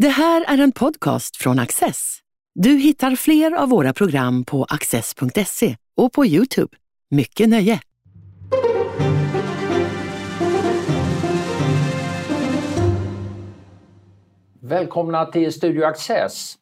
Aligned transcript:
Det 0.00 0.08
här 0.08 0.44
är 0.48 0.58
en 0.58 0.72
podcast 0.72 1.36
från 1.36 1.58
Access. 1.58 2.18
Du 2.54 2.68
hittar 2.70 3.16
fler 3.16 3.52
av 3.52 3.68
våra 3.68 3.92
program 3.92 4.44
på 4.44 4.64
access.se 4.64 5.76
och 5.96 6.12
på 6.12 6.26
Youtube. 6.26 6.76
Mycket 7.10 7.48
nöje! 7.48 7.80
Välkomna 14.60 15.26
till 15.26 15.52
Studio 15.52 15.84
Access 15.84 16.54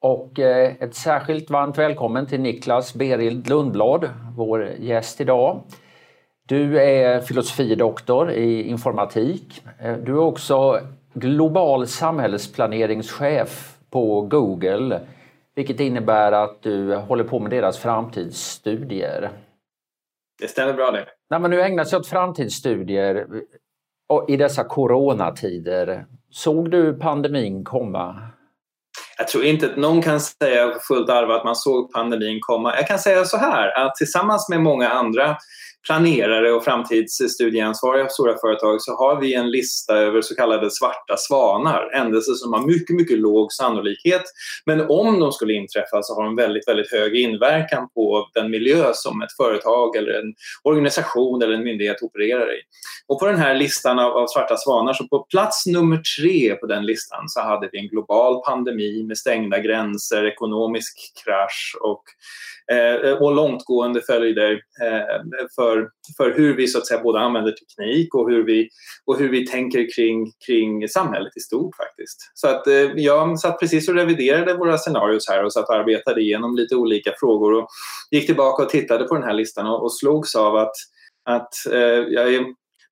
och 0.00 0.38
eh, 0.38 0.72
ett 0.80 0.94
särskilt 0.94 1.50
varmt 1.50 1.78
välkommen 1.78 2.26
till 2.26 2.40
Niklas 2.40 2.94
Berild 2.94 3.48
Lundblad, 3.48 4.10
vår 4.36 4.66
gäst 4.80 5.20
idag. 5.20 5.62
Du 6.46 6.82
är 6.82 7.20
filosofidoktor 7.20 8.30
i 8.30 8.62
informatik. 8.62 9.62
Eh, 9.78 9.96
du 9.96 10.12
är 10.12 10.18
också 10.18 10.80
global 11.14 11.86
samhällsplaneringschef 11.86 13.76
på 13.90 14.20
Google, 14.20 15.00
vilket 15.54 15.80
innebär 15.80 16.32
att 16.32 16.62
du 16.62 16.94
håller 16.94 17.24
på 17.24 17.38
med 17.38 17.50
deras 17.50 17.78
framtidsstudier. 17.78 19.30
Det 20.40 20.48
stämmer 20.48 20.72
bra 20.72 20.90
det. 20.90 21.06
När 21.30 21.38
man 21.38 21.50
nu 21.50 21.62
ägnar 21.62 21.84
sig 21.84 21.98
åt 21.98 22.06
framtidsstudier 22.06 23.26
i 24.28 24.36
dessa 24.36 24.64
coronatider, 24.64 26.06
såg 26.30 26.70
du 26.70 26.98
pandemin 26.98 27.64
komma? 27.64 28.16
Jag 29.18 29.28
tror 29.28 29.44
inte 29.44 29.66
att 29.66 29.76
någon 29.76 30.02
kan 30.02 30.20
säga 30.20 30.72
fullt 30.88 31.10
allvar 31.10 31.34
att 31.34 31.44
man 31.44 31.56
såg 31.56 31.92
pandemin 31.92 32.38
komma. 32.40 32.76
Jag 32.76 32.86
kan 32.86 32.98
säga 32.98 33.24
så 33.24 33.36
här 33.36 33.86
att 33.86 33.94
tillsammans 33.94 34.48
med 34.48 34.60
många 34.60 34.88
andra 34.88 35.36
planerare 35.86 36.52
och 36.52 36.64
framtidsstudieansvariga 36.64 38.08
stora 38.08 38.38
företag 38.38 38.82
så 38.82 38.96
har 38.96 39.20
vi 39.20 39.34
en 39.34 39.50
lista 39.50 39.96
över 39.96 40.22
så 40.22 40.34
kallade 40.34 40.70
svarta 40.70 41.16
svanar. 41.16 41.90
Händelser 41.92 42.32
som 42.32 42.52
har 42.52 42.66
mycket, 42.66 42.96
mycket 42.96 43.18
låg 43.18 43.52
sannolikhet. 43.52 44.22
Men 44.66 44.80
om 44.80 45.20
de 45.20 45.32
skulle 45.32 45.52
inträffa 45.54 46.02
så 46.02 46.14
har 46.14 46.24
de 46.24 46.36
väldigt, 46.36 46.68
väldigt 46.68 46.92
hög 46.92 47.16
inverkan 47.16 47.88
på 47.94 48.30
den 48.34 48.50
miljö 48.50 48.90
som 48.94 49.22
ett 49.22 49.36
företag 49.36 49.96
eller 49.96 50.12
en 50.12 50.34
organisation 50.62 51.42
eller 51.42 51.54
en 51.54 51.64
myndighet 51.64 52.02
opererar 52.02 52.52
i. 52.52 52.60
Och 53.06 53.20
på 53.20 53.26
den 53.26 53.36
här 53.36 53.54
listan 53.54 53.98
av, 53.98 54.12
av 54.12 54.26
svarta 54.26 54.56
svanar, 54.56 54.92
så 54.92 55.08
på 55.08 55.18
plats 55.18 55.66
nummer 55.66 56.02
tre 56.18 56.54
på 56.54 56.66
den 56.66 56.86
listan 56.86 57.28
så 57.28 57.40
hade 57.40 57.68
vi 57.72 57.78
en 57.78 57.88
global 57.88 58.42
pandemi 58.42 59.04
med 59.08 59.18
stängda 59.18 59.58
gränser, 59.58 60.26
ekonomisk 60.26 61.12
krasch 61.24 61.76
och 61.80 62.02
Eh, 62.72 63.10
eh, 63.10 63.16
och 63.16 63.34
långtgående 63.34 64.00
följder 64.00 64.52
eh, 64.82 65.46
för, 65.56 65.88
för 66.16 66.34
hur 66.36 66.56
vi 66.56 66.66
så 66.66 66.78
att 66.78 66.86
säga 66.86 67.02
både 67.02 67.20
använder 67.20 67.52
teknik 67.52 68.14
och 68.14 68.30
hur 68.30 68.44
vi, 68.44 68.68
och 69.04 69.18
hur 69.18 69.28
vi 69.28 69.46
tänker 69.46 69.94
kring, 69.96 70.32
kring 70.46 70.88
samhället 70.88 71.36
i 71.36 71.40
stort 71.40 71.76
faktiskt. 71.76 72.30
Så 72.34 72.48
att 72.48 72.66
eh, 72.66 72.92
jag 72.96 73.38
satt 73.38 73.60
precis 73.60 73.88
och 73.88 73.94
reviderade 73.94 74.54
våra 74.54 74.78
scenarios 74.78 75.28
här 75.28 75.44
och 75.44 75.52
satt 75.52 75.68
och 75.68 75.74
arbetade 75.74 76.20
igenom 76.20 76.56
lite 76.56 76.76
olika 76.76 77.12
frågor 77.20 77.52
och 77.54 77.68
gick 78.10 78.26
tillbaka 78.26 78.62
och 78.62 78.68
tittade 78.68 79.04
på 79.04 79.14
den 79.14 79.24
här 79.24 79.34
listan 79.34 79.66
och, 79.66 79.82
och 79.82 79.94
slogs 79.94 80.34
av 80.34 80.56
att, 80.56 80.74
att 81.24 81.66
eh, 81.72 81.78
jag 82.08 82.34
är 82.34 82.44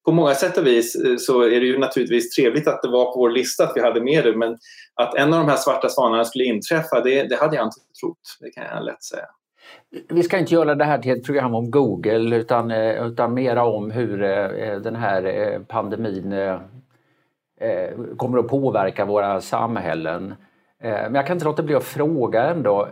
på 0.04 0.12
många 0.12 0.34
sätt 0.34 0.58
och 0.58 0.66
vis 0.66 0.96
så 1.18 1.42
är 1.42 1.60
det 1.60 1.66
ju 1.66 1.78
naturligtvis 1.78 2.30
trevligt 2.30 2.68
att 2.68 2.82
det 2.82 2.88
var 2.88 3.12
på 3.12 3.18
vår 3.18 3.30
lista 3.30 3.64
att 3.64 3.76
vi 3.76 3.80
hade 3.80 4.00
med 4.00 4.24
det 4.24 4.36
men 4.36 4.58
att 4.94 5.14
en 5.14 5.34
av 5.34 5.40
de 5.40 5.48
här 5.48 5.56
svarta 5.56 5.88
svanarna 5.88 6.24
skulle 6.24 6.44
inträffa 6.44 7.00
det, 7.00 7.22
det 7.22 7.36
hade 7.36 7.56
jag 7.56 7.66
inte 7.66 7.80
trott, 8.00 8.36
det 8.40 8.50
kan 8.50 8.64
jag 8.64 8.84
lätt 8.84 9.02
säga. 9.02 9.26
Vi 10.08 10.22
ska 10.22 10.38
inte 10.38 10.54
göra 10.54 10.74
det 10.74 10.84
här 10.84 10.98
till 10.98 11.12
ett 11.12 11.24
program 11.24 11.54
om 11.54 11.70
Google 11.70 12.36
utan, 12.36 12.70
eh, 12.70 13.06
utan 13.06 13.34
mera 13.34 13.64
om 13.64 13.90
hur 13.90 14.22
eh, 14.22 14.44
eh, 14.44 14.78
den 14.78 14.96
här 14.96 15.60
pandemin 15.68 16.34
kommer 18.16 18.38
att 18.38 18.48
påverka 18.48 19.04
våra 19.04 19.40
samhällen. 19.40 20.34
Men 20.80 21.14
jag 21.14 21.26
kan 21.26 21.36
inte 21.36 21.44
låta 21.44 21.62
bli 21.62 21.74
att 21.74 21.84
fråga 21.84 22.44
ändå, 22.44 22.88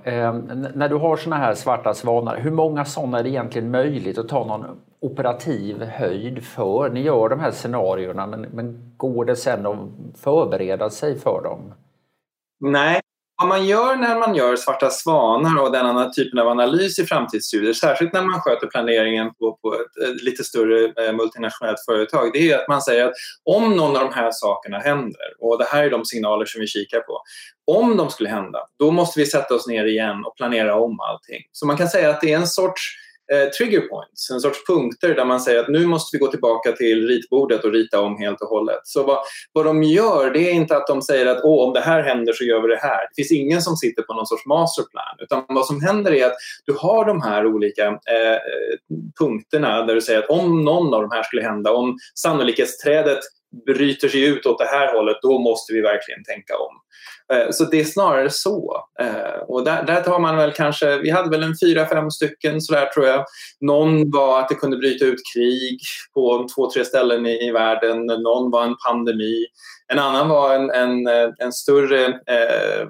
när 0.75 0.89
du 0.89 0.95
har 0.95 1.17
såna 1.17 1.37
här 1.37 1.55
svarta 1.55 1.95
svanar, 1.95 2.37
hur 2.37 2.51
många 2.51 2.85
sådana 2.85 3.19
är 3.19 3.23
det 3.23 3.29
egentligen 3.29 3.71
möjligt 3.71 4.19
att 4.19 4.29
ta 4.29 4.47
någon 4.47 4.81
operativ 5.01 5.83
höjd 5.83 6.45
för? 6.45 6.91
Ni 6.91 7.01
gör 7.03 7.29
de 7.29 7.41
här 7.41 7.51
scenarierna 7.51 8.27
men, 8.27 8.41
men 8.41 8.95
går 8.97 9.25
det 9.25 9.37
sen 9.37 9.67
att 9.67 9.79
förbereda 10.17 10.91
sig 10.91 11.19
för 11.19 11.43
dem? 11.43 11.75
Nej, 12.61 13.01
vad 13.41 13.49
man 13.49 13.67
gör 13.67 13.97
när 13.97 14.19
man 14.19 14.35
gör 14.35 14.57
Svarta 14.57 14.91
svanar 14.91 15.63
och 15.63 15.73
den 15.73 16.13
typen 16.13 16.39
av 16.39 16.49
analys 16.49 16.99
i 16.99 17.07
framtidsstudier, 17.07 17.73
särskilt 17.73 18.13
när 18.13 18.23
man 18.23 18.41
sköter 18.41 18.67
planeringen 18.67 19.35
på, 19.35 19.59
på 19.63 19.75
ett 19.75 20.09
eh, 20.09 20.25
lite 20.25 20.45
större 20.45 20.85
eh, 20.85 21.13
multinationellt 21.13 21.85
företag, 21.85 22.31
det 22.33 22.53
är 22.53 22.59
att 22.59 22.69
man 22.69 22.83
säger 22.83 23.05
att 23.05 23.13
om 23.45 23.77
någon 23.77 23.97
av 23.97 24.03
de 24.03 24.15
här 24.15 24.31
sakerna 24.33 24.79
händer, 24.79 25.27
och 25.39 25.59
det 25.59 25.65
här 25.65 25.85
är 25.85 25.91
de 25.91 26.05
signaler 26.05 26.45
som 26.45 26.61
vi 26.61 26.67
kikar 26.67 27.01
på, 27.01 27.23
om 27.67 27.97
de 27.97 28.11
skulle 28.11 28.29
hända, 28.29 28.59
då 28.79 28.91
måste 28.91 29.21
vi 29.21 29.27
sätta 29.27 29.55
oss 29.55 29.67
ner 29.67 29.85
igen 29.85 30.25
och 30.25 30.37
planera 30.37 30.75
om 30.75 31.01
allting. 31.01 31.43
Så 31.53 31.67
man 31.67 31.77
kan 31.77 31.89
säga 31.89 32.11
att 32.11 32.21
det 32.21 32.33
är 32.33 32.37
en 32.37 32.47
sorts 32.47 32.83
eh, 33.33 33.49
trigger 33.49 33.81
points, 33.81 34.31
en 34.31 34.41
sorts 34.41 34.67
punkter 34.67 35.15
där 35.15 35.25
man 35.25 35.41
säger 35.41 35.61
att 35.61 35.69
nu 35.69 35.87
måste 35.87 36.17
vi 36.17 36.21
gå 36.21 36.31
tillbaka 36.31 36.73
till 36.73 37.07
ritbordet 37.07 37.65
och 37.65 37.73
rita 37.73 38.01
om 38.01 38.19
helt 38.19 38.41
och 38.41 38.49
hållet. 38.49 38.81
Så 38.85 39.03
vad, 39.03 39.19
vad 39.53 39.65
de 39.65 39.83
gör 39.83 40.31
det 40.31 40.51
är 40.51 40.53
inte 40.53 40.77
att 40.77 40.87
de 40.87 41.03
säger 41.03 41.27
att 41.27 41.45
om 41.45 41.73
det 41.73 41.81
här 41.81 42.03
händer 42.03 42.33
så 42.33 42.45
gör 42.45 42.63
vi 42.63 42.69
det 42.69 42.81
här. 42.81 43.01
Det 43.09 43.15
finns 43.17 43.33
ingen 43.33 43.63
som 43.63 43.77
sitter 43.77 44.03
på 44.03 44.15
någon 44.15 44.27
sorts 44.27 44.47
masterplan 44.47 45.17
utan 45.19 45.45
vad 45.49 45.67
som 45.67 45.83
händer 45.83 46.13
är 46.13 46.27
att 46.27 46.37
du 46.67 46.73
har 46.79 47.05
de 47.05 47.23
här 47.23 47.47
olika 47.47 47.87
eh, 47.87 48.33
eh 48.33 48.39
punkterna 49.19 49.83
där 49.83 49.95
du 49.95 50.01
säger 50.01 50.19
att 50.19 50.31
om 50.31 50.65
någon 50.65 50.95
av 50.95 51.03
de 51.03 51.11
här 51.11 51.23
skulle 51.23 51.43
hända, 51.43 51.73
om 51.73 51.99
sannolikhetsträdet 52.15 53.19
bryter 53.67 54.09
sig 54.09 54.25
ut 54.25 54.47
åt 54.47 54.59
det 54.59 54.65
här 54.65 54.97
hållet, 54.97 55.17
då 55.23 55.39
måste 55.39 55.73
vi 55.73 55.81
verkligen 55.81 56.25
tänka 56.25 56.57
om. 56.57 56.81
Eh, 57.33 57.51
så 57.51 57.65
det 57.65 57.81
är 57.81 57.85
snarare 57.85 58.31
så. 58.31 58.85
Eh, 59.01 59.41
och 59.49 59.65
där, 59.65 59.83
där 59.83 60.01
tar 60.01 60.19
man 60.19 60.37
väl 60.37 60.53
kanske, 60.53 60.99
vi 60.99 61.11
hade 61.11 61.31
väl 61.31 61.43
en 61.43 61.55
fyra, 61.63 61.87
fem 61.87 62.11
stycken 62.11 62.61
sådär 62.61 62.87
tror 62.87 63.07
jag. 63.07 63.25
Någon 63.61 64.11
var 64.11 64.41
att 64.41 64.49
det 64.49 64.55
kunde 64.55 64.77
bryta 64.77 65.05
ut 65.05 65.21
krig 65.35 65.81
på 66.15 66.47
två, 66.55 66.71
tre 66.71 66.85
ställen 66.85 67.27
i, 67.27 67.49
i 67.49 67.51
världen. 67.51 68.07
Någon 68.07 68.51
var 68.51 68.65
en 68.65 68.77
pandemi. 68.87 69.47
En 69.93 69.99
annan 69.99 70.29
var 70.29 70.55
en, 70.55 70.71
en, 70.71 71.07
en 71.39 71.53
större 71.53 72.07
eh, 72.07 72.89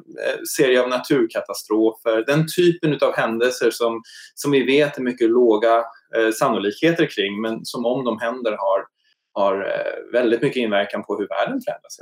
serie 0.57 0.83
av 0.83 0.89
naturkatastrofer. 0.89 2.25
Den 2.27 2.47
typen 2.57 2.99
av 3.03 3.17
händelser 3.17 3.71
som, 3.71 4.03
som 4.35 4.51
vi 4.51 4.65
vet 4.65 4.99
är 4.99 5.03
mycket 5.03 5.31
låga 5.31 5.85
eh, 6.17 6.31
sannolikheter 6.39 7.07
kring 7.07 7.41
men 7.41 7.65
som 7.65 7.87
om 7.87 8.05
de 8.05 8.19
händer 8.19 8.51
har, 8.51 9.00
har 9.33 9.55
eh, 9.55 10.13
väldigt 10.13 10.43
mycket 10.43 10.61
inverkan 10.61 11.03
på 11.03 11.17
hur 11.17 11.29
världen 11.29 11.61
förändras. 11.61 12.01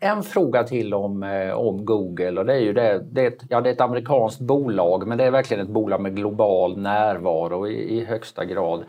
En 0.00 0.22
fråga 0.22 0.64
till 0.64 0.94
om, 0.94 1.22
eh, 1.22 1.50
om 1.50 1.84
Google 1.84 2.40
och 2.40 2.46
det 2.46 2.54
är 2.54 2.60
ju 2.60 2.72
det, 2.72 3.04
det, 3.12 3.22
är 3.22 3.26
ett, 3.26 3.42
ja, 3.48 3.60
det 3.60 3.70
är 3.70 3.74
ett 3.74 3.80
amerikanskt 3.80 4.40
bolag 4.40 5.06
men 5.06 5.18
det 5.18 5.24
är 5.24 5.30
verkligen 5.30 5.62
ett 5.62 5.72
bolag 5.72 6.00
med 6.00 6.16
global 6.16 6.78
närvaro 6.78 7.68
i, 7.68 7.98
i 7.98 8.04
högsta 8.04 8.44
grad. 8.44 8.84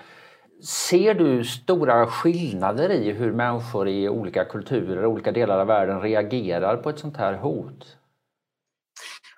Ser 0.64 1.14
du 1.14 1.44
stora 1.44 2.08
skillnader 2.08 2.92
i 2.92 3.12
hur 3.12 3.32
människor 3.32 3.88
i 3.88 4.10
olika 4.10 4.46
kulturer, 4.46 5.06
olika 5.06 5.32
delar 5.32 5.60
av 5.60 5.68
världen 5.68 6.02
reagerar 6.02 6.78
på 6.78 6.90
ett 6.90 7.00
sånt 7.00 7.18
här 7.18 7.34
hot? 7.34 7.98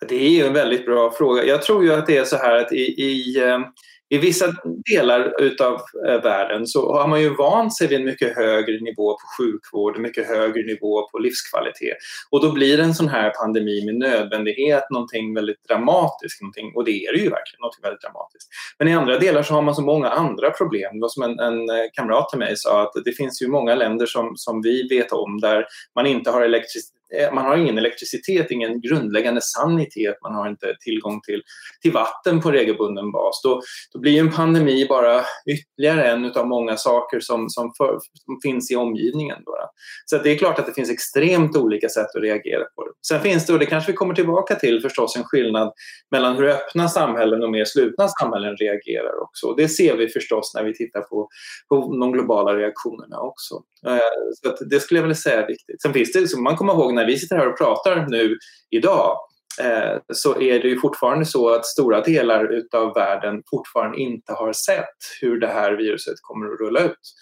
Det 0.08 0.16
är 0.16 0.30
ju 0.30 0.44
en 0.46 0.54
väldigt 0.54 0.86
bra 0.86 1.12
fråga. 1.12 1.44
Jag 1.44 1.62
tror 1.62 1.84
ju 1.84 1.94
att 1.94 2.08
det 2.08 2.18
är 2.18 2.24
så 2.24 2.38
här 2.38 2.62
att 2.62 2.72
i, 2.72 3.02
i 3.02 3.44
eh, 3.48 3.60
i 4.12 4.18
vissa 4.18 4.46
delar 4.92 5.34
av 5.62 5.82
eh, 6.08 6.22
världen 6.24 6.68
så 6.68 6.94
har 6.94 7.08
man 7.08 7.22
ju 7.22 7.36
vant 7.36 7.78
sig 7.78 7.88
vid 7.88 8.00
en 8.00 8.06
mycket 8.06 8.36
högre 8.36 8.80
nivå 8.80 9.14
på 9.14 9.26
sjukvård, 9.38 9.96
en 9.96 10.02
mycket 10.02 10.28
högre 10.28 10.64
nivå 10.64 11.10
på 11.10 11.20
livskvalitet. 11.20 11.98
Och 12.30 12.42
då 12.42 12.52
blir 12.52 12.80
en 12.80 12.94
sån 12.94 13.08
här 13.08 13.30
pandemi 13.30 13.86
med 13.86 13.96
nödvändighet 13.96 14.84
någonting 14.90 15.34
väldigt 15.34 15.68
dramatiskt, 15.68 16.42
någonting, 16.42 16.72
och 16.76 16.86
det 16.86 17.06
är 17.06 17.14
det 17.14 17.20
ju 17.20 17.30
verkligen, 17.30 17.60
någonting 17.62 17.84
väldigt 17.84 18.02
dramatiskt. 18.02 18.50
Men 18.80 18.88
i 18.88 18.94
andra 18.94 19.20
delar 19.20 19.44
så 19.44 19.54
har 19.54 19.62
man 19.62 19.76
så 19.76 19.82
många 19.82 20.10
andra 20.10 20.52
problem. 20.52 21.00
Det 21.00 21.10
som 21.10 21.24
en, 21.24 21.40
en 21.40 21.70
eh, 21.70 21.86
kamrat 21.94 22.30
till 22.30 22.40
mig 22.40 22.54
sa 22.56 22.82
att 22.82 22.94
det 23.06 23.12
finns 23.12 23.42
ju 23.42 23.48
många 23.48 23.76
länder 23.76 24.06
som, 24.06 24.34
som 24.36 24.62
vi 24.62 24.88
vet 24.88 25.12
om 25.12 25.40
där 25.40 25.66
man 25.96 26.06
inte 26.06 26.32
har 26.32 26.42
elektricitet 26.42 27.01
Eh, 27.18 27.34
man 27.34 27.46
har 27.46 27.58
ingen 27.58 27.78
elektricitet, 27.78 28.52
ingen 28.52 28.82
grundläggande 28.82 29.42
sanitet, 29.42 30.18
man 30.24 30.34
har 30.34 30.50
inte 30.50 30.76
tillgång 30.80 31.22
till, 31.22 31.42
till 31.82 31.92
vatten 31.92 32.42
på 32.42 32.52
regelbunden 32.52 33.12
bas. 33.12 33.42
Då, 33.44 33.62
då 33.94 34.00
blir 34.00 34.20
en 34.20 34.32
pandemi 34.32 34.86
bara 34.90 35.22
ytterligare 35.46 36.12
en 36.12 36.32
av 36.32 36.48
många 36.48 36.78
saker 36.78 37.20
som, 37.20 37.50
som, 37.50 37.74
för, 37.78 38.00
som 38.26 38.40
finns 38.44 38.72
i 38.72 38.76
omgivningen. 38.76 39.38
Då. 39.46 39.52
Så 40.06 40.18
det 40.18 40.32
är 40.32 40.38
klart 40.38 40.60
att 40.60 40.66
det 40.66 40.74
finns 40.74 40.90
extremt 40.90 41.58
olika 41.58 41.90
sätt 41.90 42.16
att 42.16 42.24
reagera 42.24 42.64
på 42.76 42.86
det. 42.86 42.92
Sen 43.08 43.22
finns 43.22 43.46
det, 43.46 43.54
och 43.54 43.60
det 43.60 43.66
kanske 43.66 43.92
vi 43.92 43.96
kommer 43.96 44.14
tillbaka 44.14 44.56
till, 44.56 44.82
förstås 44.82 45.16
en 45.16 45.24
skillnad 45.24 45.74
mellan 46.12 46.36
hur 46.36 46.48
öppna 46.48 46.90
samhällen 46.90 47.44
och 47.44 47.52
mer 47.52 47.66
slutna 47.66 48.08
samhällen 48.08 48.58
reagerar 48.58 49.24
också. 49.24 49.54
Det 49.54 49.68
ser 49.68 49.98
vi 49.98 50.08
förstås 50.08 50.52
när 50.56 50.64
vi 50.64 50.74
tittar 50.74 51.02
på, 51.02 51.30
på 51.70 51.98
de 52.00 52.12
globala 52.12 52.56
reaktionerna 52.58 53.20
också. 53.20 53.56
Eh, 53.88 53.98
så 54.44 54.64
det 54.66 54.80
skulle 54.80 54.98
jag 54.98 55.04
vilja 55.04 55.16
säga 55.16 55.42
är 55.44 55.48
viktigt. 55.48 55.82
Sen 55.82 55.94
finns 55.94 56.12
det, 56.12 56.28
så 56.28 56.42
man 56.42 56.56
kommer 56.56 56.74
ihåg 56.74 56.94
när 56.94 57.01
när 57.02 57.08
vi 57.08 57.18
sitter 57.18 57.36
här 57.36 57.48
och 57.48 57.58
pratar 57.58 58.06
nu 58.10 58.38
idag 58.70 59.18
eh, 59.62 60.00
så 60.14 60.42
är 60.42 60.60
det 60.60 60.68
ju 60.68 60.80
fortfarande 60.80 61.26
så 61.26 61.50
att 61.50 61.66
stora 61.66 62.02
delar 62.02 62.62
av 62.76 62.94
världen 62.94 63.44
fortfarande 63.50 64.00
inte 64.00 64.34
har 64.34 64.54
sett 64.54 64.98
hur 65.22 65.40
det 65.40 65.48
här 65.48 65.74
viruset 65.74 66.16
kommer 66.22 66.54
att 66.54 66.60
rulla 66.60 66.84
ut. 66.84 67.14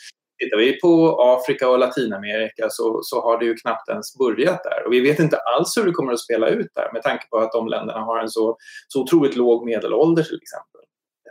tittar 0.44 0.58
vi 0.58 0.80
på 0.80 1.22
Afrika 1.22 1.70
och 1.70 1.80
Latinamerika 1.80 2.68
så, 2.70 3.00
så 3.04 3.22
har 3.22 3.40
det 3.40 3.46
ju 3.46 3.56
knappt 3.56 3.90
ens 3.90 4.18
börjat 4.18 4.64
där. 4.64 4.86
Och 4.86 4.94
vi 4.94 5.00
vet 5.00 5.20
inte 5.20 5.38
alls 5.38 5.78
hur 5.78 5.86
det 5.86 5.92
kommer 5.92 6.14
att 6.14 6.24
spela 6.24 6.48
ut 6.48 6.72
där 6.76 6.94
med 6.94 7.04
tanke 7.04 7.28
på 7.30 7.38
att 7.38 7.52
de 7.52 7.68
länderna 7.68 8.00
har 8.00 8.20
en 8.20 8.30
så, 8.30 8.58
så 8.88 9.02
otroligt 9.02 9.36
låg 9.36 9.66
medelålder 9.66 10.24
till 10.24 10.40
exempel. 10.42 10.82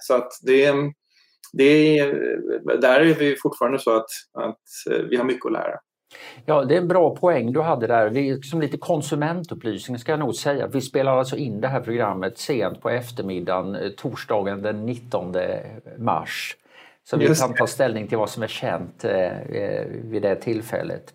Så 0.01 0.15
att 0.15 0.33
det, 0.43 0.75
det, 1.53 2.05
där 2.81 3.01
är 3.01 3.15
vi 3.15 3.37
fortfarande 3.37 3.79
så 3.79 3.97
att, 3.97 4.11
att 4.39 4.93
eh, 4.93 5.03
vi 5.11 5.17
har 5.17 5.25
mycket 5.25 5.47
att 5.47 5.53
lära. 5.53 5.79
Ja, 6.47 6.65
det 6.65 6.75
är 6.75 6.79
en 6.79 6.89
bra 6.89 7.17
poäng 7.17 7.53
du 7.53 7.61
hade 7.61 7.87
där. 7.87 8.09
Vi, 8.09 8.43
som 8.43 8.61
lite 8.61 8.79
konsumentupplysning 8.79 9.99
ska 9.99 10.13
jag 10.13 10.19
nog 10.19 10.35
säga. 10.35 10.67
Vi 10.67 10.81
spelar 10.81 11.17
alltså 11.17 11.37
in 11.37 11.61
det 11.61 11.69
här 11.69 11.81
programmet 11.81 12.39
sent 12.39 12.81
på 12.83 12.91
eftermiddagen 12.91 13.75
eh, 13.75 13.89
torsdagen 13.89 14.63
den 14.63 14.87
19 14.87 15.37
mars. 15.99 16.57
Så 17.05 17.17
vi 17.17 17.35
kan 17.35 17.55
ta 17.55 17.67
ställning 17.67 18.07
till 18.07 18.19
vad 18.19 18.31
som 18.31 18.43
är 18.43 18.47
känt 18.47 19.05
eh, 19.05 19.41
eh, 19.41 19.87
vid 19.87 20.23
det 20.23 20.37
tillfället. 20.37 21.15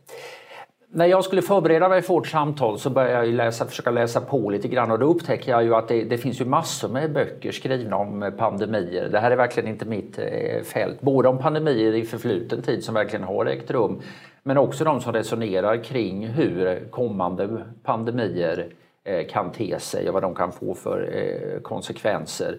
När 0.96 1.06
jag 1.06 1.24
skulle 1.24 1.42
förbereda 1.42 1.90
mig 1.90 2.02
för 2.02 2.14
vårt 2.14 2.28
samtal 2.28 2.80
så 2.80 2.90
började 2.90 3.26
jag 3.26 3.36
läsa, 3.36 3.66
försöka 3.66 3.92
läsa 3.92 4.22
på 4.22 4.50
lite 4.50 4.68
grann 4.68 4.92
och 4.92 5.00
då 5.00 5.06
upptäcker 5.06 5.52
jag 5.52 5.64
ju 5.64 5.76
att 5.76 5.88
det, 5.88 6.04
det, 6.04 6.18
finns 6.18 6.42
ju 6.42 6.46
massor 6.46 6.90
med 6.90 7.14
böcker 7.14 7.52
skrivna 7.52 7.98
om 7.98 8.32
pandemier. 8.38 9.10
Det 9.10 9.20
här 9.20 9.32
är 9.32 9.36
verkligen 9.36 9.70
inte 9.70 9.86
mitt 9.86 10.20
eh, 10.20 10.64
fält. 10.64 11.02
Både 11.02 11.30
om 11.30 11.38
pandemier 11.38 11.96
i 11.96 12.06
förfluten 12.06 12.62
tid 12.62 12.84
som 12.84 12.96
verkligen 12.96 13.24
har 13.24 13.46
ägt 13.46 13.72
rum 13.72 14.02
men 14.44 14.58
också 14.58 14.84
de 14.84 15.02
som 15.02 15.14
resonerar 15.14 15.84
kring 15.84 16.28
hur 16.28 16.88
kommande 16.92 17.64
pandemier 17.84 18.68
eh, 19.04 19.28
kan 19.28 19.52
te 19.52 19.80
sig 19.80 20.08
och 20.08 20.14
vad 20.14 20.24
de 20.24 20.36
kan 20.36 20.52
få 20.52 20.74
för 20.74 21.10
eh, 21.14 21.62
konsekvenser. 21.62 22.58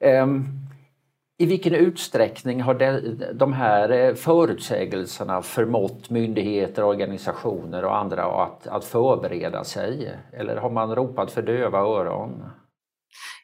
Ehm, 0.00 0.44
i 1.40 1.46
vilken 1.46 1.74
utsträckning 1.74 2.62
har 2.62 2.74
de 3.34 3.52
här 3.52 3.90
eh, 3.90 4.14
förutsägelserna 4.14 5.42
förmått 5.42 6.10
myndigheter, 6.10 6.84
organisationer 6.84 7.84
och 7.84 7.96
andra 7.96 8.24
att, 8.24 8.66
att 8.66 8.84
förbereda 8.84 9.64
sig? 9.64 10.12
Eller 10.32 10.56
har 10.56 10.70
man 10.70 10.94
ropat 10.94 11.30
för 11.30 11.42
döva 11.42 11.78
öron? 11.78 12.42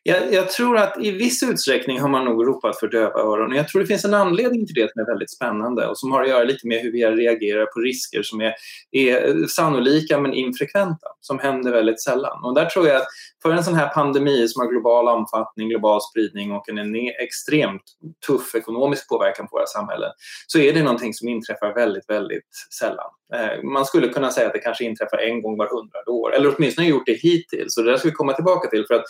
Jag, 0.08 0.32
jag, 0.32 0.50
tror 0.50 0.78
att 0.78 0.98
i 1.00 1.10
viss 1.10 1.42
utsträckning 1.42 2.00
har 2.00 2.08
man 2.08 2.24
nog 2.24 2.46
ropat 2.46 2.78
för 2.78 2.88
döva 2.88 3.20
öron. 3.20 3.54
Jag 3.54 3.68
tror 3.68 3.80
det 3.80 3.86
finns 3.86 4.04
en 4.04 4.14
anledning 4.14 4.66
till 4.66 4.74
det 4.74 4.92
som 4.92 5.00
är 5.02 5.06
väldigt 5.06 5.30
spännande 5.30 5.86
och 5.86 5.98
som 5.98 6.12
har 6.12 6.22
att 6.22 6.28
göra 6.28 6.44
lite 6.44 6.66
med 6.66 6.80
hur 6.80 6.92
vi 6.92 7.06
reagerar 7.06 7.66
på 7.66 7.80
risker 7.80 8.22
som 8.22 8.40
är, 8.40 8.54
är 8.90 9.46
sannolika 9.46 10.20
men 10.20 10.34
infrekventa, 10.34 11.06
som 11.20 11.38
händer 11.38 11.72
väldigt 11.72 12.02
sällan. 12.02 12.44
Och 12.44 12.54
där 12.54 12.64
tror 12.64 12.86
jag 12.86 12.96
att 12.96 13.06
för 13.42 13.50
en 13.50 13.64
sån 13.64 13.74
här 13.74 13.88
pandemi 13.88 14.48
som 14.48 14.60
har 14.60 14.70
global 14.70 15.08
omfattning, 15.08 15.68
global 15.68 16.00
spridning 16.02 16.52
och 16.52 16.68
en 16.68 16.96
extremt 17.22 17.82
tuff 18.26 18.54
ekonomisk 18.54 19.08
påverkan 19.08 19.48
på 19.48 19.56
våra 19.56 19.66
samhällen 19.66 20.10
så 20.46 20.58
är 20.58 20.72
det 20.72 20.82
någonting 20.82 21.14
som 21.14 21.28
inträffar 21.28 21.74
väldigt, 21.74 22.10
väldigt 22.10 22.50
sällan. 22.78 23.10
Eh, 23.34 23.62
man 23.62 23.84
skulle 23.84 24.08
kunna 24.08 24.30
säga 24.30 24.46
att 24.46 24.52
det 24.52 24.58
kanske 24.58 24.84
inträffar 24.84 25.18
en 25.18 25.42
gång 25.42 25.56
var 25.56 25.68
hundrade 25.68 26.10
år, 26.10 26.34
eller 26.34 26.54
åtminstone 26.56 26.88
gjort 26.88 27.06
det 27.06 27.12
hittills. 27.12 27.74
Så 27.74 27.82
det 27.82 27.90
där 27.90 27.98
ska 27.98 28.08
vi 28.08 28.14
komma 28.14 28.32
tillbaka 28.32 28.68
till 28.68 28.84
för 28.86 28.94
att 28.94 29.04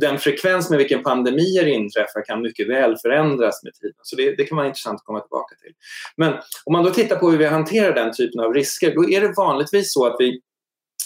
den 0.00 0.18
frekvens 0.18 0.70
med 0.70 0.78
vilken 0.78 1.02
pandemier 1.02 1.66
inträffar 1.66 2.24
kan 2.24 2.42
mycket 2.42 2.68
väl 2.68 2.96
förändras 2.96 3.62
med 3.64 3.74
tiden. 3.74 4.00
Så 4.02 4.16
det, 4.16 4.36
det 4.36 4.44
kan 4.44 4.56
vara 4.56 4.66
intressant 4.66 4.96
att 5.00 5.04
komma 5.04 5.20
tillbaka 5.20 5.54
till. 5.62 5.72
Men 6.16 6.32
om 6.64 6.72
man 6.72 6.84
då 6.84 6.90
tittar 6.90 7.16
på 7.16 7.30
hur 7.30 7.38
vi 7.38 7.46
hanterar 7.46 7.94
den 7.94 8.12
typen 8.12 8.40
av 8.40 8.54
risker, 8.54 8.94
då 8.94 9.10
är 9.10 9.20
det 9.20 9.34
vanligtvis 9.36 9.92
så 9.92 10.06
att 10.06 10.16
vi 10.18 10.40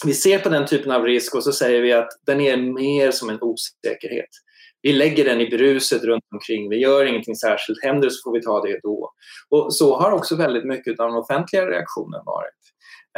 vi 0.05 0.13
ser 0.13 0.39
på 0.39 0.49
den 0.49 0.65
typen 0.65 0.91
av 0.91 1.03
risk 1.03 1.35
och 1.35 1.43
så 1.43 1.51
säger 1.51 1.81
vi 1.81 1.93
att 1.93 2.09
den 2.25 2.41
är 2.41 2.57
mer 2.57 3.11
som 3.11 3.29
en 3.29 3.41
osäkerhet. 3.41 4.29
Vi 4.81 4.93
lägger 4.93 5.25
den 5.25 5.41
i 5.41 5.49
bruset 5.49 6.03
runt 6.03 6.23
omkring. 6.33 6.69
Vi 6.69 6.77
gör 6.77 7.05
ingenting 7.05 7.35
särskilt. 7.35 7.83
Händer 7.83 8.07
det 8.07 8.11
så 8.11 8.29
får 8.29 8.33
vi 8.33 8.41
ta 8.41 8.61
det 8.61 8.79
då. 8.83 9.11
Och 9.49 9.75
så 9.75 9.99
har 9.99 10.11
också 10.11 10.35
väldigt 10.35 10.65
mycket 10.65 10.99
av 10.99 11.07
den 11.07 11.17
offentliga 11.17 11.67
reaktionen 11.67 12.21
varit. 12.25 12.59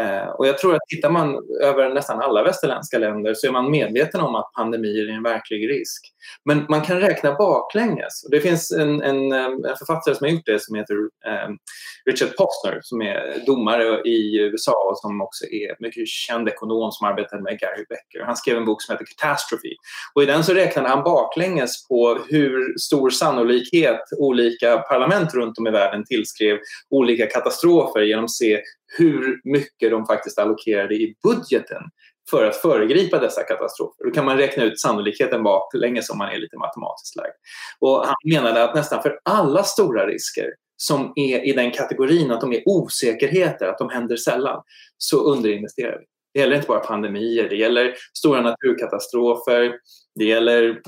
Eh, 0.01 0.27
och 0.27 0.47
jag 0.47 0.57
tror 0.57 0.75
att 0.75 0.81
tittar 0.87 1.09
man 1.09 1.39
över 1.61 1.93
nästan 1.93 2.21
alla 2.21 2.43
västerländska 2.43 2.97
länder 2.97 3.33
så 3.33 3.47
är 3.47 3.51
man 3.51 3.71
medveten 3.71 4.21
om 4.21 4.35
att 4.35 4.53
pandemier 4.53 5.09
är 5.09 5.13
en 5.13 5.23
verklig 5.23 5.69
risk. 5.69 6.13
Men 6.45 6.65
man 6.69 6.81
kan 6.81 6.99
räkna 6.99 7.35
baklänges. 7.35 8.23
Och 8.25 8.31
det 8.31 8.41
finns 8.41 8.71
en, 8.71 9.01
en, 9.01 9.31
eh, 9.31 9.45
en 9.45 9.77
författare 9.79 10.15
som 10.15 10.25
har 10.25 10.31
gjort 10.31 10.45
det 10.45 10.63
som 10.63 10.75
heter 10.75 10.95
um, 10.95 11.57
Richard 12.05 12.29
Posner 12.37 12.79
som 12.81 13.01
är 13.01 13.45
domare 13.45 14.01
i 14.01 14.39
USA 14.39 14.89
och 14.91 14.97
som 14.97 15.21
också 15.21 15.45
är 15.45 15.75
mycket 15.79 16.07
känd 16.07 16.47
ekonom 16.47 16.91
som 16.91 17.07
arbetar 17.07 17.39
med 17.39 17.59
Gary 17.59 17.85
Becker. 17.89 18.25
Han 18.25 18.35
skrev 18.35 18.57
en 18.57 18.65
bok 18.65 18.81
som 18.81 18.93
heter 18.93 19.05
Catastrophe. 19.05 19.75
Och 20.15 20.23
i 20.23 20.25
den 20.25 20.43
så 20.43 20.53
räknade 20.53 20.89
han 20.89 21.03
baklänges 21.03 21.87
på 21.87 22.19
hur 22.29 22.77
stor 22.77 23.09
sannolikhet 23.09 24.01
olika 24.17 24.77
parlament 24.77 25.33
runt 25.33 25.57
om 25.57 25.67
i 25.67 25.71
världen 25.71 26.05
tillskrev 26.05 26.57
olika 26.89 27.25
katastrofer 27.25 28.01
genom 28.01 28.25
att 28.25 28.31
se 28.31 28.61
hur 28.97 29.41
mycket 29.43 29.91
de 29.91 30.05
faktiskt 30.05 30.39
allokerade 30.39 30.95
i 30.95 31.15
budgeten 31.23 31.83
för 32.29 32.45
att 32.45 32.55
föregripa 32.55 33.19
dessa 33.19 33.43
katastrofer. 33.43 34.05
Då 34.05 34.11
kan 34.11 34.25
man 34.25 34.37
räkna 34.37 34.63
ut 34.63 34.79
sannolikheten 34.79 35.43
baklänges 35.43 36.09
om 36.09 36.17
man 36.17 36.29
är 36.29 36.39
lite 36.39 36.57
matematiskt 36.57 37.15
lagd. 37.15 37.33
Och 37.79 38.05
han 38.05 38.15
menade 38.25 38.63
att 38.63 38.75
nästan 38.75 39.01
för 39.01 39.19
alla 39.23 39.63
stora 39.63 40.07
risker 40.07 40.49
som 40.77 41.13
är 41.15 41.47
i 41.47 41.53
den 41.53 41.71
kategorin 41.71 42.31
att 42.31 42.41
de 42.41 42.53
är 42.53 42.63
osäkerheter, 42.65 43.67
att 43.67 43.77
de 43.77 43.89
händer 43.89 44.17
sällan, 44.17 44.61
så 44.97 45.19
underinvesterar 45.19 45.99
vi. 45.99 46.05
Det 46.33 46.39
gäller 46.39 46.55
inte 46.55 46.67
bara 46.67 46.79
pandemier, 46.79 47.49
det 47.49 47.55
gäller 47.55 47.95
stora 48.17 48.41
naturkatastrofer, 48.41 49.73
det 50.15 50.25
gäller 50.25 50.81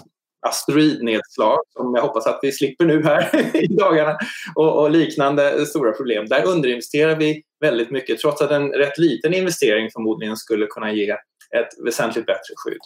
asteroidnedslag 0.44 1.60
som 1.70 1.96
jag 1.96 2.02
hoppas 2.02 2.28
att 2.28 2.40
vi 2.42 2.52
slipper 2.52 2.86
nu 2.86 3.04
här 3.04 3.56
i 3.64 3.68
dagarna 3.68 4.18
och, 4.56 4.82
och, 4.82 4.92
liknande 4.92 5.66
stora 5.66 5.92
problem. 5.92 6.26
Där 6.26 6.46
underinvesterar 6.46 7.16
vi 7.16 7.44
väldigt 7.60 7.92
mycket 7.92 8.20
trots 8.20 8.42
att 8.42 8.52
en 8.52 8.70
rätt 8.72 8.98
liten 8.98 9.34
investering 9.34 9.90
förmodligen 9.94 10.38
skulle 10.38 10.66
kunna 10.66 10.92
ge 10.92 11.10
ett 11.58 11.86
väsentligt 11.86 12.26
bättre 12.26 12.54
skydd. 12.56 12.82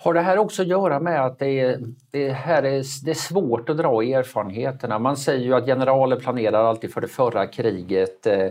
Har 0.00 0.14
det 0.14 0.20
här 0.20 0.38
också 0.38 0.62
att 0.62 0.68
göra 0.68 1.00
med 1.00 1.24
att 1.24 1.38
det 1.38 1.60
är, 1.60 1.78
det 2.10 2.28
här 2.28 2.62
är, 2.62 3.04
det 3.04 3.10
är 3.10 3.14
svårt 3.14 3.68
att 3.68 3.76
dra 3.76 4.02
erfarenheterna? 4.02 4.98
Man 4.98 5.16
säger 5.16 5.44
ju 5.44 5.54
att 5.54 5.66
generaler 5.66 6.16
planerar 6.16 6.64
alltid 6.64 6.92
för 6.92 7.00
det 7.00 7.08
förra 7.08 7.46
kriget. 7.46 8.26
Eh, 8.26 8.48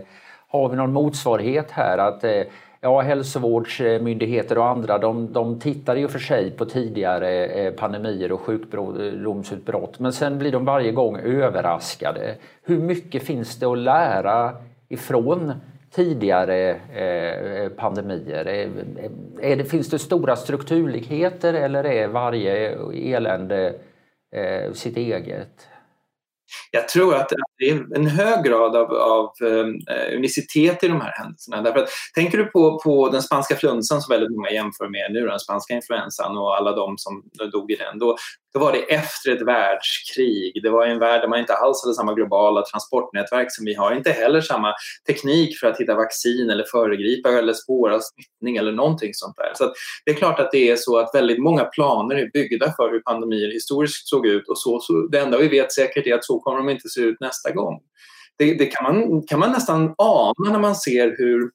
har 0.48 0.68
vi 0.68 0.76
någon 0.76 0.92
motsvarighet 0.92 1.70
här? 1.70 1.98
att 1.98 2.24
eh, 2.24 2.42
Ja, 2.80 3.00
hälsovårdsmyndigheter 3.00 4.58
och 4.58 4.66
andra 4.66 4.98
de, 4.98 5.32
de 5.32 5.60
tittar 5.60 5.96
ju 5.96 6.08
för 6.08 6.18
sig 6.18 6.50
på 6.50 6.64
tidigare 6.64 7.46
eh, 7.46 7.72
pandemier 7.72 8.32
och 8.32 8.40
sjukdomsutbrott 8.40 9.98
men 9.98 10.12
sen 10.12 10.38
blir 10.38 10.52
de 10.52 10.64
varje 10.64 10.92
gång 10.92 11.16
överraskade. 11.16 12.36
Hur 12.62 12.78
mycket 12.78 13.22
finns 13.22 13.58
det 13.58 13.66
att 13.66 13.78
lära 13.78 14.56
ifrån 14.88 15.52
tidigare 15.90 16.70
eh, 16.74 17.68
pandemier? 17.68 18.46
Eh, 18.46 19.50
är, 19.50 19.56
det, 19.56 19.64
finns 19.64 19.90
det 19.90 19.98
stora 19.98 20.36
strukturligheter 20.36 21.54
eller 21.54 21.84
är 21.86 22.08
varje 22.08 22.78
elände 22.92 23.74
sitt 24.72 24.96
eget? 24.96 25.68
Jag 26.70 26.88
tror 26.88 27.14
att 27.14 27.32
det 27.58 27.70
är 27.70 27.96
en 27.96 28.06
hög 28.06 28.44
grad 28.44 28.76
av, 28.76 28.92
av 28.92 29.32
um, 29.42 29.80
unicitet 30.16 30.84
i 30.84 30.88
de 30.88 31.00
här 31.00 31.12
händelserna. 31.18 31.62
Därför 31.62 31.78
att, 31.78 31.88
tänker 32.14 32.38
du 32.38 32.44
på, 32.44 32.80
på 32.84 33.08
den 33.08 33.22
spanska 33.22 33.56
flunsan 33.56 34.00
som 34.00 34.12
väldigt 34.12 34.36
många 34.36 34.50
jämför 34.50 34.88
med 34.88 35.12
nu, 35.12 35.26
den 35.26 35.40
spanska 35.40 35.74
influensan 35.74 36.38
och 36.38 36.56
alla 36.56 36.72
de 36.72 36.98
som 36.98 37.22
dog 37.52 37.70
i 37.70 37.76
den, 37.76 37.98
då, 37.98 38.16
då 38.54 38.60
var 38.60 38.72
det 38.72 38.78
efter 38.78 39.30
ett 39.30 39.42
världskrig. 39.42 40.62
Det 40.62 40.70
var 40.70 40.86
en 40.86 40.98
värld 40.98 41.20
där 41.20 41.28
man 41.28 41.38
inte 41.38 41.54
alls 41.54 41.84
hade 41.84 41.94
samma 41.94 42.14
globala 42.14 42.62
transportnätverk 42.62 43.52
som 43.52 43.64
vi 43.64 43.74
har. 43.74 43.92
Inte 43.92 44.10
heller 44.10 44.40
samma 44.40 44.74
teknik 45.06 45.58
för 45.58 45.66
att 45.66 45.80
hitta 45.80 45.94
vaccin 45.94 46.50
eller 46.50 46.64
föregripa 46.64 47.28
eller 47.28 47.52
spåra 47.52 48.00
smittning 48.00 48.56
eller 48.56 48.72
någonting 48.72 49.10
sånt 49.14 49.36
där. 49.36 49.52
Så 49.54 49.72
det 50.04 50.10
är 50.10 50.14
klart 50.14 50.40
att 50.40 50.52
det 50.52 50.70
är 50.70 50.76
så 50.76 50.98
att 50.98 51.14
väldigt 51.14 51.42
många 51.42 51.64
planer 51.64 52.14
är 52.14 52.30
byggda 52.32 52.72
för 52.76 52.90
hur 52.90 53.00
pandemier 53.00 53.52
historiskt 53.52 54.08
såg 54.08 54.26
ut 54.26 54.48
och 54.48 54.58
så, 54.58 54.80
så 54.80 54.92
det 54.92 55.18
enda 55.18 55.38
vi 55.38 55.48
vet 55.48 55.72
säkert 55.72 56.06
är 56.06 56.14
att 56.14 56.24
så 56.24 56.40
kommer 56.40 56.58
de 56.58 56.68
inte 56.68 56.88
se 56.88 57.00
ut 57.00 57.20
nästa 57.20 57.47
gång. 57.52 57.80
Det, 58.38 58.54
det 58.54 58.66
kan, 58.66 58.84
man, 58.84 59.22
kan 59.22 59.38
man 59.40 59.52
nästan 59.52 59.94
ana 59.98 60.50
när 60.52 60.58
man 60.58 60.74
ser 60.74 61.14
hur 61.18 61.50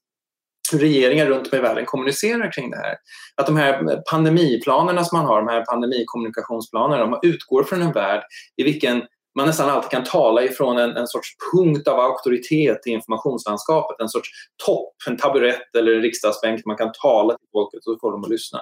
regeringar 0.74 1.26
runt 1.26 1.54
om 1.54 1.60
i 1.60 1.62
världen 1.62 1.86
kommunicerar 1.86 2.52
kring 2.52 2.72
det 2.72 2.78
här. 2.78 2.96
Att 3.36 3.48
de 3.48 3.58
här 3.58 4.02
pandemiplanerna 4.12 5.04
som 5.04 5.18
man 5.18 5.26
har, 5.26 5.42
de 5.42 5.48
här 5.48 5.66
pandemikommunikationsplanerna, 5.66 7.06
de 7.06 7.20
utgår 7.28 7.64
från 7.64 7.82
en 7.82 7.92
värld 7.92 8.24
i 8.58 8.64
vilken 8.64 9.02
man 9.36 9.48
nästan 9.48 9.70
alltid 9.70 9.92
kan 9.92 10.04
tala 10.04 10.44
ifrån 10.44 10.78
en, 10.78 10.98
en 10.98 11.08
sorts 11.08 11.30
punkt 11.54 11.88
av 11.88 12.00
auktoritet 12.00 12.88
i 12.88 12.90
informationslandskapet, 12.90 14.00
en 14.00 14.10
sorts 14.10 14.30
topp, 14.66 14.94
en 15.08 15.18
taburett 15.18 15.75
eller 15.78 15.96
en 15.96 16.02
riksdagsbänk 16.02 16.66
man 16.66 16.78
kan 16.78 16.92
tala 17.02 17.34
till 17.38 17.48
folket 17.52 17.78
och 17.78 17.84
så 17.84 17.98
får 18.00 18.12
de 18.12 18.24
att 18.24 18.30
lyssna. 18.30 18.60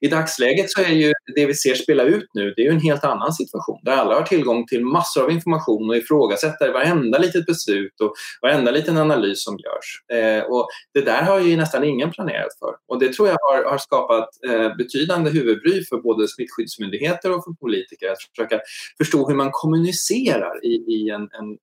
I 0.00 0.08
dagsläget 0.08 0.70
så 0.70 0.80
är 0.80 0.88
ju 0.88 1.12
det 1.34 1.46
vi 1.46 1.54
ser 1.54 1.74
spela 1.74 2.02
ut 2.02 2.28
nu, 2.34 2.54
det 2.56 2.62
är 2.62 2.66
ju 2.66 2.72
en 2.72 2.80
helt 2.80 3.04
annan 3.04 3.32
situation 3.32 3.80
där 3.82 3.92
alla 3.92 4.14
har 4.14 4.22
tillgång 4.22 4.66
till 4.66 4.84
massor 4.84 5.22
av 5.24 5.30
information 5.30 5.90
och 5.90 5.96
ifrågasätter 5.96 6.72
varenda 6.72 7.18
litet 7.18 7.46
beslut 7.46 8.00
och 8.00 8.14
varenda 8.42 8.70
liten 8.70 8.96
analys 8.96 9.44
som 9.44 9.58
görs. 9.58 10.18
Eh, 10.18 10.44
och 10.44 10.68
det 10.94 11.00
där 11.00 11.22
har 11.22 11.40
ju 11.40 11.56
nästan 11.56 11.84
ingen 11.84 12.10
planerat 12.10 12.58
för 12.58 12.74
och 12.88 12.98
det 12.98 13.12
tror 13.12 13.28
jag 13.28 13.38
har, 13.40 13.70
har 13.70 13.78
skapat 13.78 14.28
eh, 14.48 14.76
betydande 14.76 15.30
huvudbry 15.30 15.84
för 15.84 15.96
både 15.96 16.28
smittskyddsmyndigheter 16.28 17.36
och 17.36 17.44
för 17.44 17.52
politiker 17.52 18.12
att 18.12 18.22
försöka 18.36 18.60
förstå 18.98 19.28
hur 19.28 19.34
man 19.34 19.50
kommunicerar 19.52 20.13
i, 20.62 20.84
i 20.88 21.10
en, 21.10 21.22
en 21.22 21.58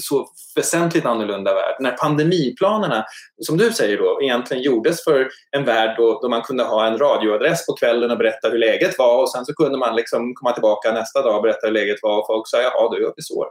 så 0.00 0.26
väsentligt 0.56 1.06
annorlunda 1.06 1.54
värld. 1.54 1.76
När 1.80 1.90
pandemiplanerna, 1.90 3.04
som 3.38 3.56
du 3.56 3.72
säger 3.72 3.98
då, 3.98 4.22
egentligen 4.22 4.62
gjordes 4.62 5.04
för 5.04 5.28
en 5.50 5.64
värld 5.64 5.94
då, 5.96 6.20
då 6.22 6.28
man 6.28 6.42
kunde 6.42 6.62
ha 6.62 6.86
en 6.86 6.98
radioadress 6.98 7.66
på 7.66 7.72
kvällen 7.72 8.10
och 8.10 8.18
berätta 8.18 8.48
hur 8.48 8.58
läget 8.58 8.98
var 8.98 9.22
och 9.22 9.30
sen 9.30 9.44
så 9.44 9.54
kunde 9.54 9.78
man 9.78 9.96
liksom 9.96 10.34
komma 10.34 10.52
tillbaka 10.52 10.92
nästa 10.92 11.22
dag 11.22 11.36
och 11.36 11.42
berätta 11.42 11.66
hur 11.66 11.72
läget 11.72 11.98
var 12.02 12.18
och 12.18 12.26
folk 12.26 12.48
sa 12.48 12.56
jaha, 12.62 12.88
då 12.90 13.00
gör 13.00 13.12
vi 13.16 13.22
så. 13.22 13.46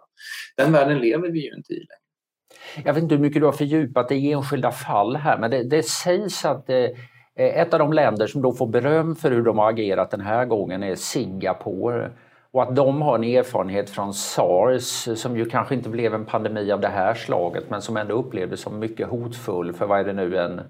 Den 0.58 0.72
världen 0.72 1.00
lever 1.00 1.30
vi 1.30 1.40
ju 1.40 1.56
inte 1.56 1.74
i 1.74 1.76
längre. 1.76 2.86
Jag 2.86 2.94
vet 2.94 3.04
inte 3.04 3.16
hur 3.16 3.22
mycket 3.22 3.42
du 3.42 3.46
har 3.46 3.54
fördjupat 3.54 4.10
dig 4.10 4.28
i 4.28 4.32
enskilda 4.32 4.72
fall 4.72 5.16
här 5.16 5.38
men 5.38 5.52
det, 5.52 5.64
det 5.64 5.84
sägs 5.84 6.46
att 6.46 6.70
eh, 6.70 6.90
ett 7.36 7.74
av 7.74 7.80
de 7.80 7.94
länder 7.94 8.28
som 8.28 8.42
då 8.42 8.54
får 8.54 8.68
beröm 8.68 9.16
för 9.16 9.32
hur 9.32 9.44
de 9.44 9.58
har 9.58 9.70
agerat 9.70 10.12
den 10.12 10.22
här 10.22 10.46
gången 10.46 10.84
är 10.84 10.96
Singapore. 10.96 12.12
Och 12.58 12.64
att 12.64 12.76
de 12.76 13.02
har 13.02 13.16
en 13.16 13.24
erfarenhet 13.24 13.90
från 13.90 14.14
sars 14.14 15.08
som 15.16 15.38
ju 15.38 15.46
kanske 15.46 15.76
inte 15.76 15.90
blev 15.90 16.14
en 16.14 16.26
pandemi 16.26 16.72
av 16.72 16.82
det 16.82 16.88
här 16.88 17.14
slaget 17.14 17.70
men 17.70 17.82
som 17.82 17.98
ändå 17.98 18.16
upplevdes 18.16 18.62
som 18.62 18.80
mycket 18.80 19.08
hotfull 19.08 19.74
för 19.74 19.88
vad 19.88 20.00
är 20.00 20.04
det 20.04 20.14
nu, 20.14 20.38
en 20.38 20.62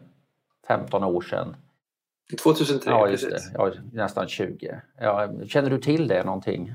15 0.67 1.03
år 1.03 1.21
sedan? 1.21 1.55
2003, 2.43 2.91
ja, 2.91 3.09
just 3.09 3.29
det. 3.29 3.39
Ja, 3.53 3.71
nästan 3.91 4.27
20. 4.27 4.81
Ja, 4.99 5.29
känner 5.47 5.69
du 5.69 5.77
till 5.77 6.07
det 6.07 6.23
någonting? 6.23 6.73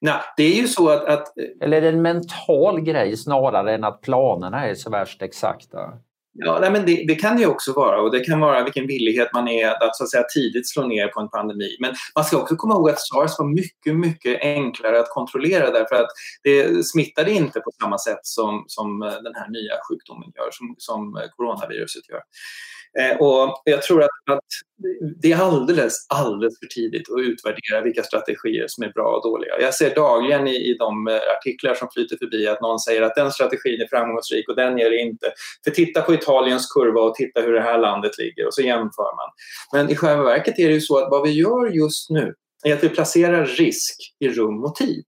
Nej, 0.00 0.20
det 0.36 0.42
är 0.42 0.56
ju 0.56 0.68
så 0.68 0.88
att, 0.88 1.04
att... 1.04 1.32
Eller 1.60 1.76
är 1.76 1.80
det 1.80 1.88
en 1.88 2.02
mental 2.02 2.80
grej 2.80 3.16
snarare 3.16 3.74
än 3.74 3.84
att 3.84 4.00
planerna 4.00 4.66
är 4.66 4.74
så 4.74 4.90
värst 4.90 5.22
exakta? 5.22 5.98
Ja, 6.38 6.58
nej, 6.60 6.70
men 6.70 6.86
det, 6.86 7.04
det, 7.08 7.14
kan 7.14 7.36
det 7.36 7.46
också 7.46 7.72
vara 7.72 8.00
och 8.00 8.10
det 8.10 8.20
kan 8.20 8.40
vara 8.40 8.64
vilken 8.64 8.86
villighet 8.86 9.28
man 9.32 9.48
är 9.48 9.68
att, 9.68 9.96
så 9.96 10.04
att 10.04 10.10
säga, 10.10 10.24
tidigt 10.34 10.68
slå 10.68 10.86
ner 10.86 11.08
på 11.08 11.20
en 11.20 11.28
pandemi. 11.28 11.76
Men 11.80 11.94
man 12.14 12.24
ska 12.24 12.38
också 12.38 12.56
komma 12.56 12.74
ihåg 12.74 12.90
att 12.90 13.00
sars 13.00 13.38
var 13.38 13.54
mycket, 13.54 13.96
mycket 13.96 14.42
enklare 14.42 15.00
att 15.00 15.10
kontrollera 15.10 15.70
därför 15.70 15.96
att 15.96 16.08
det 16.42 16.86
smittade 16.86 17.30
inte 17.30 17.60
på 17.60 17.70
samma 17.82 17.98
sätt 17.98 18.20
som, 18.22 18.64
som 18.66 19.00
den 19.00 19.34
här 19.34 19.50
nya 19.50 19.74
sjukdomen 19.88 20.32
gör, 20.34 20.48
som, 20.50 20.74
som 20.78 21.20
coronaviruset 21.36 22.08
gör. 22.08 22.20
Eh, 22.98 23.16
och 23.16 23.62
jag 23.64 23.82
tror 23.82 24.02
att, 24.02 24.10
att, 24.30 24.44
det 25.22 25.32
är 25.32 25.36
alldeles, 25.36 26.06
alldeles 26.08 26.58
för 26.58 26.66
tidigt 26.66 27.10
att 27.10 27.20
utvärdera 27.20 27.80
vilka 27.84 28.02
strategier 28.02 28.64
som 28.68 28.84
är 28.84 28.92
bra 28.92 29.16
och 29.16 29.22
dåliga. 29.22 29.60
Jag 29.60 29.74
ser 29.74 29.94
dagligen 29.94 30.46
i, 30.46 30.56
i 30.70 30.76
de 30.78 31.08
eh, 31.08 31.14
artiklar 31.38 31.74
som 31.74 31.88
flyter 31.94 32.16
förbi 32.16 32.48
att 32.48 32.60
någon 32.60 32.78
säger 32.78 33.02
att 33.02 33.14
den 33.14 33.30
strategin 33.30 33.80
är 33.80 33.88
framgångsrik 33.88 34.48
och 34.48 34.56
den 34.56 34.78
är 34.78 34.90
det 34.90 34.96
inte. 34.96 35.32
För 35.64 35.70
titta 35.70 36.02
på 36.02 36.14
Italiens 36.14 36.72
kurva 36.72 37.00
och 37.00 37.14
titta 37.14 37.40
hur 37.40 37.52
det 37.52 37.60
här 37.60 37.78
landet 37.78 38.18
ligger 38.18 38.46
och 38.46 38.54
så 38.54 38.62
jämför 38.62 39.16
man. 39.16 39.30
Men 39.72 39.90
i 39.90 39.96
själva 39.96 40.24
verket 40.24 40.58
är 40.58 40.68
det 40.68 40.74
ju 40.74 40.80
så 40.80 40.98
att 40.98 41.10
vad 41.10 41.22
vi 41.22 41.30
gör 41.30 41.66
just 41.66 42.10
nu 42.10 42.34
är 42.64 42.74
att 42.74 42.84
vi 42.84 42.88
placerar 42.88 43.46
risk 43.46 44.14
i 44.20 44.28
rum 44.28 44.64
och 44.64 44.74
tid. 44.74 45.04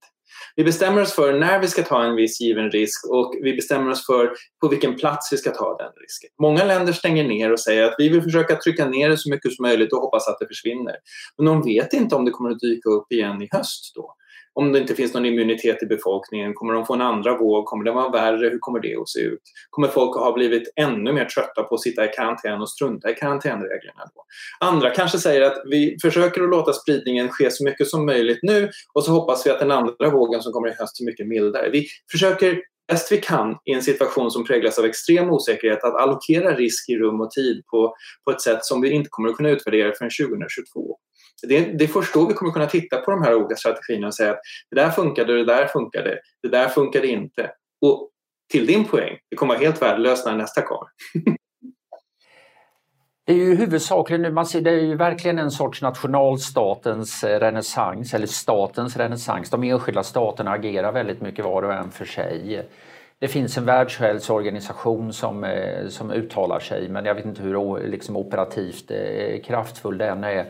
Vi 0.59 0.65
bestämmer 0.65 1.01
oss 1.01 1.13
för 1.13 1.39
när 1.39 1.59
vi 1.59 1.67
ska 1.67 1.83
ta 1.83 2.03
en 2.03 2.15
viss 2.15 2.41
given 2.41 2.71
risk 2.71 3.05
och 3.09 3.35
vi 3.41 3.53
bestämmer 3.53 3.91
oss 3.91 4.05
för 4.05 4.31
på 4.61 4.67
vilken 4.67 4.95
plats 4.95 5.33
vi 5.33 5.37
ska 5.37 5.51
ta 5.51 5.77
den 5.77 5.91
risken. 6.01 6.29
Många 6.41 6.63
länder 6.63 6.93
stänger 6.93 7.23
ner 7.23 7.51
och 7.51 7.59
säger 7.59 7.83
att 7.83 7.95
vi 7.97 8.09
vill 8.09 8.21
försöka 8.21 8.55
trycka 8.55 8.85
ner 8.85 9.09
det 9.09 9.17
så 9.17 9.29
mycket 9.29 9.53
som 9.53 9.63
möjligt 9.63 9.93
och 9.93 10.01
hoppas 10.01 10.27
att 10.27 10.39
det 10.39 10.47
försvinner. 10.47 10.95
Men 11.37 11.45
de 11.45 11.63
vet 11.63 11.93
inte 11.93 12.15
om 12.15 12.25
det 12.25 12.31
kommer 12.31 12.49
att 12.49 12.59
dyka 12.59 12.89
upp 12.89 13.11
igen 13.11 13.41
i 13.41 13.47
höst 13.51 13.91
då 13.95 14.15
om 14.53 14.71
det 14.71 14.79
inte 14.79 14.95
finns 14.95 15.13
någon 15.13 15.25
immunitet 15.25 15.83
i 15.83 15.85
befolkningen, 15.85 16.53
kommer 16.53 16.73
de 16.73 16.85
få 16.85 16.93
en 16.93 17.01
andra 17.01 17.37
våg? 17.37 17.65
Kommer 17.65 17.85
det 17.85 17.91
vara 17.91 18.09
värre? 18.09 18.49
Hur 18.49 18.59
kommer 18.59 18.79
det 18.79 18.95
att 18.95 19.09
se 19.09 19.19
ut? 19.19 19.41
Kommer 19.69 19.87
folk 19.87 20.17
att 20.17 20.23
ha 20.23 20.31
blivit 20.31 20.73
ännu 20.75 21.13
mer 21.13 21.25
trötta 21.25 21.63
på 21.63 21.75
att 21.75 21.81
sitta 21.81 22.05
i 22.05 22.07
karantän 22.07 22.61
och 22.61 22.69
strunta 22.69 23.11
i 23.11 23.13
karantänreglerna? 23.13 24.03
Då? 24.15 24.25
Andra 24.67 24.89
kanske 24.89 25.17
säger 25.17 25.41
att 25.41 25.61
vi 25.65 25.97
försöker 26.01 26.43
att 26.43 26.49
låta 26.49 26.73
spridningen 26.73 27.29
ske 27.29 27.51
så 27.51 27.63
mycket 27.63 27.87
som 27.87 28.05
möjligt 28.05 28.39
nu 28.41 28.69
och 28.93 29.03
så 29.03 29.11
hoppas 29.11 29.45
vi 29.47 29.51
att 29.51 29.59
den 29.59 29.71
andra 29.71 30.09
vågen 30.09 30.41
som 30.41 30.53
kommer 30.53 30.67
i 30.67 30.73
höst 30.79 31.01
är 31.01 31.05
mycket 31.05 31.27
mildare. 31.27 31.69
Vi 31.69 31.87
försöker 32.11 32.61
bäst 32.87 33.11
vi 33.11 33.17
kan 33.17 33.57
i 33.65 33.73
en 33.73 33.81
situation 33.81 34.31
som 34.31 34.45
präglas 34.45 34.79
av 34.79 34.85
extrem 34.85 35.29
osäkerhet 35.29 35.83
att 35.83 35.95
allokera 35.95 36.55
risk 36.55 36.89
i 36.89 36.97
rum 36.97 37.21
och 37.21 37.31
tid 37.31 37.63
på, 37.71 37.95
på 38.25 38.31
ett 38.31 38.41
sätt 38.41 38.65
som 38.65 38.81
vi 38.81 38.91
inte 38.91 39.09
kommer 39.09 39.29
att 39.29 39.35
kunna 39.35 39.49
utvärdera 39.49 39.93
förrän 39.93 40.29
2022 40.29 40.97
det, 41.47 41.59
det 41.59 41.83
är 41.83 41.87
först 41.87 42.13
då 42.13 42.25
vi 42.25 42.33
kommer 42.33 42.51
kunna 42.51 42.65
titta 42.65 42.97
på 42.97 43.11
de 43.11 43.23
här 43.23 43.35
olika 43.35 43.55
strategierna 43.55 44.07
och 44.07 44.15
säga 44.15 44.31
att 44.31 44.39
det 44.69 44.81
där 44.81 44.89
funkade, 44.89 45.33
det 45.33 45.45
där 45.45 45.67
funkade, 45.67 46.19
det 46.43 46.49
där 46.49 46.67
funkade 46.67 47.07
inte. 47.07 47.51
Och 47.81 48.09
till 48.51 48.65
din 48.65 48.85
poäng, 48.85 49.17
det 49.29 49.35
kommer 49.35 49.53
vara 49.53 49.63
helt 49.63 49.81
värdelöst 49.81 50.25
när 50.25 50.35
nästa 50.35 50.61
kommer. 50.61 50.87
Det 53.29 53.33
är 53.33 53.37
ju 53.37 53.55
huvudsakligen 53.55 54.21
nu, 54.21 54.31
man 54.31 54.45
ser, 54.45 54.61
det 54.61 54.69
är 54.69 54.81
ju 54.81 54.95
verkligen 54.95 55.39
en 55.39 55.51
sorts 55.51 55.81
nationalstatens 55.81 57.23
eh, 57.23 57.39
renässans 57.39 58.13
eller 58.13 58.27
statens 58.27 58.97
renässans. 58.97 59.49
De 59.49 59.63
enskilda 59.63 60.03
staterna 60.03 60.51
agerar 60.51 60.91
väldigt 60.91 61.21
mycket 61.21 61.45
var 61.45 61.63
och 61.63 61.73
en 61.73 61.91
för 61.91 62.05
sig. 62.05 62.67
Det 63.19 63.27
finns 63.27 63.57
en 63.57 63.65
världshälsoorganisation 63.65 65.13
som, 65.13 65.43
eh, 65.43 65.87
som 65.87 66.11
uttalar 66.11 66.59
sig 66.59 66.89
men 66.89 67.05
jag 67.05 67.15
vet 67.15 67.25
inte 67.25 67.41
hur 67.41 67.79
liksom, 67.87 68.17
operativt 68.17 68.91
eh, 68.91 69.41
kraftfull 69.41 69.97
den 69.97 70.23
är 70.23 70.45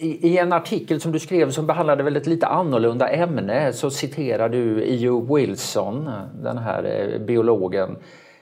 i, 0.00 0.38
en 0.38 0.52
artikel 0.52 1.00
som 1.00 1.12
du 1.12 1.18
skrev 1.18 1.50
som 1.50 1.66
behandlade 1.66 2.02
väl 2.02 2.16
ett 2.16 2.26
lite 2.26 2.46
annorlunda 2.46 3.08
ämne 3.08 3.72
så 3.72 3.90
citerar 3.90 4.48
du 4.48 4.84
E.O. 4.84 5.34
Wilson, 5.34 6.10
den 6.42 6.58
här 6.58 6.84
eh, 6.84 7.18
biologen, 7.18 7.96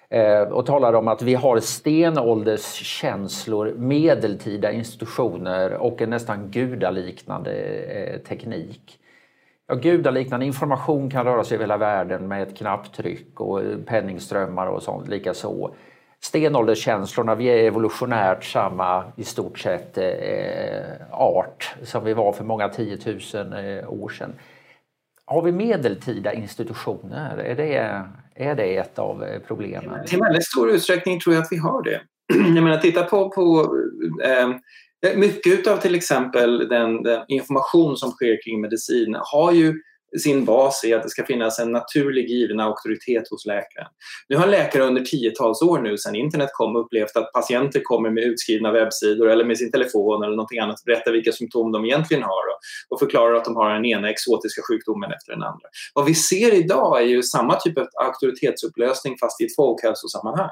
eh, 0.08 0.40
och 0.40 0.66
talar 0.66 0.92
om 0.92 1.08
att 1.08 1.22
vi 1.22 1.34
har 1.34 1.60
stenålderskänslor, 1.60 3.74
medeltida 3.76 4.72
institutioner 4.72 5.74
och 5.74 6.02
en 6.02 6.10
nästan 6.10 6.50
gudaliknande 6.50 7.52
eh, 7.52 8.18
teknik. 8.18 8.98
Ja, 9.68 9.74
gudaliknande 9.74 10.46
information 10.46 11.10
kan 11.10 11.24
röra 11.24 11.44
sig 11.44 11.54
över 11.54 11.64
hela 11.64 11.76
världen 11.76 12.28
med 12.28 12.42
ett 12.42 12.56
knapptryck 12.56 13.40
och 13.40 13.62
penningströmmar 13.86 14.66
och 14.66 14.82
sånt 14.82 15.08
likaså 15.08 15.70
stenålderskänslorna, 16.24 17.34
vi 17.34 17.46
är 17.46 17.64
evolutionärt 17.64 18.44
samma 18.44 19.04
i 19.16 19.24
stort 19.24 19.58
sett 19.58 19.98
eh, 19.98 21.12
art 21.12 21.74
som 21.82 22.04
vi 22.04 22.14
var 22.14 22.32
för 22.32 22.44
många 22.44 22.68
tiotusen 22.68 23.52
eh, 23.52 23.92
år 23.92 24.08
sedan. 24.08 24.32
Har 25.24 25.42
vi 25.42 25.52
medeltida 25.52 26.32
institutioner? 26.32 27.38
Är 27.38 27.54
det, 27.54 28.02
är 28.34 28.54
det 28.54 28.76
ett 28.76 28.98
av 28.98 29.24
eh, 29.24 29.40
problemen? 29.46 30.06
Till 30.06 30.20
väldigt 30.20 30.46
stor 30.46 30.70
utsträckning 30.70 31.20
tror 31.20 31.34
jag 31.34 31.42
att 31.42 31.52
vi 31.52 31.56
har 31.56 31.82
det. 31.82 32.00
Jag 32.54 32.64
menar, 32.64 32.76
titta 32.76 33.02
på, 33.02 33.30
på 33.30 33.76
eh, 34.24 34.48
mycket 35.16 35.66
av 35.66 35.76
till 35.76 35.94
exempel 35.94 36.68
den, 36.68 37.02
den, 37.02 37.24
information 37.28 37.96
som 37.96 38.10
sker 38.10 38.42
kring 38.44 38.60
medicin 38.60 39.16
har 39.20 39.52
ju 39.52 39.74
sin 40.20 40.44
bas 40.44 40.84
i 40.84 40.94
att 40.94 41.02
det 41.02 41.08
ska 41.08 41.24
finnas 41.24 41.58
en 41.58 41.72
naturlig 41.72 42.28
given 42.28 42.60
auktoritet 42.60 43.28
hos 43.30 43.46
läkaren. 43.46 43.88
Nu 44.28 44.36
har 44.36 44.46
läkare 44.46 44.82
under 44.82 45.02
tiotals 45.02 45.62
år 45.62 45.78
nu 45.78 45.98
sedan 45.98 46.14
internet 46.14 46.50
kom 46.52 46.76
upplevt 46.76 47.16
att 47.16 47.32
patienter 47.32 47.80
kommer 47.84 48.10
med 48.10 48.24
utskrivna 48.24 48.72
webbsidor 48.72 49.30
eller 49.30 49.44
med 49.44 49.58
sin 49.58 49.70
telefon 49.70 50.22
eller 50.22 50.36
någonting 50.36 50.58
annat 50.58 50.80
och 50.80 50.84
berättar 50.86 51.12
vilka 51.12 51.32
symptom 51.32 51.72
de 51.72 51.84
egentligen 51.84 52.22
har 52.22 52.30
och, 52.30 52.58
och 52.88 52.98
förklarar 52.98 53.34
att 53.34 53.44
de 53.44 53.56
har 53.56 53.74
den 53.74 53.84
ena 53.84 54.10
exotiska 54.10 54.62
sjukdomen 54.68 55.12
efter 55.12 55.32
den 55.32 55.42
andra. 55.42 55.68
Vad 55.94 56.04
vi 56.04 56.14
ser 56.14 56.54
idag 56.54 57.02
är 57.02 57.06
ju 57.06 57.22
samma 57.22 57.54
typ 57.54 57.78
av 57.78 57.86
auktoritetsupplösning 58.04 59.16
fast 59.20 59.40
i 59.40 59.44
ett 59.44 59.56
folkhälsosammanhang. 59.56 60.50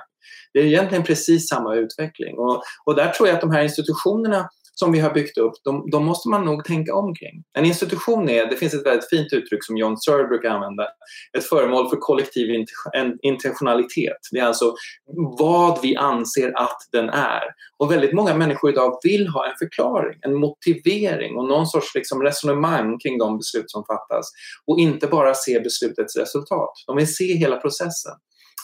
Det 0.52 0.60
är 0.60 0.64
egentligen 0.64 1.04
precis 1.04 1.48
samma 1.48 1.74
utveckling 1.74 2.38
och, 2.38 2.62
och 2.84 2.94
där 2.94 3.08
tror 3.08 3.28
jag 3.28 3.34
att 3.34 3.40
de 3.40 3.50
här 3.50 3.62
institutionerna 3.62 4.48
som 4.78 4.92
vi 4.92 4.98
har 4.98 5.14
byggt 5.14 5.38
upp, 5.38 5.52
de, 5.64 5.90
de, 5.90 6.04
måste 6.04 6.28
man 6.28 6.44
nog 6.44 6.64
tänka 6.64 6.94
omkring. 6.94 7.42
En 7.58 7.64
institution 7.64 8.28
är, 8.28 8.46
det 8.46 8.56
finns 8.56 8.74
ett 8.74 8.86
väldigt 8.86 9.08
fint 9.08 9.32
uttryck 9.32 9.64
som 9.64 9.76
John 9.76 9.96
Searle 9.96 10.28
brukar 10.28 10.50
använda, 10.50 10.88
ett 11.38 11.44
föremål 11.44 11.90
för 11.90 11.96
kollektiv 11.96 12.64
intentionalitet. 13.22 14.16
Det 14.32 14.38
är 14.38 14.44
alltså 14.44 14.74
vad 15.38 15.78
vi 15.82 15.96
anser 15.96 16.52
att 16.56 16.78
den 16.92 17.08
är. 17.08 17.42
Och 17.78 17.92
väldigt 17.92 18.12
många 18.12 18.34
människor 18.34 18.70
idag 18.70 18.98
vill 19.02 19.28
ha 19.28 19.46
en 19.46 19.56
förklaring, 19.58 20.18
en 20.22 20.34
motivering 20.34 21.36
och 21.36 21.48
någon 21.48 21.66
sorts 21.66 21.94
liksom 21.94 22.22
resonemang 22.22 22.98
kring 22.98 23.18
de 23.18 23.38
beslut 23.38 23.70
som 23.70 23.84
fattas 23.84 24.30
och 24.66 24.78
inte 24.78 25.06
bara 25.06 25.34
se 25.34 25.60
beslutets 25.60 26.16
resultat. 26.16 26.72
De 26.86 26.96
vill 26.96 27.14
se 27.14 27.36
hela 27.36 27.56
processen. 27.56 28.12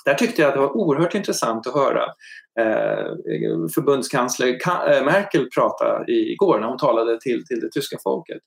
Där 0.04 0.14
tyckte 0.14 0.42
jag 0.42 0.48
att 0.48 0.54
det 0.54 0.60
var 0.60 0.76
oerhört 0.76 1.14
intressant 1.14 1.66
att 1.66 1.74
höra 1.74 2.04
Eh, 2.60 3.68
förbundskansler 3.74 4.48
eh, 4.48 5.04
Merkel 5.04 5.48
prata 5.54 6.04
igår 6.08 6.60
när 6.60 6.68
hon 6.68 6.78
talade 6.78 7.20
till, 7.20 7.46
till 7.46 7.60
det 7.60 7.70
tyska 7.72 7.96
folket. 8.02 8.38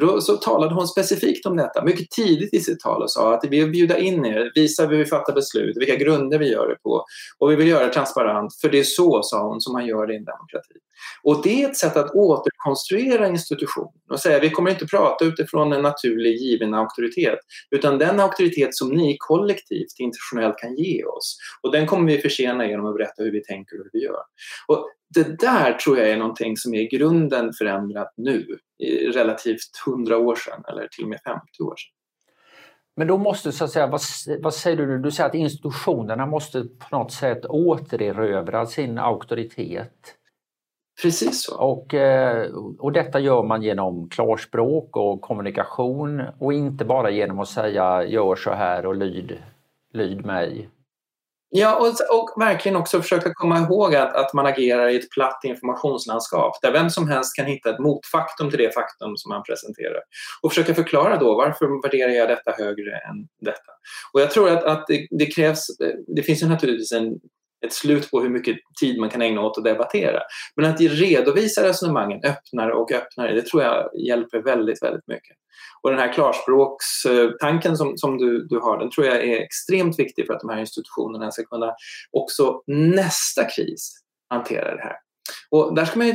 Då 0.00 0.20
så 0.20 0.36
talade 0.36 0.74
hon 0.74 0.88
specifikt 0.88 1.46
om 1.46 1.56
detta 1.56 1.84
mycket 1.84 2.10
tidigt 2.10 2.54
i 2.54 2.60
sitt 2.60 2.80
tal 2.80 3.02
och 3.02 3.10
sa 3.10 3.34
att 3.34 3.44
vi 3.44 3.60
vill 3.60 3.70
bjuda 3.70 3.98
in 3.98 4.24
er, 4.24 4.52
visa 4.54 4.86
hur 4.86 4.96
vi 4.96 5.04
fattar 5.04 5.32
beslut, 5.32 5.76
vilka 5.76 5.96
grunder 5.96 6.38
vi 6.38 6.52
gör 6.52 6.68
det 6.68 6.76
på 6.82 7.04
och 7.38 7.50
vi 7.50 7.56
vill 7.56 7.68
göra 7.68 7.86
det 7.86 7.92
transparent 7.92 8.54
för 8.60 8.68
det 8.68 8.78
är 8.78 8.84
så, 8.84 9.22
sa 9.22 9.48
hon, 9.48 9.60
som 9.60 9.72
man 9.72 9.86
gör 9.86 10.06
det 10.06 10.14
i 10.14 10.16
en 10.16 10.24
demokrati. 10.24 10.74
Och 11.22 11.42
det 11.42 11.62
är 11.62 11.68
ett 11.68 11.76
sätt 11.76 11.96
att 11.96 12.10
återkonstruera 12.10 13.28
institutionen 13.28 13.92
och 14.10 14.20
säga 14.20 14.38
vi 14.38 14.50
kommer 14.50 14.70
inte 14.70 14.86
prata 14.86 15.24
utifrån 15.24 15.72
en 15.72 15.82
naturlig 15.82 16.36
given 16.36 16.74
auktoritet 16.74 17.38
utan 17.70 17.98
den 17.98 18.20
auktoritet 18.20 18.74
som 18.74 18.88
ni 18.88 19.16
kollektivt 19.18 19.94
internationellt 19.98 20.58
kan 20.58 20.76
ge 20.76 21.04
oss 21.04 21.38
och 21.62 21.72
den 21.72 21.86
kommer 21.86 22.12
vi 22.12 22.18
försena 22.18 22.66
genom 22.66 22.86
att 22.86 22.94
berätta 22.94 23.22
hur 23.22 23.32
vi 23.32 23.42
tänker 23.42 23.51
och 23.60 23.66
hur 23.70 23.90
vi 23.92 24.04
gör. 24.04 24.22
Och 24.68 24.88
det 25.14 25.40
där 25.40 25.72
tror 25.72 25.98
jag 25.98 26.08
är 26.08 26.16
någonting 26.16 26.56
som 26.56 26.74
är 26.74 26.80
i 26.80 26.86
grunden 26.86 27.52
förändrat 27.58 28.12
nu, 28.16 28.58
relativt 29.14 29.70
100 29.86 30.18
år 30.18 30.34
sedan 30.34 30.62
eller 30.68 30.88
till 30.88 31.04
och 31.04 31.10
med 31.10 31.20
50 31.26 31.40
år 31.62 31.74
sedan. 31.76 31.92
Men 32.96 33.06
då 33.06 33.18
måste, 33.18 33.52
så 33.52 33.64
att 33.64 33.70
säga, 33.70 33.86
vad, 33.86 34.00
vad 34.40 34.54
säger 34.54 34.76
du? 34.76 34.98
Du 34.98 35.10
säger 35.10 35.28
att 35.28 35.34
institutionerna 35.34 36.26
måste 36.26 36.62
på 36.62 36.96
något 36.96 37.12
sätt 37.12 37.46
återerövra 37.46 38.66
sin 38.66 38.98
auktoritet. 38.98 40.16
Precis 41.02 41.44
så. 41.44 41.60
Och, 41.60 41.94
eh, 41.94 42.52
och 42.78 42.92
detta 42.92 43.20
gör 43.20 43.42
man 43.42 43.62
genom 43.62 44.08
klarspråk 44.08 44.96
och 44.96 45.20
kommunikation 45.20 46.22
och 46.38 46.52
inte 46.52 46.84
bara 46.84 47.10
genom 47.10 47.38
att 47.40 47.48
säga 47.48 48.04
gör 48.04 48.36
så 48.36 48.50
här 48.50 48.86
och 48.86 48.96
lyd, 48.96 49.38
lyd 49.92 50.26
mig. 50.26 50.68
Ja, 51.54 51.76
och, 51.76 52.18
och, 52.18 52.42
verkligen 52.42 52.76
också 52.76 53.02
försöka 53.02 53.34
komma 53.34 53.58
ihåg 53.58 53.94
att, 53.94 54.16
att 54.16 54.34
man 54.34 54.46
agerar 54.46 54.88
i 54.88 54.96
ett 54.96 55.10
platt 55.10 55.40
informationslandskap 55.44 56.62
där 56.62 56.72
vem 56.72 56.90
som 56.90 57.08
helst 57.08 57.36
kan 57.36 57.46
hitta 57.46 57.70
ett 57.70 57.78
motfaktum 57.78 58.50
till 58.50 58.58
det 58.58 58.74
faktum 58.74 59.16
som 59.16 59.28
man 59.28 59.42
presenterar. 59.42 60.00
Och 60.42 60.50
försöka 60.50 60.74
förklara 60.74 61.16
då 61.16 61.34
varför 61.34 61.82
värderar 61.82 62.12
jag 62.12 62.28
detta 62.28 62.50
högre 62.50 62.90
än 62.90 63.28
detta. 63.40 63.72
Och 64.12 64.20
jag 64.20 64.30
tror 64.30 64.50
att, 64.50 64.64
att 64.64 64.86
det, 64.86 65.06
det 65.10 65.26
krävs, 65.26 65.66
det 66.16 66.22
finns 66.22 66.42
ju 66.42 66.46
naturligtvis 66.46 66.92
en 66.92 67.14
ett 67.66 67.72
slut 67.72 68.10
på 68.10 68.20
hur 68.20 68.28
mycket 68.28 68.56
tid 68.80 69.00
man 69.00 69.10
kan 69.10 69.22
ägna 69.22 69.40
åt 69.40 69.58
att 69.58 69.64
debattera. 69.64 70.20
Men 70.56 70.70
att 70.70 70.80
redovisa 70.80 71.68
resonemangen 71.68 72.20
öppnare 72.24 72.72
och 72.72 72.92
öppnare, 72.92 73.34
det 73.34 73.42
tror 73.42 73.62
jag 73.62 73.90
hjälper 74.06 74.42
väldigt, 74.42 74.82
väldigt 74.82 75.08
mycket. 75.08 75.36
Och 75.82 75.90
den 75.90 75.98
här 75.98 76.12
klarspråkstanken 76.12 77.76
som, 77.76 77.96
som 77.96 78.18
du, 78.18 78.46
du 78.46 78.58
har, 78.58 78.78
den 78.78 78.90
tror 78.90 79.06
jag 79.06 79.16
är 79.16 79.42
extremt 79.42 79.98
viktig 79.98 80.26
för 80.26 80.34
att 80.34 80.40
de 80.40 80.50
här 80.50 80.60
institutionerna 80.60 81.30
ska 81.30 81.44
kunna 81.44 81.74
också 82.10 82.62
nästa 82.66 83.44
kris 83.44 84.02
hantera 84.30 84.76
det 84.76 84.82
här. 84.82 84.96
Och 85.52 85.74
där 85.74 85.84
ska 85.84 85.98
man 85.98 86.06
ju, 86.06 86.14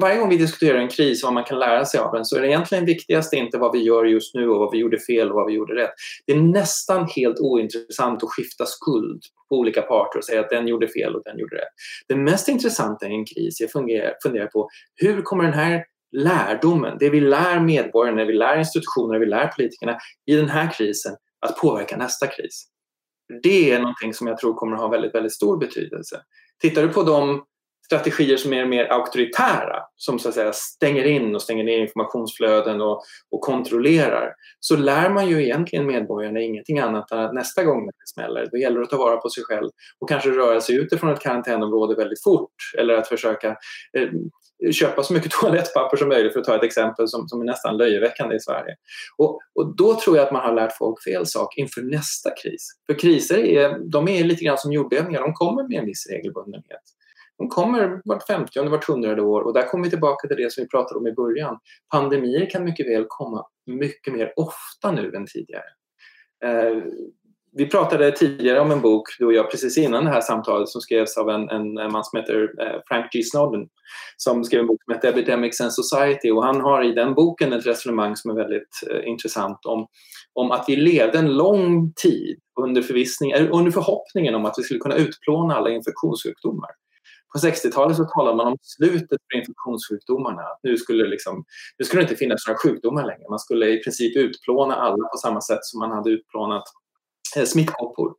varje 0.00 0.18
gång 0.18 0.28
vi 0.28 0.36
diskuterar 0.36 0.78
en 0.78 0.88
kris 0.88 1.22
och 1.22 1.26
vad 1.26 1.34
man 1.34 1.44
kan 1.44 1.58
lära 1.58 1.84
sig 1.84 2.00
av 2.00 2.12
den 2.12 2.24
så 2.24 2.36
är 2.36 2.40
det 2.40 2.48
egentligen 2.48 2.84
viktigaste 2.84 3.36
inte 3.36 3.58
vad 3.58 3.72
vi 3.72 3.82
gör 3.82 4.04
just 4.04 4.34
nu 4.34 4.48
och 4.48 4.58
vad 4.58 4.72
vi 4.72 4.78
gjorde 4.78 4.98
fel 4.98 5.28
och 5.28 5.34
vad 5.34 5.46
vi 5.46 5.52
gjorde 5.52 5.74
rätt. 5.74 5.90
Det 6.26 6.32
är 6.32 6.40
nästan 6.40 7.08
helt 7.16 7.40
ointressant 7.40 8.22
att 8.22 8.30
skifta 8.30 8.66
skuld 8.66 9.22
på 9.48 9.56
olika 9.56 9.82
parter 9.82 10.18
och 10.18 10.24
säga 10.24 10.40
att 10.40 10.50
den 10.50 10.68
gjorde 10.68 10.88
fel 10.88 11.16
och 11.16 11.22
den 11.24 11.38
gjorde 11.38 11.56
rätt. 11.56 11.72
Det 12.08 12.16
mest 12.16 12.48
intressanta 12.48 13.08
i 13.08 13.14
en 13.14 13.24
kris 13.24 13.60
är 13.60 13.64
att 13.64 14.22
fundera 14.22 14.46
på 14.46 14.68
hur 14.94 15.22
kommer 15.22 15.44
den 15.44 15.52
här 15.52 15.84
lärdomen, 16.16 16.96
det 17.00 17.10
vi 17.10 17.20
lär 17.20 17.60
medborgarna, 17.60 18.20
det 18.20 18.26
vi 18.26 18.32
lär 18.32 18.58
institutionerna, 18.58 19.12
det 19.12 19.24
vi 19.24 19.30
lär 19.30 19.46
politikerna 19.46 19.98
i 20.26 20.36
den 20.36 20.48
här 20.48 20.72
krisen 20.72 21.16
att 21.46 21.56
påverka 21.56 21.96
nästa 21.96 22.26
kris. 22.26 22.66
Det 23.42 23.72
är 23.72 23.78
någonting 23.78 24.14
som 24.14 24.26
jag 24.26 24.38
tror 24.38 24.54
kommer 24.54 24.74
att 24.74 24.82
ha 24.82 24.88
väldigt, 24.88 25.14
väldigt 25.14 25.32
stor 25.32 25.58
betydelse. 25.58 26.20
Tittar 26.60 26.82
du 26.82 26.88
på 26.88 27.02
de 27.02 27.44
strategier 27.90 28.36
som 28.36 28.52
är 28.52 28.66
mer 28.66 28.92
auktoritära, 28.92 29.82
som 29.96 30.18
så 30.18 30.28
att 30.28 30.34
säga 30.34 30.52
stänger 30.52 31.04
in 31.04 31.34
och 31.34 31.42
stänger 31.42 31.64
ner 31.64 31.78
informationsflöden 31.78 32.80
och, 32.80 33.02
och 33.30 33.40
kontrollerar, 33.40 34.34
så 34.60 34.76
lär 34.76 35.10
man 35.10 35.28
ju 35.28 35.42
egentligen 35.44 35.86
medborgarna 35.86 36.40
ingenting 36.40 36.78
annat 36.78 37.12
än 37.12 37.18
att 37.18 37.34
nästa 37.34 37.64
gång 37.64 37.86
det 37.86 37.92
smäller, 38.14 38.48
då 38.52 38.58
gäller 38.58 38.76
det 38.76 38.82
att 38.82 38.90
ta 38.90 38.96
vara 38.96 39.16
på 39.16 39.30
sig 39.30 39.44
själv 39.44 39.70
och 40.00 40.08
kanske 40.08 40.30
röra 40.30 40.60
sig 40.60 40.76
utifrån 40.76 41.10
ett 41.10 41.20
karantänområde 41.20 41.94
väldigt 41.94 42.22
fort 42.22 42.54
eller 42.78 42.94
att 42.94 43.08
försöka 43.08 43.48
eh, 43.98 44.08
köpa 44.72 45.02
så 45.02 45.12
mycket 45.12 45.30
toalettpapper 45.40 45.96
som 45.96 46.08
möjligt 46.08 46.32
för 46.32 46.40
att 46.40 46.46
ta 46.46 46.56
ett 46.56 46.64
exempel 46.64 47.08
som, 47.08 47.28
som 47.28 47.40
är 47.40 47.44
nästan 47.44 47.76
löjeväckande 47.76 48.36
i 48.36 48.40
Sverige. 48.40 48.76
Och, 49.16 49.40
och 49.54 49.76
då 49.76 50.00
tror 50.00 50.16
jag 50.16 50.26
att 50.26 50.32
man 50.32 50.42
har 50.42 50.54
lärt 50.54 50.76
folk 50.76 51.04
fel 51.04 51.26
sak 51.26 51.56
inför 51.56 51.82
nästa 51.82 52.30
kris. 52.42 52.68
För 52.86 52.98
kriser 52.98 53.38
är, 53.38 53.90
de 53.90 54.08
är 54.08 54.24
lite 54.24 54.44
grann 54.44 54.58
som 54.58 54.72
jordbävningar, 54.72 55.20
de 55.20 55.34
kommer 55.34 55.68
med 55.68 55.78
en 55.78 55.86
viss 55.86 56.06
regelbundenhet. 56.10 56.82
De 57.40 57.48
kommer 57.48 58.00
vart 58.04 58.26
50 58.26 58.68
vart 58.68 58.84
hundrade 58.84 59.22
år 59.22 59.40
och 59.40 59.54
där 59.54 59.66
kommer 59.66 59.84
vi 59.84 59.90
tillbaka 59.90 60.28
till 60.28 60.36
det 60.36 60.52
som 60.52 60.64
vi 60.64 60.68
pratade 60.68 61.00
om 61.00 61.06
i 61.06 61.12
början. 61.12 61.58
Pandemier 61.92 62.50
kan 62.50 62.64
mycket 62.64 62.86
väl 62.86 63.04
komma 63.08 63.46
mycket 63.66 64.12
mer 64.14 64.32
ofta 64.36 64.92
nu 64.92 65.12
än 65.16 65.26
tidigare. 65.26 65.64
Eh, 66.44 66.82
vi 67.52 67.66
pratade 67.66 68.12
tidigare 68.12 68.60
om 68.60 68.70
en 68.70 68.80
bok, 68.80 69.02
du 69.18 69.26
och 69.26 69.32
jag, 69.32 69.50
precis 69.50 69.78
innan 69.78 70.04
det 70.04 70.10
här 70.10 70.20
samtalet 70.20 70.68
som 70.68 70.80
skrevs 70.80 71.16
av 71.18 71.30
en, 71.30 71.48
en, 71.48 71.78
en 71.78 71.92
man 71.92 72.04
som 72.04 72.18
heter 72.18 72.50
eh, 72.60 72.80
Frank 72.88 73.12
G. 73.12 73.22
Snowden 73.22 73.68
som 74.16 74.44
skrev 74.44 74.60
en 74.60 74.66
bok 74.66 74.82
som 74.84 74.94
heter 74.94 75.08
Epidemics 75.08 75.60
and 75.60 75.72
Society 75.72 76.30
och 76.30 76.44
han 76.44 76.60
har 76.60 76.84
i 76.84 76.92
den 76.92 77.14
boken 77.14 77.52
ett 77.52 77.66
resonemang 77.66 78.16
som 78.16 78.30
är 78.30 78.34
väldigt 78.34 78.80
eh, 78.90 79.08
intressant 79.08 79.58
om, 79.64 79.86
om 80.32 80.50
att 80.50 80.64
vi 80.68 80.76
levde 80.76 81.18
en 81.18 81.36
lång 81.36 81.92
tid 81.92 82.38
under, 82.60 82.82
förvissning, 82.82 83.30
eh, 83.30 83.48
under 83.52 83.70
förhoppningen 83.70 84.34
om 84.34 84.44
att 84.44 84.54
vi 84.58 84.62
skulle 84.62 84.80
kunna 84.80 84.96
utplåna 84.96 85.54
alla 85.54 85.70
infektionssjukdomar. 85.70 86.70
På 87.32 87.38
60-talet 87.38 87.96
så 87.96 88.04
talade 88.04 88.36
man 88.36 88.46
om 88.46 88.56
slutet 88.62 89.18
för 89.30 89.38
infektionssjukdomarna. 89.38 90.42
Nu 90.62 90.76
skulle, 90.76 91.08
liksom, 91.08 91.44
nu 91.78 91.84
skulle 91.84 92.02
det 92.02 92.04
inte 92.04 92.16
finnas 92.16 92.46
några 92.46 92.58
sjukdomar 92.58 93.06
längre. 93.06 93.28
Man 93.30 93.38
skulle 93.38 93.68
i 93.68 93.82
princip 93.82 94.16
utplåna 94.16 94.74
alla 94.74 95.08
på 95.08 95.18
samma 95.18 95.40
sätt 95.40 95.58
som 95.62 95.80
man 95.80 95.90
hade 95.90 96.10
utplånat 96.10 96.64
eh, 97.36 97.44
smittkoppor. 97.44 98.14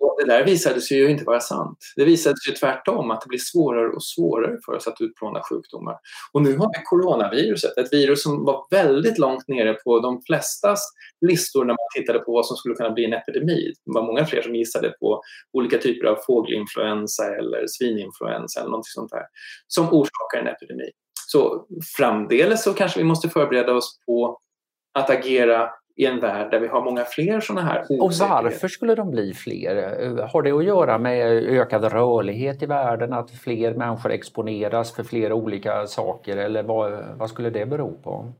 Och 0.00 0.16
det 0.18 0.26
där 0.26 0.44
visade 0.44 0.80
sig 0.80 0.98
ju 0.98 1.10
inte 1.10 1.24
vara 1.24 1.40
sant. 1.40 1.78
Det 1.96 2.04
visade 2.04 2.36
sig 2.36 2.54
tvärtom 2.54 3.10
att 3.10 3.20
det 3.20 3.28
blir 3.28 3.38
svårare 3.38 3.88
och 3.88 4.04
svårare 4.04 4.56
för 4.66 4.72
oss 4.72 4.86
att 4.86 5.00
utplåna 5.00 5.40
sjukdomar. 5.50 5.96
Och 6.32 6.42
nu 6.42 6.56
har 6.56 6.66
vi 6.66 6.84
coronaviruset, 6.84 7.78
ett 7.78 7.92
virus 7.92 8.22
som 8.22 8.44
var 8.44 8.66
väldigt 8.70 9.18
långt 9.18 9.48
nere 9.48 9.74
på 9.74 10.00
de 10.00 10.22
flestas 10.22 10.80
listor 11.20 11.64
när 11.64 11.72
man 11.72 11.88
tittade 11.96 12.18
på 12.18 12.32
vad 12.32 12.46
som 12.46 12.56
skulle 12.56 12.74
kunna 12.74 12.90
bli 12.90 13.04
en 13.04 13.12
epidemi. 13.12 13.72
Det 13.86 13.92
var 13.92 14.02
många 14.02 14.26
fler 14.26 14.42
som 14.42 14.54
gissade 14.54 14.90
på 14.90 15.22
olika 15.52 15.78
typer 15.78 16.06
av 16.06 16.18
fågelinfluensa 16.26 17.36
eller 17.36 17.64
svininfluensa 17.66 18.60
eller 18.60 18.70
något 18.70 18.86
sånt 18.86 19.10
där 19.10 19.24
som 19.66 19.88
orsakar 19.88 20.40
en 20.40 20.46
epidemi. 20.46 20.90
Så 21.26 21.66
framdeles 21.96 22.62
så 22.62 22.72
kanske 22.72 22.98
vi 22.98 23.04
måste 23.04 23.28
förbereda 23.28 23.74
oss 23.74 23.98
på 24.06 24.38
att 24.94 25.10
agera 25.10 25.70
i 25.98 26.06
en 26.06 26.20
värld 26.20 26.50
där 26.50 26.60
vi 26.60 26.68
har 26.68 26.84
många 26.84 27.04
fler 27.04 27.40
sådana 27.40 27.66
här 27.66 27.84
Och 28.00 28.12
varför 28.20 28.68
skulle 28.68 28.94
de 28.94 29.10
bli 29.10 29.34
fler? 29.34 29.74
Har 30.32 30.42
det 30.42 30.50
att 30.50 30.64
göra 30.64 30.98
med 30.98 31.26
ökad 31.48 31.84
rörlighet 31.84 32.62
i 32.62 32.66
världen, 32.66 33.12
att 33.12 33.30
fler 33.30 33.74
människor 33.74 34.12
exponeras 34.12 34.94
för 34.94 35.04
flera 35.04 35.34
olika 35.34 35.86
saker 35.86 36.36
eller 36.36 36.62
vad, 36.62 37.04
vad 37.16 37.30
skulle 37.30 37.50
det 37.50 37.66
bero 37.66 38.02
på? 38.02 38.32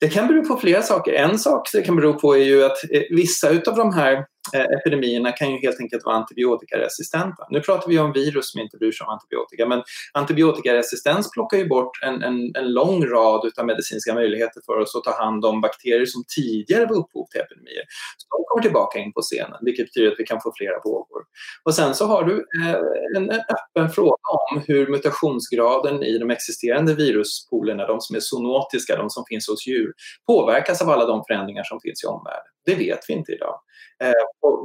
Det 0.00 0.08
kan 0.08 0.26
bero 0.26 0.44
på 0.44 0.56
flera 0.56 0.82
saker. 0.82 1.12
En 1.12 1.38
sak 1.38 1.68
det 1.72 1.82
kan 1.82 1.96
bero 1.96 2.12
på 2.12 2.36
är 2.36 2.44
ju 2.44 2.64
att 2.64 2.84
eh, 2.92 3.02
vissa 3.10 3.48
av 3.48 3.76
de 3.76 3.94
här 3.94 4.14
Eh, 4.14 4.24
Eh, 4.54 4.64
epidemierna 4.78 5.32
kan 5.32 5.50
ju 5.50 5.58
helt 5.58 5.80
enkelt 5.80 6.04
vara 6.04 6.16
antibiotikaresistenta. 6.16 7.46
Nu 7.50 7.60
pratar 7.60 7.88
vi 7.88 7.98
om 7.98 8.12
virus 8.12 8.52
som 8.52 8.60
inte 8.60 8.76
bryr 8.76 8.92
sig 8.92 9.04
om 9.04 9.12
antibiotika, 9.12 9.66
men 9.66 9.82
antibiotikaresistens 10.12 11.30
plockar 11.30 11.58
ju 11.58 11.68
bort 11.68 12.02
en, 12.02 12.22
en, 12.22 12.56
en 12.56 12.72
lång 12.72 13.06
rad 13.06 13.50
av 13.58 13.66
medicinska 13.66 14.14
möjligheter 14.14 14.60
för 14.66 14.76
oss 14.76 14.96
att 14.96 15.04
ta 15.04 15.22
hand 15.22 15.44
om 15.44 15.60
bakterier 15.60 16.06
som 16.06 16.24
tidigare 16.36 16.86
var 16.86 16.96
upphov 16.96 17.26
till 17.30 17.40
epidemier. 17.40 17.84
Så 18.16 18.26
de 18.36 18.44
kommer 18.48 18.62
tillbaka 18.62 18.98
in 18.98 19.12
på 19.12 19.20
scenen, 19.20 19.58
vilket 19.60 19.86
betyder 19.86 20.12
att 20.12 20.18
vi 20.20 20.24
kan 20.24 20.40
få 20.40 20.52
flera 20.56 20.80
vågor. 20.84 21.22
Och 21.64 21.74
sen 21.74 21.94
så 21.94 22.06
har 22.06 22.24
du 22.24 22.34
eh, 22.62 22.80
en, 23.16 23.30
en 23.30 23.40
öppen 23.40 23.90
fråga 23.90 24.28
om 24.50 24.62
hur 24.66 24.86
mutationsgraden 24.86 26.02
i 26.02 26.18
de 26.18 26.30
existerande 26.30 26.94
viruspoolerna, 26.94 27.86
de 27.86 28.00
som 28.00 28.16
är 28.16 28.20
zoonotiska, 28.20 28.96
de 28.96 29.10
som 29.10 29.24
finns 29.28 29.48
hos 29.48 29.66
djur, 29.66 29.92
påverkas 30.26 30.82
av 30.82 30.90
alla 30.90 31.06
de 31.06 31.24
förändringar 31.24 31.64
som 31.64 31.80
finns 31.80 32.04
i 32.04 32.06
omvärlden. 32.06 32.52
Det 32.68 32.74
vet 32.74 33.00
vi 33.08 33.14
inte 33.14 33.32
idag. 33.32 33.60
Eh, 34.04 34.12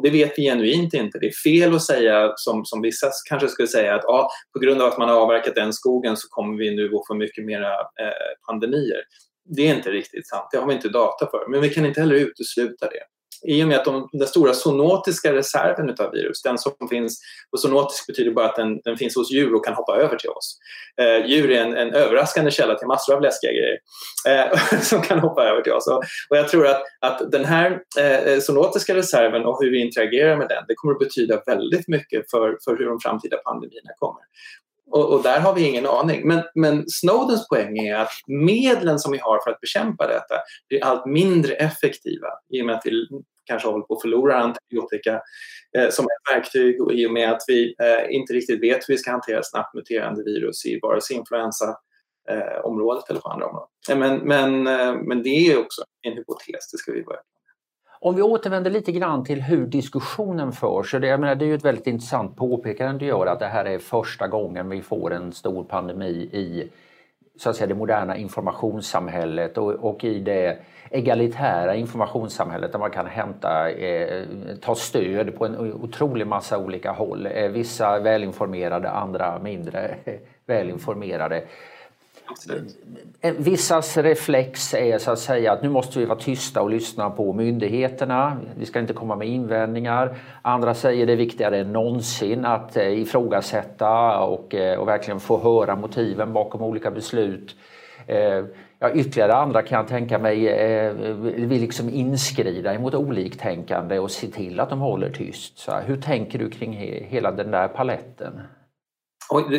det 0.03 0.09
vet 0.09 0.33
vi 0.37 0.43
genuint 0.43 0.93
inte. 0.93 1.19
Det 1.19 1.27
är 1.27 1.31
fel 1.43 1.75
att 1.75 1.83
säga, 1.83 2.33
som, 2.35 2.65
som 2.65 2.81
vissa 2.81 3.11
kanske 3.29 3.47
skulle 3.47 3.67
säga, 3.67 3.95
att 3.95 4.05
ah, 4.05 4.29
på 4.53 4.59
grund 4.59 4.81
av 4.81 4.87
att 4.87 4.97
man 4.97 5.09
har 5.09 5.15
avverkat 5.15 5.55
den 5.55 5.73
skogen 5.73 6.17
så 6.17 6.27
kommer 6.29 6.57
vi 6.57 6.75
nu 6.75 6.85
att 6.85 7.07
få 7.07 7.15
mycket 7.15 7.45
mera 7.45 7.73
eh, 7.73 8.47
pandemier. 8.47 9.01
Det 9.45 9.69
är 9.69 9.75
inte 9.75 9.91
riktigt 9.91 10.27
sant, 10.27 10.47
det 10.51 10.57
har 10.57 10.67
vi 10.67 10.73
inte 10.73 10.89
data 10.89 11.27
för. 11.31 11.47
Men 11.49 11.61
vi 11.61 11.69
kan 11.69 11.85
inte 11.85 11.99
heller 11.99 12.15
utesluta 12.15 12.89
det 12.89 13.03
i 13.47 13.63
och 13.63 13.67
med 13.67 13.77
att 13.77 13.85
de, 13.85 14.09
den 14.11 14.27
stora 14.27 14.53
zoonotiska 14.53 15.33
reserven 15.33 15.95
av 15.99 16.11
virus, 16.11 16.41
den 16.41 16.57
som 16.57 16.87
finns, 16.89 17.19
och 17.51 17.59
zoonotisk 17.59 18.07
betyder 18.07 18.31
bara 18.31 18.45
att 18.45 18.55
den, 18.55 18.81
den 18.83 18.97
finns 18.97 19.15
hos 19.15 19.31
djur 19.31 19.55
och 19.55 19.65
kan 19.65 19.73
hoppa 19.73 19.95
över 19.95 20.17
till 20.17 20.29
oss. 20.29 20.57
Eh, 21.01 21.25
djur 21.25 21.51
är 21.51 21.61
en, 21.61 21.77
en, 21.77 21.93
överraskande 21.93 22.51
källa 22.51 22.75
till 22.75 22.87
massor 22.87 23.15
av 23.15 23.21
läskiga 23.21 23.51
grejer 23.51 23.77
eh, 24.27 24.79
som 24.81 25.01
kan 25.01 25.19
hoppa 25.19 25.43
över 25.43 25.61
till 25.61 25.73
oss. 25.73 25.87
Och, 25.87 26.03
och 26.29 26.37
jag 26.37 26.49
tror 26.49 26.67
att, 26.67 26.81
att 27.01 27.31
den 27.31 27.45
här 27.45 27.79
eh, 27.99 28.39
zoonotiska 28.39 28.95
reserven 28.95 29.45
och 29.45 29.57
hur 29.61 29.71
vi 29.71 29.81
interagerar 29.81 30.37
med 30.37 30.47
den, 30.47 30.63
det 30.67 30.75
kommer 30.75 30.93
att 30.93 30.99
betyda 30.99 31.41
väldigt 31.45 31.87
mycket 31.87 32.31
för, 32.31 32.57
för 32.65 32.77
hur 32.77 32.85
de 32.85 32.99
framtida 32.99 33.37
pandemierna 33.37 33.89
kommer. 33.99 34.21
Och, 34.91 35.13
och, 35.13 35.23
där 35.23 35.39
har 35.39 35.53
vi 35.53 35.67
ingen 35.67 35.85
aning. 35.85 36.27
Men, 36.27 36.43
men 36.55 36.83
Snowdens 36.87 37.47
poäng 37.47 37.77
är 37.77 37.95
att 37.95 38.11
medlen 38.27 38.99
som 38.99 39.11
vi 39.11 39.17
har 39.17 39.43
för 39.43 39.51
att 39.51 39.61
bekämpa 39.61 40.07
detta 40.07 40.35
blir 40.69 40.83
allt 40.83 41.05
mindre 41.05 41.53
effektiva 41.53 42.27
i 42.53 42.61
och 42.61 42.65
med 42.65 42.75
att 42.75 42.85
vi 42.85 42.91
kanske 43.45 43.67
håller 43.67 43.85
på 43.85 43.93
att 43.93 44.01
förlora 44.01 44.35
antibiotika 44.35 45.21
eh, 45.77 45.89
som 45.89 46.05
ett 46.05 46.35
verktyg 46.35 46.81
och 46.81 46.93
i 46.93 47.07
och 47.07 47.11
med 47.11 47.31
att 47.31 47.41
vi 47.47 47.75
eh, 47.79 48.15
inte 48.15 48.33
riktigt 48.33 48.61
vet 48.63 48.89
hur 48.89 48.93
vi 48.93 48.97
ska 48.97 49.11
hantera 49.11 49.43
snabbt 49.43 49.73
muterande 49.73 50.23
virus 50.23 50.65
i 50.65 50.79
vare 50.81 51.01
sig 51.01 51.15
influensaområdet 51.15 53.03
eh, 53.03 53.09
eller 53.09 53.19
på 53.19 53.29
andra 53.29 53.45
områden. 53.45 53.69
Eh, 53.89 53.97
men, 53.97 54.17
men, 54.17 54.67
eh, 54.67 54.95
men 54.95 55.23
det 55.23 55.51
är 55.51 55.59
också 55.59 55.81
en 56.01 56.13
hypotes, 56.13 56.71
det 56.71 56.77
ska 56.77 56.91
vi 56.91 57.03
börja 57.03 57.21
om 58.05 58.15
vi 58.15 58.21
återvänder 58.21 58.71
lite 58.71 58.91
grann 58.91 59.23
till 59.23 59.41
hur 59.41 59.65
diskussionen 59.65 60.51
förs. 60.51 60.91
Det, 60.91 61.07
jag 61.07 61.19
menar, 61.19 61.35
det 61.35 61.45
är 61.45 61.47
ju 61.47 61.55
ett 61.55 61.65
väldigt 61.65 61.87
intressant 61.87 62.35
påpekande 62.37 62.99
du 62.99 63.05
gör 63.05 63.25
att 63.25 63.39
det 63.39 63.45
här 63.45 63.65
är 63.65 63.79
första 63.79 64.27
gången 64.27 64.69
vi 64.69 64.81
får 64.81 65.13
en 65.13 65.31
stor 65.31 65.63
pandemi 65.63 66.29
i, 66.33 66.69
så 67.37 67.49
att 67.49 67.55
säga, 67.55 67.67
det 67.67 67.75
moderna 67.75 68.17
informationssamhället 68.17 69.57
och, 69.57 69.71
och 69.71 70.03
i 70.03 70.19
det 70.19 70.57
egalitära 70.89 71.75
informationssamhället 71.75 72.71
där 72.71 72.79
man 72.79 72.91
kan 72.91 73.05
hämta, 73.05 73.69
eh, 73.69 74.25
ta 74.61 74.75
stöd 74.75 75.35
på 75.35 75.45
en 75.45 75.73
otrolig 75.73 76.27
massa 76.27 76.57
olika 76.57 76.91
håll. 76.91 77.25
Eh, 77.25 77.49
vissa 77.49 77.99
välinformerade, 77.99 78.89
andra 78.89 79.39
mindre 79.39 79.95
välinformerade. 80.45 81.43
Absolut. 82.33 82.77
Eh, 83.21 83.29
eh, 83.29 83.35
Vissas 83.37 83.97
reflex 83.97 84.73
är 84.73 84.97
så 84.97 85.11
att 85.11 85.19
säga 85.19 85.51
att 85.51 85.63
nu 85.63 85.69
måste 85.69 85.99
vi 85.99 86.05
vara 86.05 86.19
tysta 86.19 86.61
och 86.61 86.69
lyssna 86.69 87.09
på 87.09 87.33
myndigheterna. 87.33 88.37
Vi 88.57 88.65
ska 88.65 88.79
inte 88.79 88.93
komma 88.93 89.15
med 89.15 89.27
invändningar. 89.27 90.17
Andra 90.41 90.73
säger 90.73 91.05
det 91.05 91.13
är 91.13 91.17
viktigare 91.17 91.59
än 91.59 91.73
någonsin 91.73 92.45
att 92.45 92.77
eh, 92.77 92.99
ifrågasätta 93.01 94.19
och, 94.19 94.55
och 94.77 94.87
verkligen 94.87 95.19
få 95.19 95.39
höra 95.39 95.75
motiven 95.75 96.33
bakom 96.33 96.61
olika 96.61 96.91
beslut. 96.91 97.55
Ja, 98.79 98.91
ytterligare 98.93 99.33
andra 99.33 99.61
kan 99.61 99.77
jag 99.77 99.87
tänka 99.87 100.19
mig 100.19 100.39
vill 101.21 101.61
liksom 101.61 101.89
inskrida 101.89 102.73
emot 102.73 102.93
oliktänkande 102.93 103.99
och 103.99 104.11
se 104.11 104.27
till 104.27 104.59
att 104.59 104.69
de 104.69 104.79
håller 104.79 105.09
tyst. 105.09 105.59
Så 105.59 105.71
hur 105.71 105.97
tänker 106.01 106.39
du 106.39 106.49
kring 106.49 106.73
hela 107.09 107.31
den 107.31 107.51
där 107.51 107.67
paletten? 107.67 108.41
Och 109.33 109.51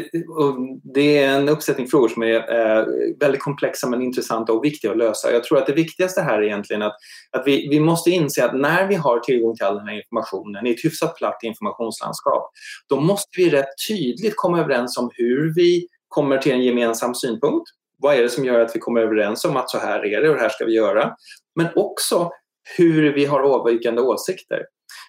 det 0.94 1.18
är 1.18 1.28
en 1.28 1.48
uppsättning 1.48 1.88
frågor 1.88 2.08
som 2.08 2.22
är 2.22 2.34
eh, 2.34 2.84
väldigt 3.20 3.42
komplexa 3.42 3.88
men 3.88 4.02
intressanta 4.02 4.52
och 4.52 4.64
viktiga 4.64 4.90
att 4.90 4.96
lösa. 4.96 5.32
Jag 5.32 5.44
tror 5.44 5.58
att 5.58 5.66
det 5.66 5.72
viktigaste 5.72 6.20
här 6.20 6.38
är 6.38 6.42
egentligen 6.42 6.82
att, 6.82 6.96
att 7.30 7.42
vi, 7.46 7.68
vi 7.68 7.80
måste 7.80 8.10
inse 8.10 8.44
att 8.44 8.54
när 8.54 8.87
vi 8.87 8.94
har 8.94 9.18
tillgång 9.18 9.56
till 9.56 9.66
all 9.66 9.76
den 9.76 9.88
här 9.88 9.96
informationen 9.96 10.66
i 10.66 10.70
ett 10.70 10.84
hyfsat 10.84 11.16
platt 11.16 11.38
informationslandskap, 11.42 12.50
då 12.88 13.00
måste 13.00 13.30
vi 13.37 13.50
rätt 13.50 13.68
tydligt 13.88 14.37
komma 14.37 14.60
överens 14.60 14.98
om 14.98 15.10
hur 15.14 15.54
vi 15.54 15.87
kommer 16.08 16.38
till 16.38 16.52
en 16.52 16.62
gemensam 16.62 17.14
synpunkt. 17.14 17.70
Vad 17.98 18.14
är 18.14 18.22
det 18.22 18.28
som 18.28 18.44
gör 18.44 18.60
att 18.60 18.76
vi 18.76 18.80
kommer 18.80 19.00
överens 19.00 19.44
om 19.44 19.56
att 19.56 19.70
så 19.70 19.78
här 19.78 20.06
är 20.06 20.22
det 20.22 20.28
och 20.28 20.34
det 20.34 20.42
här 20.42 20.48
ska 20.48 20.64
vi 20.64 20.74
göra? 20.74 21.14
Men 21.54 21.66
också 21.74 22.30
hur 22.76 23.12
vi 23.12 23.24
har 23.24 23.40
avvikande 23.40 24.02
åsikter. 24.02 24.62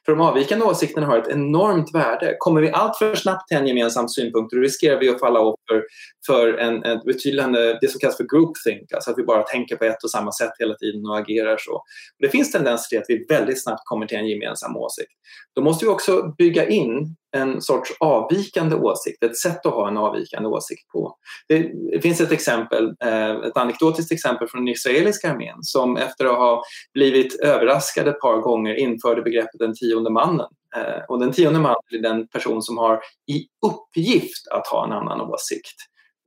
För 0.06 0.12
de 0.12 0.22
avvikande 0.22 0.66
åsikterna 0.66 1.08
har 1.08 1.18
ett 1.18 1.28
enormt 1.28 1.96
värde. 1.96 2.36
Kommer 2.40 2.62
vi 2.62 2.72
allt 2.72 2.98
för 2.98 3.16
snabbt 3.16 3.48
till 3.48 3.58
en 3.58 3.68
gemensam 3.68 4.10
synpunkt 4.10 4.54
då 4.54 4.58
riskerar 4.58 5.00
vi 5.00 5.10
att 5.10 5.20
falla 5.20 5.40
offer 5.40 5.84
för 6.28 6.58
en, 6.58 6.84
en 6.84 7.00
betydande, 7.06 7.78
det 7.82 7.88
som 7.92 8.00
kallas 8.00 8.18
för 8.18 8.24
groupthink, 8.24 8.94
alltså 8.94 9.12
att 9.12 9.18
vi 9.18 9.24
bara 9.24 9.44
tänker 9.44 9.76
på 9.76 9.86
ett 9.86 10.04
och 10.04 10.12
samma 10.12 10.32
sätt 10.32 10.52
hela 10.60 10.74
tiden 10.74 11.06
och 11.06 11.18
agerar 11.18 11.58
så. 11.60 11.84
Det 12.20 12.30
finns 12.30 12.52
tendenser 12.52 12.90
till 12.90 13.00
att 13.00 13.06
vi 13.08 13.26
väldigt 13.30 13.64
snabbt 13.64 13.82
kommer 13.86 14.06
till 14.06 14.18
en 14.18 14.28
gemensam 14.28 14.78
åsikt. 14.78 15.12
Då 15.56 15.62
måste 15.62 15.86
vi 15.86 15.92
också 15.92 16.34
bygga 16.38 16.68
in 16.68 17.16
en 17.36 17.62
sorts 17.62 17.92
avvikande 18.00 18.76
åsikt, 18.76 19.24
ett 19.24 19.38
sätt 19.38 19.66
att 19.66 19.74
ha 19.74 19.88
en 19.88 19.98
avvikande 19.98 20.50
åsikt 20.50 20.92
på. 20.92 21.18
Det, 21.48 22.02
finns 22.02 22.22
ett 22.22 22.32
exempel, 22.32 22.94
eh, 23.04 23.32
ett 23.32 23.58
anekdotiskt 23.58 24.12
exempel 24.12 24.48
från 24.48 24.66
den 24.66 24.74
israeliska 24.74 25.32
armén 25.32 25.58
som 25.62 25.98
efter 25.98 26.26
att 26.26 26.38
ha 26.38 26.64
blivit 26.94 27.40
överraskade 27.40 28.10
ett 28.10 28.20
par 28.20 28.38
gånger 28.38 28.74
införde 28.74 29.22
begreppet 29.22 29.60
den 29.60 29.74
tionde 29.74 30.10
mannen. 30.10 30.48
Eh, 30.76 31.04
och 31.10 31.20
den 31.20 31.32
tionde 31.32 31.60
mannen 31.60 31.76
är 31.92 32.02
den 32.02 32.28
person 32.28 32.62
som 32.62 32.78
har 32.78 33.00
i 33.28 33.46
uppgift 33.68 34.48
att 34.52 34.68
ha 34.68 34.86
en 34.86 34.92
annan 34.92 35.22
åsikt 35.22 35.76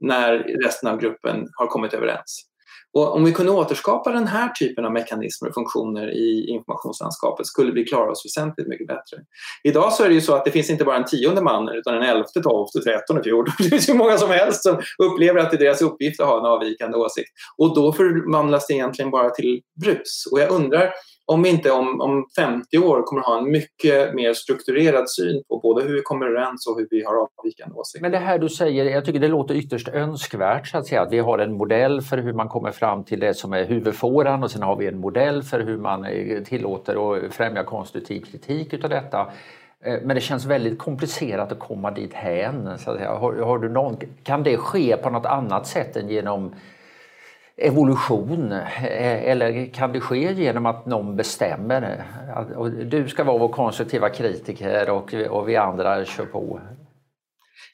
när 0.00 0.38
resten 0.38 0.88
av 0.88 1.00
gruppen 1.00 1.48
har 1.52 1.66
kommit 1.66 1.94
överens. 1.94 2.47
Och 2.94 3.14
om 3.14 3.24
vi 3.24 3.32
kunde 3.32 3.52
återskapa 3.52 4.10
den 4.10 4.26
här 4.26 4.48
typen 4.48 4.84
av 4.84 4.92
mekanismer 4.92 5.48
och 5.48 5.54
funktioner 5.54 6.10
i 6.10 6.46
informationslandskapet 6.48 7.46
skulle 7.46 7.72
vi 7.72 7.84
klara 7.84 8.10
oss 8.10 8.24
väsentligt 8.24 8.68
mycket 8.68 8.86
bättre. 8.86 9.16
Idag 9.62 9.92
så 9.92 10.04
är 10.04 10.08
det 10.08 10.14
ju 10.14 10.20
så 10.20 10.34
att 10.34 10.44
det 10.44 10.50
finns 10.50 10.70
inte 10.70 10.84
bara 10.84 10.96
en 10.96 11.04
tionde 11.04 11.42
man 11.42 11.68
utan 11.68 11.94
en 11.94 12.02
elfte, 12.02 12.40
tolfte, 12.40 12.80
trettonde, 12.80 13.22
fjortonde. 13.22 13.52
Det 13.58 13.68
finns 13.68 13.88
ju 13.88 13.94
många 13.94 14.18
som 14.18 14.30
helst 14.30 14.62
som 14.62 14.80
upplever 14.98 15.40
att 15.40 15.50
det 15.50 15.56
är 15.56 15.58
deras 15.58 15.82
uppgift 15.82 16.20
att 16.20 16.28
ha 16.28 16.38
en 16.38 16.46
avvikande 16.46 16.98
åsikt. 16.98 17.30
Och 17.56 17.74
då 17.74 17.92
förvandlas 17.92 18.66
det 18.66 18.74
egentligen 18.74 19.10
bara 19.10 19.30
till 19.30 19.60
brus. 19.84 20.28
Och 20.32 20.40
jag 20.40 20.50
undrar 20.50 20.92
om 21.32 21.42
vi 21.42 21.48
inte 21.48 21.70
om, 21.70 22.00
om 22.00 22.26
50 22.36 22.78
år 22.78 23.02
kommer 23.02 23.22
ha 23.22 23.38
en 23.38 23.50
mycket 23.50 24.14
mer 24.14 24.32
strukturerad 24.32 25.10
syn 25.10 25.42
på 25.48 25.58
både 25.58 25.82
hur 25.82 25.94
vi 25.94 26.02
kommer 26.02 26.26
överens 26.26 26.66
och 26.66 26.78
hur 26.78 26.88
vi 26.90 27.04
har 27.04 27.14
avvikande 27.14 27.74
åsikter. 27.74 28.02
Men 28.02 28.12
det 28.12 28.18
här 28.18 28.38
du 28.38 28.48
säger, 28.48 28.84
jag 28.84 29.04
tycker 29.04 29.20
det 29.20 29.28
låter 29.28 29.54
ytterst 29.54 29.88
önskvärt 29.88 30.66
så 30.66 30.78
att 30.78 30.86
säga, 30.86 31.02
att 31.02 31.12
vi 31.12 31.18
har 31.18 31.38
en 31.38 31.52
modell 31.52 32.02
för 32.02 32.18
hur 32.18 32.32
man 32.32 32.48
kommer 32.48 32.70
fram 32.70 33.04
till 33.04 33.20
det 33.20 33.34
som 33.34 33.52
är 33.52 33.64
huvudfåran 33.64 34.42
och 34.42 34.50
sen 34.50 34.62
har 34.62 34.76
vi 34.76 34.86
en 34.86 34.98
modell 34.98 35.42
för 35.42 35.60
hur 35.60 35.78
man 35.78 36.04
eh, 36.04 36.42
tillåter 36.42 36.96
och 36.96 37.32
främjar 37.32 37.64
konstruktiv 37.64 38.20
kritik 38.20 38.72
utav 38.72 38.90
detta. 38.90 39.30
Eh, 39.84 39.98
men 40.02 40.14
det 40.14 40.20
känns 40.20 40.44
väldigt 40.44 40.78
komplicerat 40.78 41.52
att 41.52 41.58
komma 41.58 41.90
dit 41.90 42.14
hän. 42.14 42.78
Så 42.78 42.90
att 42.90 42.96
säga. 42.96 43.14
Har, 43.14 43.36
har 43.36 43.58
du 43.58 43.68
någon, 43.68 43.96
kan 44.22 44.42
det 44.42 44.56
ske 44.56 44.96
på 44.96 45.10
något 45.10 45.26
annat 45.26 45.66
sätt 45.66 45.96
än 45.96 46.08
genom 46.08 46.54
evolution 47.58 48.52
eh, 48.52 49.28
eller 49.30 49.74
kan 49.74 49.92
det 49.92 50.00
ske 50.00 50.32
genom 50.32 50.66
att 50.66 50.86
någon 50.86 51.16
bestämmer? 51.16 52.04
Att 52.34 52.90
du 52.90 53.08
ska 53.08 53.24
vara 53.24 53.38
vår 53.38 53.48
konstruktiva 53.48 54.08
kritiker 54.08 54.90
och, 54.90 55.14
och 55.14 55.48
vi 55.48 55.56
andra 55.56 56.04
kör 56.04 56.26
på. 56.26 56.60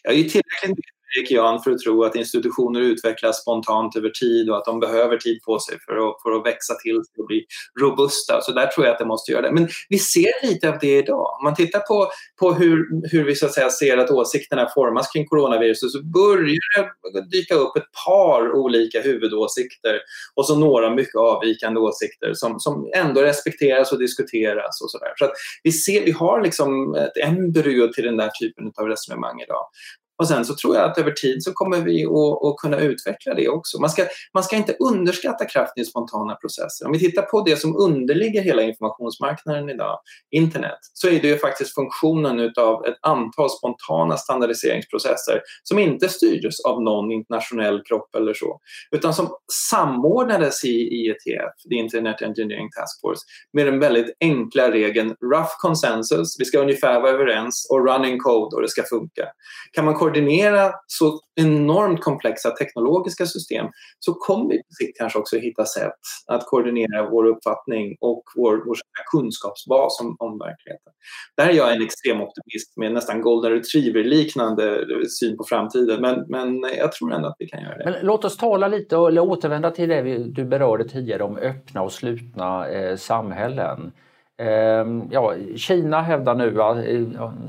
Jag 0.03 0.15
är 0.15 0.23
tillräckligt 0.23 0.94
Jan 1.31 1.63
för 1.63 1.71
att 1.71 1.79
tro 1.79 2.05
att 2.05 2.17
institutioner 2.17 2.81
utvecklas 2.81 3.41
spontant 3.41 3.97
över 3.97 4.11
tid 4.11 4.51
och 4.51 4.57
att 4.57 4.65
de 4.65 4.81
behöver 4.81 5.17
tid 5.17 5.43
på 5.43 5.59
sig 5.59 5.79
för 5.87 5.93
att, 5.93 6.23
för 6.23 6.33
att 6.33 6.47
växa 6.47 6.75
till 6.75 6.95
sig 6.95 7.21
och 7.21 7.27
bli 7.27 7.45
robusta. 7.81 8.41
Så 8.41 8.53
där 8.53 8.67
tror 8.67 8.87
jag 8.87 8.93
att 8.93 8.99
det 8.99 9.07
måste 9.07 9.33
göra 9.33 9.43
det. 9.43 9.53
Men 9.53 9.69
vi 9.89 9.99
ser 9.99 10.47
lite 10.47 10.69
av 10.69 10.79
det 10.81 10.99
idag. 10.99 11.37
Om 11.39 11.45
man 11.45 11.55
tittar 11.55 11.81
på, 11.81 12.09
på 12.41 12.53
hur, 12.53 12.87
hur 13.11 13.25
vi 13.25 13.35
så 13.35 13.47
att 13.47 13.55
säga 13.55 13.71
ser 13.71 13.97
att 13.99 14.11
åsikterna 14.11 14.69
formas 14.75 15.09
kring 15.09 15.27
coronaviruset 15.27 15.91
så 15.91 16.03
börjar 16.03 17.13
det 17.13 17.31
dyka 17.31 17.55
upp 17.55 17.77
ett 17.77 17.93
par 18.07 18.53
olika 18.53 19.01
huvudåsikter 19.01 20.01
och 20.35 20.47
så 20.47 20.59
några 20.59 20.95
mycket 20.95 21.17
avvikande 21.17 21.81
åsikter 21.81 22.35
som, 22.35 22.61
som 22.61 22.91
ändå 22.97 23.23
respekteras 23.23 23.93
och 23.93 23.99
diskuteras 23.99 24.81
och 24.83 24.91
sådär. 24.91 25.13
Så 25.17 25.25
att 25.25 25.33
vi, 25.63 25.73
ser, 25.73 26.05
vi 26.05 26.11
har 26.11 26.43
liksom 26.43 26.95
ett 26.95 27.17
embryo 27.17 27.93
till 27.93 28.05
den 28.05 28.17
där 28.17 28.29
typen 28.29 28.73
av 28.77 28.89
resonemang 28.89 29.41
idag. 29.41 29.67
Och 30.19 30.29
sen 30.29 30.45
så 30.45 30.55
tror 30.55 30.77
jag 30.77 30.91
att 30.91 30.99
över 30.99 31.11
tid 31.11 31.43
så 31.43 31.53
kommer 31.53 31.81
vi 31.81 32.05
att, 32.05 32.47
att, 32.47 32.57
kunna 32.57 32.79
utveckla 32.79 33.35
det 33.35 33.49
också. 33.49 33.81
Man 33.81 33.91
ska, 33.91 34.07
man 34.35 34.45
ska 34.45 34.57
inte 34.57 34.77
underskatta 34.81 35.45
kraften 35.45 35.83
i 35.83 35.87
spontana 35.87 36.35
processer. 36.35 36.87
Om 36.87 36.93
vi 36.93 36.99
tittar 36.99 37.23
på 37.23 37.41
det 37.41 37.57
som 37.57 37.77
underligger 37.77 38.43
hela 38.43 38.63
informationsmarknaden 38.63 39.71
idag, 39.71 39.99
internet, 40.31 40.79
så 40.93 41.09
är 41.09 41.23
det 41.23 41.29
ju 41.29 41.39
faktiskt 41.39 41.75
funktionen 41.75 42.53
av 42.57 42.87
ett 42.87 42.99
antal 43.01 43.51
spontana 43.51 44.17
standardiseringsprocesser 44.17 45.41
som 45.63 45.79
inte 45.79 46.09
styrdes 46.09 46.61
av 46.61 46.83
någon 46.83 47.13
internationell 47.13 47.83
kropp 47.83 48.15
eller 48.15 48.35
så, 48.35 48.61
utan 48.91 49.15
som 49.15 49.29
samordnades 49.71 50.65
i 50.65 50.69
IETF, 50.69 51.53
the 51.69 51.75
Internet 51.75 52.23
Engineering 52.23 52.71
Task 52.71 53.01
Force, 53.01 53.21
med 53.53 53.67
den 53.67 53.79
väldigt 53.79 54.17
enkla 54.21 54.71
regeln 54.71 55.15
rough 55.33 55.53
consensus, 55.61 56.37
vi 56.41 56.45
ska 56.45 56.59
ungefär 56.59 57.01
vara 57.01 57.11
överens, 57.11 57.67
och 57.71 57.87
running 57.89 58.19
code 58.19 58.57
och 58.57 58.63
det 58.63 58.69
ska 58.69 58.83
funka. 58.83 59.29
Kan 59.73 59.85
man 59.85 59.95
koordinera 60.05 60.73
så 60.87 61.21
enormt 61.41 62.01
komplexa 62.05 62.51
teknologiska 62.51 63.27
system 63.27 63.67
så 63.99 64.15
kommer 64.15 64.49
vi 64.49 64.59
på 64.59 64.73
sikt 64.81 64.99
kanske 64.99 65.19
också 65.19 65.37
hitta 65.37 65.65
sätt 65.65 65.93
att 66.27 66.47
koordinera 66.47 67.11
vår 67.11 67.27
uppfattning 67.27 67.97
och 68.01 68.23
vår, 68.37 68.63
vår 68.67 68.77
kunskapsbas 69.13 70.01
om, 70.01 70.17
om 70.19 70.39
verkligheten. 70.39 70.93
Där 71.37 71.49
är 71.49 71.53
jag 71.53 71.77
en 71.77 71.83
extrem 71.83 72.21
optimist 72.21 72.77
med 72.77 72.93
nästan 72.93 73.21
golden 73.21 73.53
retriever-liknande 73.53 74.85
syn 75.21 75.37
på 75.37 75.45
framtiden 75.45 76.01
men, 76.01 76.25
men 76.29 76.61
jag 76.79 76.93
tror 76.93 77.13
ändå 77.13 77.29
att 77.29 77.37
vi 77.39 77.47
kan 77.47 77.63
göra 77.63 77.79
det. 77.79 77.85
Men 77.85 78.07
låt 78.07 78.25
oss 78.25 78.37
tala 78.37 78.69
lite 78.69 78.97
och 78.97 79.29
återvända 79.29 79.71
till 79.71 79.89
det 79.89 80.19
du 80.19 80.45
berörde 80.45 80.89
tidigare 80.89 81.23
om 81.23 81.37
öppna 81.37 81.83
och 81.83 81.93
slutna 81.93 82.69
eh, 82.69 82.97
samhällen. 82.97 83.93
Ehm, 84.39 85.09
ja, 85.11 85.35
Kina 85.57 86.03
hävdar 86.03 86.35
nu 86.35 86.59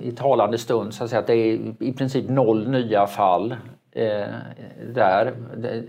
i 0.01 0.11
talande 0.11 0.57
stund 0.57 0.93
så 0.93 1.03
att, 1.03 1.09
säga, 1.09 1.19
att 1.19 1.27
det 1.27 1.35
är 1.35 1.73
i 1.79 1.93
princip 1.93 2.29
noll 2.29 2.69
nya 2.69 3.07
fall 3.07 3.55
eh, 3.91 4.27
där. 4.93 5.33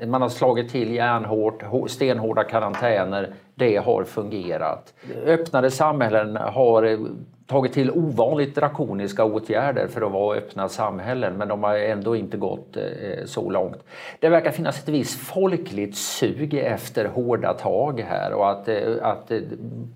Man 0.07 0.23
har 0.23 0.29
slagit 0.29 0.69
till 0.71 0.95
järnhårt, 0.95 1.63
stenhårda 1.89 2.45
karantäner. 2.45 3.35
Det 3.55 3.77
har 3.77 4.05
fungerat. 4.05 4.95
Öppnade 5.27 5.71
samhällen 5.71 6.37
har 6.37 6.83
eh, 6.83 6.99
tagit 7.47 7.73
till 7.73 7.91
ovanligt 7.91 8.55
drakoniska 8.55 9.25
åtgärder 9.25 9.89
för 9.89 10.03
att 10.03 10.13
vara 10.13 10.39
öppna 10.39 10.69
samhällen 10.69 11.37
men 11.37 11.49
de 11.49 11.63
har 11.63 11.77
ändå 11.77 12.17
inte 12.17 12.37
gått 12.37 12.77
eh, 12.77 13.25
så 13.25 13.51
långt. 13.51 13.85
Det 14.21 14.29
verkar 14.29 14.51
finnas 14.51 14.83
ett 14.83 14.89
visst 14.89 15.21
folkligt 15.21 15.97
sug 15.97 16.55
efter 16.55 17.05
hårda 17.05 17.53
tag 17.53 18.01
här 18.01 18.33
och 18.33 18.51
att, 18.51 18.69
eh, 18.69 18.93
att 19.03 19.31
eh, 19.31 19.41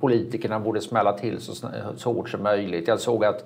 politikerna 0.00 0.60
borde 0.60 0.80
smälla 0.80 1.12
till 1.12 1.40
så, 1.40 1.68
så 1.96 2.12
hårt 2.12 2.28
som 2.28 2.42
möjligt. 2.42 2.88
Jag 2.88 3.00
såg 3.00 3.24
att 3.24 3.44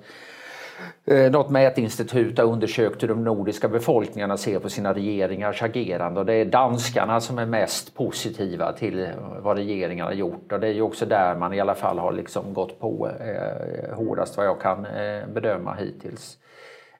Eh, 1.05 1.31
något 1.31 1.49
mätinstitut 1.49 2.37
har 2.37 2.45
undersökt 2.45 3.03
hur 3.03 3.07
de 3.07 3.23
nordiska 3.23 3.67
befolkningarna 3.67 4.37
ser 4.37 4.59
på 4.59 4.69
sina 4.69 4.93
regeringars 4.93 5.63
agerande 5.63 6.19
och 6.19 6.25
det 6.25 6.33
är 6.33 6.45
danskarna 6.45 7.21
som 7.21 7.39
är 7.39 7.45
mest 7.45 7.95
positiva 7.95 8.73
till 8.73 9.09
vad 9.39 9.57
regeringarna 9.57 10.09
har 10.09 10.15
gjort 10.15 10.51
och 10.51 10.59
det 10.59 10.67
är 10.67 10.73
ju 10.73 10.81
också 10.81 11.05
där 11.05 11.35
man 11.35 11.53
i 11.53 11.59
alla 11.59 11.75
fall 11.75 11.99
har 11.99 12.11
liksom 12.11 12.53
gått 12.53 12.79
på 12.79 13.09
eh, 13.19 13.95
hårdast 13.95 14.37
vad 14.37 14.45
jag 14.45 14.61
kan 14.61 14.85
eh, 14.85 15.27
bedöma 15.27 15.73
hittills. 15.73 16.37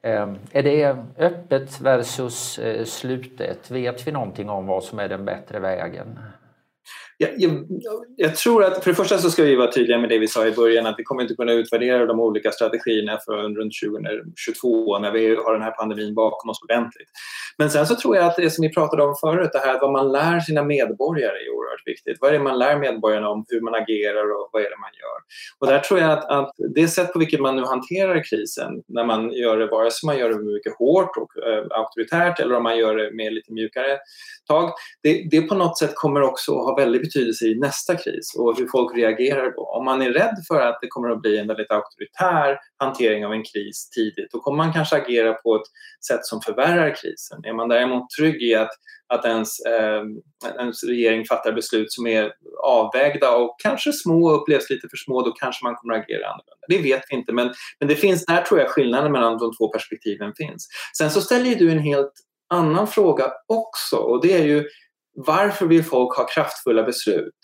Eh, 0.02 0.28
är 0.52 0.64
det 0.64 0.96
öppet 1.18 1.82
versus 1.82 2.60
eh, 2.60 2.84
slutet? 2.84 3.72
Vet 3.72 4.08
vi 4.08 4.12
någonting 4.12 4.50
om 4.50 4.68
vad 4.68 4.84
som 4.84 5.00
är 5.00 5.10
den 5.10 5.26
bättre 5.26 5.60
vägen? 5.60 6.20
Jag, 7.18 7.30
jag, 7.38 7.66
jag, 8.16 8.36
tror 8.36 8.64
att 8.64 8.84
för 8.84 8.92
det 8.92 8.96
första 8.96 9.18
så 9.18 9.32
ska 9.32 9.44
vi 9.44 9.56
vara 9.56 9.72
tydliga 9.72 9.98
med 9.98 10.10
det 10.10 10.20
vi 10.20 10.28
sa 10.28 10.48
i 10.48 10.52
början 10.52 10.86
att 10.86 10.96
vi 10.98 11.04
kommer 11.04 11.22
inte 11.22 11.36
kunna 11.36 11.52
utvärdera 11.52 12.06
de 12.06 12.20
olika 12.20 12.52
strategierna 12.52 13.20
förrän 13.26 13.56
runt 13.56 13.74
2022 13.84 15.00
när 15.00 15.12
vi 15.12 15.36
har 15.36 15.54
den 15.54 15.62
här 15.62 15.72
pandemin 15.72 16.16
bakom 16.16 16.50
oss 16.50 16.62
ordentligt. 16.64 17.10
Men 17.58 17.70
sen 17.70 17.88
så 17.88 17.96
tror 17.96 18.16
jag 18.16 18.26
att 18.26 18.36
det 18.36 18.50
som 18.50 18.62
vi 18.62 18.74
pratade 18.74 19.04
om 19.04 19.16
förut, 19.22 19.50
det 19.54 19.60
här 19.60 19.80
vad 19.82 19.92
man 19.92 20.12
lär 20.12 20.40
sina 20.40 20.64
medborgare 20.64 21.38
är 21.38 21.50
oerhört 21.56 21.82
viktigt. 21.86 22.18
Vad 22.22 22.30
är 22.30 22.34
det 22.34 22.44
man 22.44 22.60
lär 22.60 22.80
medborgarna 22.80 23.30
om 23.30 23.46
hur 23.50 23.62
man 23.62 23.76
agerar 23.76 24.26
och 24.36 24.50
vad 24.52 24.62
är 24.62 24.70
det 24.70 24.80
man 24.80 24.92
gör? 25.02 25.20
Och 25.60 25.68
där 25.68 25.80
tror 25.80 26.00
jag 26.00 26.12
att, 26.12 26.26
att 26.26 26.52
det 26.76 26.88
sätt 26.88 27.14
på 27.14 27.20
vilket 27.20 27.40
man 27.40 27.56
nu 27.56 27.62
hanterar 27.62 28.24
krisen, 28.24 28.84
när 28.88 29.06
man 29.06 29.32
gör 29.32 29.58
det, 29.58 29.68
vare 29.68 29.92
sig 29.92 30.08
man 30.08 30.18
gör 30.18 30.30
det 30.30 30.40
mycket 30.40 30.78
hårt 30.78 31.18
och 31.18 31.44
eh, 31.44 31.66
auktoritärt 31.70 32.40
eller 32.40 32.56
om 32.56 32.64
man 32.64 32.78
gör 32.78 32.96
det 32.96 33.12
med 33.12 33.34
lite 33.34 33.54
mjukare 33.54 33.98
tag, 34.48 34.72
det, 35.04 35.28
det 35.32 35.42
på 35.42 35.56
något 35.56 35.78
sätt 35.78 35.92
kommer 35.96 36.22
också 36.22 36.52
ha 36.52 36.76
väldigt 36.76 37.05
betydelse 37.06 37.46
i 37.46 37.56
nästa 37.60 37.96
kris 37.96 38.36
och 38.38 38.58
hur 38.58 38.68
folk 38.68 38.98
reagerar 38.98 39.54
då. 39.56 39.64
Om 39.64 39.86
man 39.86 40.02
är 40.02 40.12
rädd 40.12 40.38
för 40.48 40.62
att 40.62 40.78
det 40.82 40.88
kommer 40.88 41.10
att 41.10 41.22
bli 41.22 41.38
en 41.38 41.48
väldigt 41.48 41.72
auktoritär 41.72 42.58
hantering 42.78 43.26
av 43.26 43.34
en 43.34 43.44
kris 43.44 43.90
tidigt, 43.90 44.32
då 44.32 44.40
kommer 44.40 44.58
man 44.58 44.74
kanske 44.74 44.96
agera 44.96 45.34
på 45.34 45.56
ett 45.56 45.68
sätt 46.08 46.26
som 46.26 46.42
förvärrar 46.42 46.96
krisen. 46.96 47.46
Är 47.46 47.54
man 47.54 47.70
däremot 47.70 48.10
trygg 48.10 48.42
i 48.44 48.56
att, 48.56 48.72
att 49.08 49.26
ens, 49.26 49.60
eh, 49.60 50.04
ens 50.60 50.84
regering 50.84 51.26
fattar 51.26 51.52
beslut 51.52 51.92
som 51.92 52.08
är 52.08 52.32
avvägda 52.64 53.36
och 53.36 53.56
kanske 53.64 53.94
små 53.94 54.28
och 54.28 54.42
upplevs 54.42 54.70
lite 54.70 54.88
för 54.90 54.98
små, 54.98 55.22
då 55.22 55.32
kanske 55.32 55.66
man 55.66 55.76
kommer 55.76 55.94
att 55.94 56.04
agera 56.04 56.28
annorlunda. 56.28 56.66
Det 56.68 56.78
vet 56.78 57.04
vi 57.10 57.16
inte, 57.16 57.34
men, 57.34 57.54
men 57.80 57.90
det 57.90 57.96
finns, 57.96 58.26
där 58.26 58.42
tror 58.42 58.60
jag 58.60 58.70
skillnaden 58.70 59.12
mellan 59.12 59.38
de 59.38 59.52
två 59.58 59.68
perspektiven 59.68 60.34
finns. 60.38 60.68
Sen 60.98 61.12
så 61.12 61.22
ställer 61.22 61.56
du 61.56 61.72
en 61.72 61.80
helt 61.80 62.14
annan 62.50 62.88
fråga 62.88 63.32
också 63.48 63.96
och 63.96 64.22
det 64.22 64.34
är 64.34 64.46
ju 64.46 64.68
varför 65.16 65.66
vill 65.66 65.84
folk 65.84 66.18
ha 66.18 66.28
kraftfulla 66.28 66.84
beslut? 66.84 67.40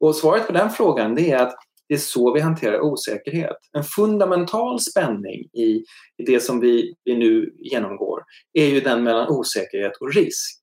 Och 0.00 0.16
svaret 0.16 0.46
på 0.46 0.52
den 0.52 0.70
frågan 0.70 1.18
är 1.18 1.36
att 1.36 1.54
det 1.88 1.94
är 1.94 1.98
så 1.98 2.32
vi 2.32 2.40
hanterar 2.40 2.80
osäkerhet. 2.80 3.56
En 3.72 3.84
fundamental 3.84 4.80
spänning 4.80 5.40
i, 5.52 5.84
i 6.16 6.24
det 6.26 6.40
som 6.40 6.60
vi, 6.60 6.94
vi 7.04 7.16
nu 7.16 7.54
genomgår 7.58 8.22
är 8.52 8.66
ju 8.66 8.80
den 8.80 9.02
mellan 9.02 9.28
osäkerhet 9.28 9.96
och 10.00 10.14
risk. 10.14 10.60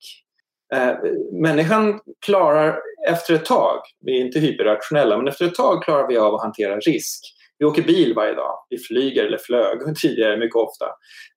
Eh, 0.73 0.95
människan 1.41 1.99
klarar 2.25 2.79
efter 3.07 3.33
ett 3.33 3.45
tag, 3.45 3.79
vi 4.05 4.21
är 4.21 4.25
inte 4.25 4.39
hyperrationella, 4.39 5.17
men 5.17 5.27
efter 5.27 5.45
ett 5.45 5.55
tag 5.55 5.83
klarar 5.83 6.07
vi 6.07 6.17
av 6.17 6.35
att 6.35 6.41
hantera 6.41 6.79
risk. 6.79 7.19
Vi 7.61 7.65
åker 7.65 7.81
bil 7.81 8.13
varje 8.13 8.33
dag, 8.33 8.65
vi 8.69 8.77
flyger 8.77 9.25
eller 9.25 9.37
flög 9.37 9.95
tidigare 10.01 10.37
mycket 10.37 10.55
ofta. 10.55 10.85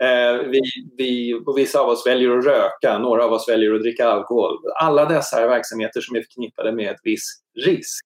Eh, 0.02 0.48
vi, 0.48 0.60
vi, 0.98 1.34
och 1.46 1.58
vissa 1.58 1.80
av 1.80 1.88
oss 1.88 2.06
väljer 2.06 2.38
att 2.38 2.44
röka, 2.44 2.98
några 2.98 3.24
av 3.24 3.32
oss 3.32 3.48
väljer 3.48 3.74
att 3.74 3.80
dricka 3.80 4.08
alkohol. 4.08 4.56
Alla 4.80 5.04
dessa 5.04 5.42
är 5.42 5.48
verksamheter 5.48 6.00
som 6.00 6.16
är 6.16 6.20
förknippade 6.20 6.72
med 6.72 6.90
ett 6.90 7.00
viss 7.02 7.40
risk. 7.64 8.04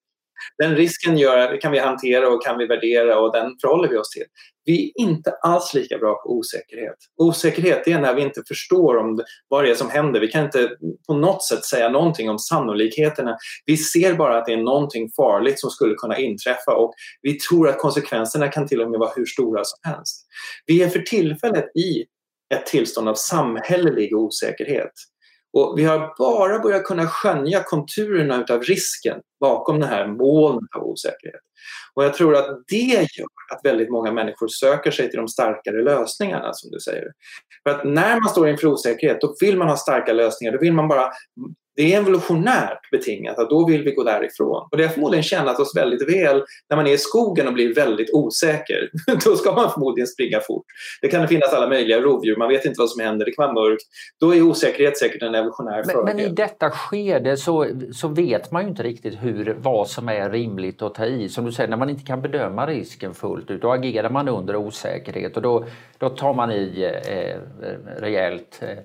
Den 0.59 0.77
risken 0.77 1.19
gör, 1.19 1.61
kan 1.61 1.73
vi 1.73 1.79
hantera 1.79 2.29
och 2.29 2.45
kan 2.45 2.59
vi 2.59 2.67
värdera 2.67 3.19
och 3.19 3.33
den 3.33 3.57
förhåller 3.61 3.89
vi 3.89 3.97
oss 3.97 4.11
till. 4.11 4.27
Vi 4.69 4.93
är 4.97 5.03
inte 5.03 5.31
alls 5.31 5.75
lika 5.75 5.99
bra 5.99 6.15
på 6.15 6.33
osäkerhet. 6.33 6.97
Osäkerhet 7.17 7.89
är 7.89 8.01
när 8.01 8.15
vi 8.15 8.23
inte 8.23 8.43
förstår 8.49 8.97
om 8.97 9.17
det, 9.17 9.25
vad 9.49 9.65
det 9.65 9.71
är 9.71 9.75
som 9.75 9.91
händer. 9.91 10.21
Vi 10.21 10.29
kan 10.29 10.45
inte 10.45 10.71
på 11.07 11.15
något 11.15 11.45
sätt 11.45 11.65
säga 11.65 11.89
någonting 11.89 12.31
om 12.31 12.39
sannolikheterna. 12.39 13.37
Vi 13.67 13.77
ser 13.77 14.15
bara 14.15 14.39
att 14.39 14.47
det 14.47 14.53
är 14.53 14.63
någonting 14.63 15.11
farligt 15.17 15.61
som 15.61 15.71
skulle 15.71 15.95
kunna 15.95 16.19
inträffa 16.19 16.77
och 16.77 16.93
vi 17.23 17.35
tror 17.35 17.69
att 17.69 17.79
konsekvenserna 17.79 18.49
kan 18.49 18.67
till 18.67 18.81
och 18.81 18.91
med 18.91 19.01
vara 19.01 19.13
hur 19.17 19.27
stora 19.27 19.65
som 19.65 19.93
helst. 19.93 20.27
Vi 20.67 20.83
är 20.83 20.89
för 20.89 21.01
tillfället 21.01 21.77
i 21.77 22.05
ett 22.55 22.67
tillstånd 22.67 23.09
av 23.09 23.15
samhällelig 23.15 24.17
osäkerhet. 24.17 24.93
Och 25.59 25.79
vi 25.79 25.85
har 25.85 26.15
bara 26.19 26.59
börjat 26.59 26.85
kunna 26.85 27.07
skönja 27.07 27.63
konturerna 27.63 28.41
utav 28.41 28.63
risken 28.63 29.21
bakom 29.41 29.81
det 29.81 29.87
här 29.87 30.07
molnet 30.07 30.77
av 30.77 30.83
osäkerhet. 30.83 31.41
Och 31.95 32.05
jag 32.05 32.15
tror 32.15 32.37
att 32.37 32.47
det 32.69 33.09
gör 33.19 33.27
att 33.53 33.61
väldigt 33.65 33.91
många 33.91 34.13
människor 34.13 34.49
söker 34.49 34.91
sig 34.91 35.11
till 35.11 35.19
de 35.19 35.29
starkare 35.29 35.83
lösningarna 35.83 36.55
som 36.55 36.71
du 36.71 36.81
säger. 36.81 37.13
För 37.63 37.71
att 37.71 37.85
när 37.85 38.21
man 38.21 38.29
står 38.29 38.49
inför 38.49 38.67
osäkerhet 38.67 39.21
då 39.21 39.35
vill 39.41 39.59
man 39.59 39.69
ha 39.69 39.77
starka 39.77 40.13
lösningar. 40.13 40.53
Då 40.53 40.59
vill 40.59 40.73
man 40.73 40.89
bara 40.89 41.13
det 41.79 41.95
är 41.95 42.01
evolutionärt 42.01 42.91
betingat 42.91 43.39
att 43.39 43.51
då 43.51 43.67
vill 43.67 43.83
vi 43.83 43.95
gå 43.95 44.05
därifrån. 44.05 44.69
Och 44.71 44.77
det 44.77 44.83
har 44.83 44.91
förmodligen 44.91 45.23
tjänat 45.23 45.61
oss 45.61 45.77
väldigt 45.77 46.09
väl 46.09 46.45
när 46.71 46.77
man 46.77 46.87
är 46.87 46.93
i 46.93 46.99
skogen 46.99 47.47
och 47.47 47.53
blir 47.53 47.75
väldigt 47.75 48.11
osäker. 48.13 48.91
då 49.25 49.37
ska 49.37 49.53
man 49.53 49.71
förmodligen 49.71 50.07
springa 50.07 50.41
fort. 50.41 50.65
Det 51.01 51.09
kan 51.09 51.29
finnas 51.29 51.53
alla 51.53 51.69
möjliga 51.69 52.01
rovdjur, 52.01 52.37
man 52.37 52.49
vet 52.49 52.65
inte 52.65 52.81
vad 52.81 52.91
som 52.91 53.01
händer, 53.05 53.27
det 53.27 53.33
kan 53.33 53.55
vara 53.55 53.69
mörkt. 53.69 53.83
Då 54.21 54.35
är 54.35 54.43
osäkerhet 54.43 54.99
säkert 54.99 55.23
en 55.23 55.35
evolutionär 55.35 55.83
fördel. 55.83 56.05
Men, 56.05 56.17
men 56.17 56.25
i 56.25 56.29
detta 56.29 56.71
skede 56.71 57.37
så, 57.37 57.67
så 57.93 58.09
vet 58.09 58.51
man 58.51 58.63
ju 58.63 58.69
inte 58.69 58.83
riktigt 58.83 59.15
hur, 59.23 59.57
vad 59.59 59.89
som 59.89 60.09
är 60.09 60.31
rimligt 60.31 60.83
att 60.83 60.95
ta 60.95 61.07
i. 61.07 61.29
Som 61.29 61.45
du 61.45 61.53
säger, 61.53 61.71
när 61.71 61.77
man 61.77 61.91
inte 61.91 62.05
kan 62.05 62.23
bedöma 62.23 62.67
risken 62.67 63.15
fullt 63.15 63.51
ut, 63.51 63.63
då 63.63 63.73
agerar 63.73 64.11
man 64.11 64.29
under 64.29 64.57
osäkerhet 64.57 65.37
och 65.37 65.43
då, 65.43 65.65
då 65.99 66.09
tar 66.09 66.35
man 66.35 66.51
i 66.51 66.93
eh, 67.07 67.61
rejält 68.01 68.63
eh, 68.63 68.79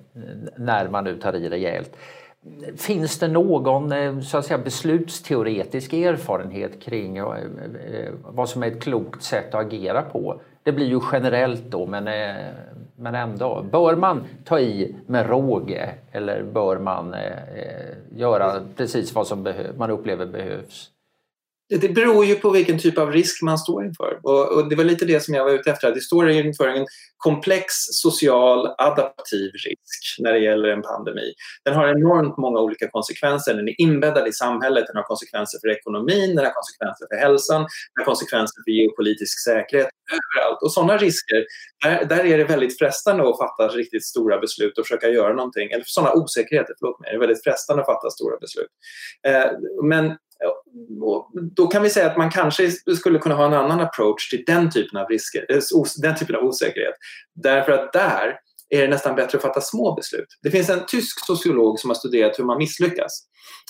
när 0.56 0.88
man 0.88 1.04
nu 1.04 1.16
tar 1.16 1.36
i 1.36 1.48
rejält. 1.48 1.96
Finns 2.76 3.18
det 3.18 3.28
någon 3.28 3.92
eh, 3.92 4.20
så 4.20 4.38
att 4.38 4.46
säga, 4.46 4.58
beslutsteoretisk 4.58 5.92
erfarenhet 5.92 6.82
kring 6.82 7.16
eh, 7.16 7.26
eh, 7.26 8.12
vad 8.24 8.48
som 8.48 8.62
är 8.62 8.66
ett 8.66 8.82
klokt 8.82 9.22
sätt 9.22 9.54
att 9.54 9.66
agera 9.66 10.02
på? 10.02 10.40
Det 10.62 10.72
blir 10.72 10.86
ju 10.86 11.00
generellt 11.12 11.64
då, 11.64 11.86
men, 11.86 12.04
men 12.96 13.14
ändå. 13.14 13.64
Bör 13.72 13.96
man 13.96 14.24
ta 14.44 14.60
i 14.60 14.96
med 15.06 15.28
råge 15.28 15.94
eller 16.12 16.42
bör 16.42 16.78
man 16.78 17.14
göra 18.16 18.60
precis 18.76 19.14
vad 19.14 19.26
som 19.26 19.54
man 19.76 19.90
upplever 19.90 20.26
behövs? 20.26 20.90
Det 21.68 21.88
beror 21.88 22.24
ju 22.24 22.34
på 22.34 22.50
vilken 22.50 22.78
typ 22.78 22.98
av 22.98 23.12
risk 23.12 23.42
man 23.42 23.58
står 23.58 23.84
inför. 23.84 24.20
Och, 24.22 24.52
och, 24.52 24.68
det 24.68 24.76
var 24.76 24.84
lite 24.84 25.04
det 25.04 25.20
som 25.20 25.34
jag 25.34 25.44
var 25.44 25.52
ute 25.52 25.70
efter. 25.70 25.94
Det 25.94 26.00
står 26.00 26.30
inför 26.30 26.68
en 26.68 26.86
komplex 27.16 27.66
social 28.02 28.74
adaptiv 28.78 29.50
risk 29.66 30.16
när 30.18 30.32
det 30.32 30.38
gäller 30.38 30.68
en 30.68 30.82
pandemi. 30.82 31.32
Den 31.64 31.74
har 31.74 31.88
enormt 31.88 32.36
många 32.36 32.60
olika 32.60 32.88
konsekvenser. 32.90 33.54
Den 33.54 33.68
är 33.68 33.80
inbäddad 33.80 34.28
i 34.28 34.32
samhället, 34.32 34.84
den 34.86 34.96
har 34.96 35.02
konsekvenser 35.02 35.58
för 35.62 35.68
ekonomin, 35.68 36.36
den 36.36 36.44
har 36.44 36.52
konsekvenser 36.52 37.06
för 37.10 37.16
hälsan, 37.16 37.60
den 37.60 37.98
har 38.00 38.04
konsekvenser 38.04 38.62
för 38.64 38.70
geopolitisk 38.70 39.44
säkerhet 39.44 39.88
överallt. 40.16 40.62
Och 40.62 40.72
sådana 40.72 40.96
risker, 40.96 41.44
där, 41.84 42.04
där 42.04 42.24
är 42.24 42.38
det 42.38 42.44
väldigt 42.44 42.78
frestande 42.78 43.28
att 43.28 43.38
fatta 43.38 43.68
riktigt 43.68 44.04
stora 44.04 44.38
beslut 44.38 44.78
och 44.78 44.84
försöka 44.86 45.08
göra 45.08 45.32
någonting. 45.34 45.70
Eller 45.70 45.84
sådana 45.86 46.12
osäkerheter, 46.14 46.74
förlåt 46.78 47.00
mig, 47.00 47.10
det 47.10 47.16
är 47.16 47.20
väldigt 47.20 47.44
frestande 47.44 47.82
att 47.82 47.86
fatta 47.86 48.10
stora 48.10 48.36
beslut. 48.38 48.72
Eh, 49.26 49.50
men 49.84 50.16
då 51.56 51.66
kan 51.66 51.82
vi 51.82 51.90
säga 51.90 52.10
att 52.10 52.16
man 52.16 52.30
kanske 52.30 52.70
skulle 52.96 53.18
kunna 53.18 53.34
ha 53.34 53.46
en 53.46 53.54
annan 53.54 53.80
approach 53.80 54.30
till 54.30 54.44
den 54.46 54.70
typen 54.70 55.00
av 55.00 55.08
risker, 55.08 55.46
eh, 55.48 55.60
den 56.02 56.16
typen 56.16 56.36
av 56.36 56.44
osäkerhet. 56.44 56.94
Därför 57.34 57.72
att 57.72 57.92
där 57.92 58.38
är 58.68 58.82
det 58.82 58.88
nästan 58.88 59.16
bättre 59.16 59.38
att 59.38 59.42
fatta 59.42 59.60
små 59.60 59.94
beslut. 59.94 60.26
Det 60.42 60.50
finns 60.50 60.70
en 60.70 60.86
tysk 60.86 61.26
sociolog 61.26 61.80
som 61.80 61.90
har 61.90 61.94
studerat 61.94 62.38
hur 62.38 62.44
man 62.44 62.58
misslyckas. 62.58 63.28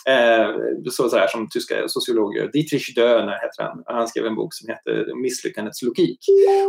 Eh, 0.09 0.49
så, 0.91 1.09
så 1.09 1.17
här, 1.17 1.27
som 1.27 1.49
tyska 1.49 1.89
sociologer, 1.89 2.51
Dietrich 2.53 2.95
Döhner 2.95 3.33
heter 3.43 3.63
han. 3.63 3.83
Han 3.87 4.09
skrev 4.09 4.27
en 4.27 4.35
bok 4.35 4.55
som 4.55 4.69
heter 4.69 5.23
Misslyckandets 5.23 5.83
logik. 5.83 6.19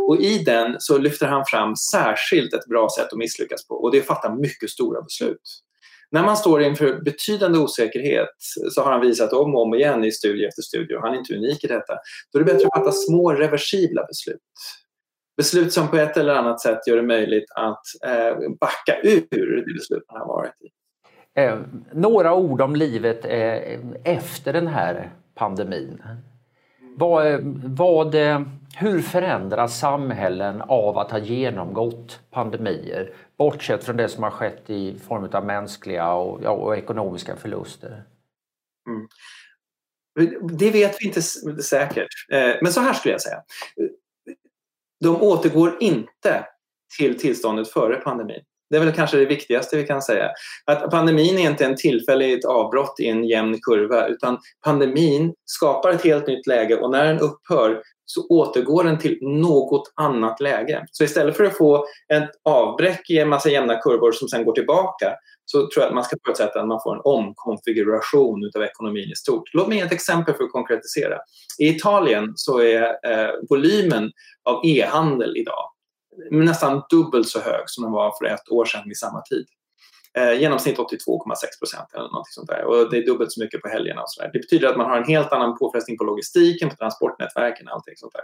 Och 0.08 0.20
i 0.20 0.38
den 0.38 0.76
så 0.78 0.98
lyfter 0.98 1.26
han 1.26 1.44
fram 1.46 1.76
särskilt 1.76 2.54
ett 2.54 2.66
bra 2.66 2.88
sätt 2.98 3.12
att 3.12 3.18
misslyckas 3.18 3.68
på 3.68 3.74
och 3.74 3.90
det 3.90 3.98
är 3.98 4.00
att 4.00 4.06
fatta 4.06 4.34
mycket 4.34 4.70
stora 4.70 5.02
beslut. 5.02 5.62
När 6.10 6.22
man 6.22 6.36
står 6.36 6.62
inför 6.62 7.00
betydande 7.00 7.58
osäkerhet 7.58 8.28
så 8.70 8.82
har 8.82 8.92
han 8.92 9.00
visat 9.00 9.32
om 9.32 9.54
och 9.54 9.62
om 9.62 9.74
igen 9.74 10.04
i 10.04 10.12
studie 10.12 10.44
efter 10.44 10.62
studie 10.62 10.94
och 10.94 11.02
han 11.02 11.14
är 11.14 11.18
inte 11.18 11.34
unik 11.34 11.64
i 11.64 11.66
detta. 11.66 11.94
Då 12.32 12.38
är 12.38 12.44
det 12.44 12.52
bättre 12.52 12.68
att 12.68 12.78
fatta 12.78 12.92
små 12.92 13.32
reversibla 13.32 14.04
beslut. 14.06 14.40
Beslut 15.36 15.72
som 15.72 15.88
på 15.88 15.96
ett 15.96 16.16
eller 16.16 16.34
annat 16.34 16.60
sätt 16.60 16.86
gör 16.86 16.96
det 16.96 17.02
möjligt 17.02 17.50
att 17.54 17.82
eh, 18.06 18.50
backa 18.60 19.00
ur 19.02 19.64
det 19.66 19.74
beslut 19.74 20.04
man 20.12 20.20
har 20.20 20.26
varit 20.26 20.54
i. 20.60 20.70
Eh, 21.40 21.58
några 21.92 22.34
ord 22.34 22.60
om 22.60 22.76
livet 22.76 23.24
eh, 23.24 23.78
efter 24.04 24.52
den 24.52 24.66
här 24.66 25.10
pandemin. 25.34 26.02
Vad, 26.98 27.26
eh, 27.26 27.38
vad, 27.64 28.14
eh, 28.14 28.40
hur 28.76 29.00
förändras 29.00 29.78
samhällen 29.78 30.62
av 30.62 30.98
att 30.98 31.10
ha 31.10 31.18
genomgått 31.18 32.20
pandemier? 32.30 33.12
Bortsett 33.38 33.84
från 33.84 33.96
det 33.96 34.08
som 34.08 34.22
har 34.22 34.30
skett 34.30 34.70
i 34.70 34.98
form 34.98 35.28
av 35.32 35.46
mänskliga 35.46 36.12
och, 36.12 36.40
ja, 36.42 36.50
och 36.50 36.76
ekonomiska 36.76 37.36
förluster. 37.36 38.04
Mm. 38.88 39.08
Det 40.58 40.70
vet 40.70 40.96
vi 41.00 41.06
inte 41.06 41.22
säkert. 41.62 42.08
Eh, 42.32 42.54
men 42.62 42.72
så 42.72 42.80
här 42.80 42.92
skulle 42.92 43.14
jag 43.14 43.22
säga. 43.22 43.42
De 45.00 45.22
återgår 45.22 45.76
inte 45.80 46.46
till 46.98 47.18
tillståndet 47.18 47.68
före 47.68 47.96
pandemin. 47.96 48.42
Det 48.70 48.76
är 48.76 48.80
väl 48.80 48.94
kanske 48.94 49.16
det 49.16 49.26
viktigaste 49.26 49.76
vi 49.76 49.86
kan 49.86 50.02
säga. 50.02 50.30
Att 50.64 50.90
pandemin 50.90 51.38
är 51.38 51.50
inte 51.50 51.64
en 51.64 51.76
tillfälligt 51.76 52.44
avbrott 52.44 53.00
i 53.00 53.08
en 53.08 53.24
jämn 53.24 53.60
kurva 53.60 54.06
utan 54.06 54.38
pandemin 54.64 55.34
skapar 55.44 55.90
ett 55.90 56.04
helt 56.04 56.26
nytt 56.26 56.46
läge 56.46 56.76
och 56.76 56.90
när 56.90 57.04
den 57.04 57.18
upphör 57.18 57.82
så 58.06 58.26
återgår 58.28 58.84
den 58.84 58.98
till 58.98 59.18
något 59.22 59.92
annat 59.94 60.40
läge. 60.40 60.86
Så 60.90 61.04
istället 61.04 61.36
för 61.36 61.44
att 61.44 61.56
få 61.56 61.86
ett 62.14 62.30
avbräck 62.44 63.10
i 63.10 63.18
en 63.18 63.28
massa 63.28 63.50
jämna 63.50 63.76
kurvor 63.76 64.12
som 64.12 64.28
sen 64.28 64.44
går 64.44 64.52
tillbaka 64.52 65.14
så 65.44 65.58
tror 65.58 65.82
jag 65.82 65.88
att 65.88 65.94
man 65.94 66.04
ska 66.04 66.16
förutsätta 66.24 66.60
att 66.60 66.68
man 66.68 66.80
får 66.82 66.94
en 66.94 67.00
omkonfiguration 67.04 68.50
av 68.56 68.62
ekonomin 68.62 69.10
i 69.12 69.16
stort. 69.16 69.54
Låt 69.54 69.68
mig 69.68 69.78
ge 69.78 69.84
ett 69.84 69.92
exempel 69.92 70.34
för 70.34 70.44
att 70.44 70.52
konkretisera. 70.52 71.18
I 71.58 71.68
Italien 71.68 72.32
så 72.34 72.60
är 72.60 72.82
eh, 72.82 73.30
volymen 73.48 74.10
av 74.44 74.60
e-handel 74.64 75.36
idag 75.36 75.70
nästan 76.30 76.82
dubbelt 76.90 77.28
så 77.28 77.40
hög 77.40 77.62
som 77.66 77.84
den 77.84 77.92
var 77.92 78.12
för 78.18 78.24
ett 78.24 78.48
år 78.50 78.64
sedan 78.64 78.82
vid 78.86 78.98
samma 78.98 79.22
tid. 79.22 79.46
Eh, 80.18 80.40
genomsnitt 80.40 80.78
82,6 80.78 81.58
procent 81.58 81.94
eller 81.94 82.08
något 82.08 82.32
sånt 82.32 82.48
där. 82.48 82.64
Och 82.64 82.90
det 82.90 82.98
är 82.98 83.06
dubbelt 83.06 83.32
så 83.32 83.40
mycket 83.40 83.62
på 83.62 83.68
helgerna 83.68 84.02
och 84.02 84.10
så 84.10 84.22
där. 84.22 84.30
Det 84.32 84.38
betyder 84.38 84.68
att 84.68 84.76
man 84.76 84.90
har 84.90 84.96
en 84.96 85.04
helt 85.04 85.32
annan 85.32 85.58
påfrestning 85.58 85.98
på 85.98 86.04
logistiken, 86.04 86.70
på 86.70 86.76
transportnätverken 86.76 87.68
och 87.68 87.74
allting 87.74 87.94
sånt 87.96 88.12
där. 88.12 88.22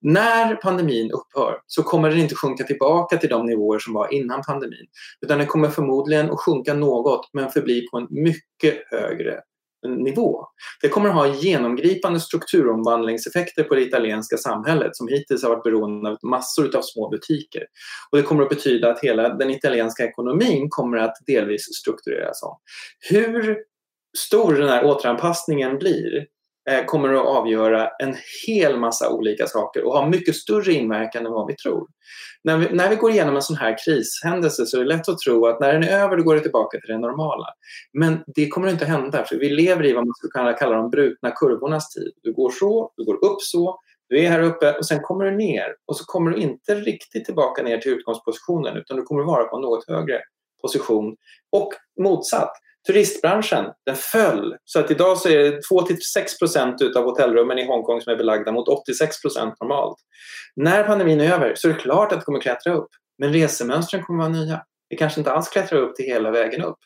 När 0.00 0.56
pandemin 0.56 1.10
upphör 1.10 1.60
så 1.66 1.82
kommer 1.82 2.10
den 2.10 2.18
inte 2.18 2.34
sjunka 2.34 2.64
tillbaka 2.64 3.16
till 3.16 3.28
de 3.28 3.46
nivåer 3.46 3.78
som 3.78 3.94
var 3.94 4.14
innan 4.14 4.42
pandemin. 4.42 4.86
Utan 5.20 5.38
den 5.38 5.46
kommer 5.46 5.68
förmodligen 5.68 6.30
att 6.30 6.40
sjunka 6.40 6.74
något 6.74 7.28
men 7.32 7.50
förbli 7.50 7.86
på 7.90 7.98
en 7.98 8.06
mycket 8.10 8.82
högre 8.90 9.40
nivå. 9.84 10.46
Det 10.82 10.88
kommer 10.88 11.08
att 11.08 11.14
ha 11.14 11.26
genomgripande 11.26 12.20
strukturomvandlingseffekter 12.20 13.62
på 13.62 13.74
det 13.74 13.82
italienska 13.82 14.36
samhället 14.36 14.96
som 14.96 15.08
hittills 15.08 15.42
har 15.42 15.50
varit 15.50 15.62
beroende 15.64 16.10
av 16.10 16.18
massor 16.22 16.76
av 16.76 16.82
små 16.82 17.08
butiker. 17.08 17.62
Och 18.10 18.18
det 18.18 18.24
kommer 18.24 18.42
att 18.42 18.48
betyda 18.48 18.90
att 18.90 19.00
hela 19.00 19.28
den 19.28 19.50
italienska 19.50 20.04
ekonomin 20.04 20.66
kommer 20.70 20.98
att 20.98 21.16
delvis 21.26 21.64
struktureras 21.74 22.42
om. 22.42 22.56
Hur 23.10 23.58
stor 24.18 24.54
den 24.54 24.68
här 24.68 24.84
återanpassningen 24.84 25.78
blir 25.78 26.26
Eh, 26.70 26.84
kommer 26.84 27.14
att 27.14 27.26
avgöra 27.26 27.88
en 27.98 28.16
hel 28.46 28.78
massa 28.78 29.10
olika 29.10 29.46
saker 29.46 29.86
och 29.86 29.92
ha 29.92 30.06
mycket 30.06 30.36
större 30.36 30.72
inverkan 30.72 31.26
än 31.26 31.32
vad 31.32 31.46
vi 31.46 31.56
tror. 31.56 31.86
När 32.44 32.58
vi, 32.58 32.68
när 32.74 32.90
vi 32.90 32.96
går 32.96 33.10
igenom 33.10 33.36
en 33.36 33.42
sån 33.42 33.56
här 33.56 33.76
krishändelse 33.84 34.66
så 34.66 34.76
är 34.76 34.80
det 34.80 34.88
lätt 34.88 35.08
att 35.08 35.18
tro 35.18 35.46
att 35.46 35.60
när 35.60 35.72
den 35.72 35.82
är 35.82 35.98
över 35.98 36.16
då 36.16 36.22
går 36.22 36.34
det 36.34 36.40
tillbaka 36.40 36.78
till 36.78 36.88
det 36.88 36.98
normala. 36.98 37.46
Men 37.92 38.24
det 38.26 38.48
kommer 38.48 38.68
inte 38.68 38.84
att 38.84 38.90
hända 38.90 39.24
för 39.24 39.36
vi 39.36 39.50
lever 39.50 39.86
i 39.86 39.92
vad 39.92 40.06
man 40.06 40.14
skulle 40.14 40.30
kunna 40.30 40.52
kalla 40.52 40.76
de 40.76 40.90
brutna 40.90 41.30
kurvornas 41.30 41.90
tid. 41.90 42.12
Du 42.22 42.32
går 42.32 42.50
så, 42.50 42.92
du 42.96 43.04
går 43.04 43.24
upp 43.24 43.40
så, 43.40 43.80
du 44.08 44.24
är 44.24 44.30
här 44.30 44.40
uppe 44.42 44.72
och 44.72 44.86
sen 44.86 45.00
kommer 45.00 45.24
du 45.24 45.30
ner 45.30 45.76
och 45.86 45.96
så 45.96 46.04
kommer 46.04 46.30
du 46.30 46.36
inte 46.36 46.74
riktigt 46.74 47.24
tillbaka 47.24 47.62
ner 47.62 47.78
till 47.78 47.92
utgångspositionen 47.92 48.76
utan 48.76 48.96
du 48.96 49.02
kommer 49.02 49.20
att 49.20 49.26
vara 49.26 49.44
på 49.44 49.56
en 49.56 49.62
något 49.62 49.88
högre 49.88 50.20
position. 50.62 51.16
Och 51.52 51.72
motsatt, 52.00 52.52
turistbranschen 52.86 53.64
den 53.86 53.96
föll. 53.96 54.56
Så 54.64 54.80
att 54.80 54.90
idag 54.90 55.18
så 55.18 55.28
är 55.28 55.38
det 55.38 55.60
2-6 55.70 56.38
procent 56.38 56.96
av 56.96 57.04
hotellrummen 57.04 57.58
i 57.58 57.66
Hongkong 57.66 58.00
som 58.00 58.12
är 58.12 58.16
belagda 58.16 58.52
mot 58.52 58.68
86 58.68 59.22
procent 59.22 59.54
normalt. 59.60 59.96
När 60.56 60.84
pandemin 60.84 61.20
är 61.20 61.32
över 61.32 61.54
så 61.56 61.68
är 61.68 61.72
det 61.72 61.78
klart 61.78 62.12
att 62.12 62.18
det 62.18 62.24
kommer 62.24 62.40
klättra 62.40 62.74
upp. 62.74 62.88
Men 63.18 63.32
resemönstren 63.32 64.02
kommer 64.02 64.18
vara 64.18 64.32
nya. 64.32 64.62
Det 64.90 64.96
kanske 64.96 65.20
inte 65.20 65.32
alls 65.32 65.48
klättrar 65.48 65.78
upp 65.78 65.96
till 65.96 66.04
hela 66.04 66.30
vägen 66.30 66.62
upp 66.62 66.78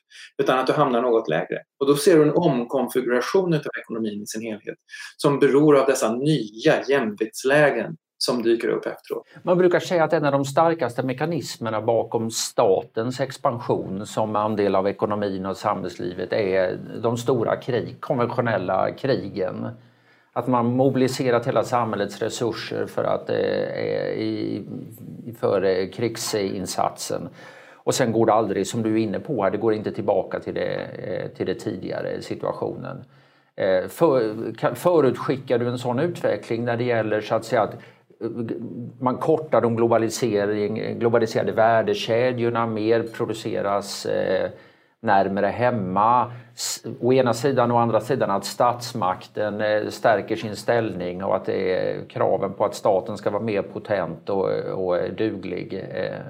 utan 0.42 0.58
att 0.58 0.66
du 0.66 0.72
hamnar 0.72 1.02
något 1.02 1.28
lägre. 1.28 1.58
Och 1.80 1.86
då 1.86 1.96
ser 1.96 2.16
du 2.16 2.22
en 2.22 2.36
omkonfiguration 2.36 3.54
av 3.54 3.60
ekonomin 3.80 4.22
i 4.22 4.26
sin 4.26 4.42
helhet 4.42 4.76
som 5.16 5.38
beror 5.38 5.76
av 5.76 5.86
dessa 5.86 6.14
nya 6.14 6.82
jämviktslägen 6.88 7.96
som 8.18 8.42
dyker 8.42 8.68
upp 8.68 8.86
efteråt. 8.86 9.26
Man 9.42 9.58
brukar 9.58 9.80
säga 9.80 10.04
att 10.04 10.12
en 10.12 10.24
av 10.24 10.32
de 10.32 10.44
starkaste 10.44 11.02
mekanismerna 11.02 11.80
bakom 11.80 12.30
statens 12.30 13.20
expansion 13.20 14.06
som 14.06 14.36
andel 14.36 14.74
av 14.74 14.88
ekonomin 14.88 15.46
och 15.46 15.56
samhällslivet 15.56 16.32
är 16.32 16.78
de 17.02 17.16
stora 17.16 17.56
krig, 17.56 17.96
konventionella 18.00 18.90
krigen. 18.92 19.68
Att 20.32 20.46
man 20.46 20.66
mobiliserat 20.66 21.46
hela 21.46 21.64
samhällets 21.64 22.18
resurser 22.18 22.86
för, 22.86 23.04
att, 23.04 23.30
eh, 23.30 23.36
i, 24.18 24.64
för 25.40 25.62
eh, 25.62 25.88
krigsinsatsen. 25.88 27.28
Och 27.74 27.94
sen 27.94 28.12
går 28.12 28.26
det 28.26 28.32
aldrig, 28.32 28.66
som 28.66 28.82
du 28.82 28.92
är 28.92 28.96
inne 28.96 29.20
på, 29.20 29.50
det 29.50 29.58
går 29.58 29.74
inte 29.74 29.92
tillbaka 29.92 30.40
till 30.40 30.54
det, 30.54 30.74
eh, 30.98 31.28
till 31.36 31.46
det 31.46 31.54
tidigare 31.54 32.22
situationen. 32.22 33.04
Eh, 33.56 33.88
för, 33.88 34.74
förutskickar 34.74 35.58
du 35.58 35.68
en 35.68 35.78
sån 35.78 35.98
utveckling 35.98 36.64
när 36.64 36.76
det 36.76 36.84
gäller 36.84 37.20
så 37.20 37.34
att 37.34 37.44
säga 37.44 37.62
att 37.62 37.74
man 39.00 39.16
kortar 39.16 39.60
de 39.60 39.76
globaliserade 40.98 41.52
värdekedjorna, 41.52 42.66
mer 42.66 43.02
produceras 43.02 44.06
eh, 44.06 44.50
närmare 45.00 45.46
hemma. 45.46 46.32
Å 47.00 47.12
ena 47.12 47.34
sidan 47.34 47.70
och 47.70 47.76
å 47.76 47.80
andra 47.80 48.00
sidan 48.00 48.30
att 48.30 48.44
statsmakten 48.44 49.60
eh, 49.60 49.88
stärker 49.88 50.36
sin 50.36 50.56
ställning 50.56 51.24
och 51.24 51.36
att 51.36 51.44
det 51.44 51.74
är 51.74 52.08
kraven 52.08 52.52
på 52.52 52.64
att 52.64 52.74
staten 52.74 53.16
ska 53.16 53.30
vara 53.30 53.42
mer 53.42 53.62
potent 53.62 54.28
och, 54.28 54.50
och 54.50 55.12
duglig 55.12 55.74
eh, 55.74 56.20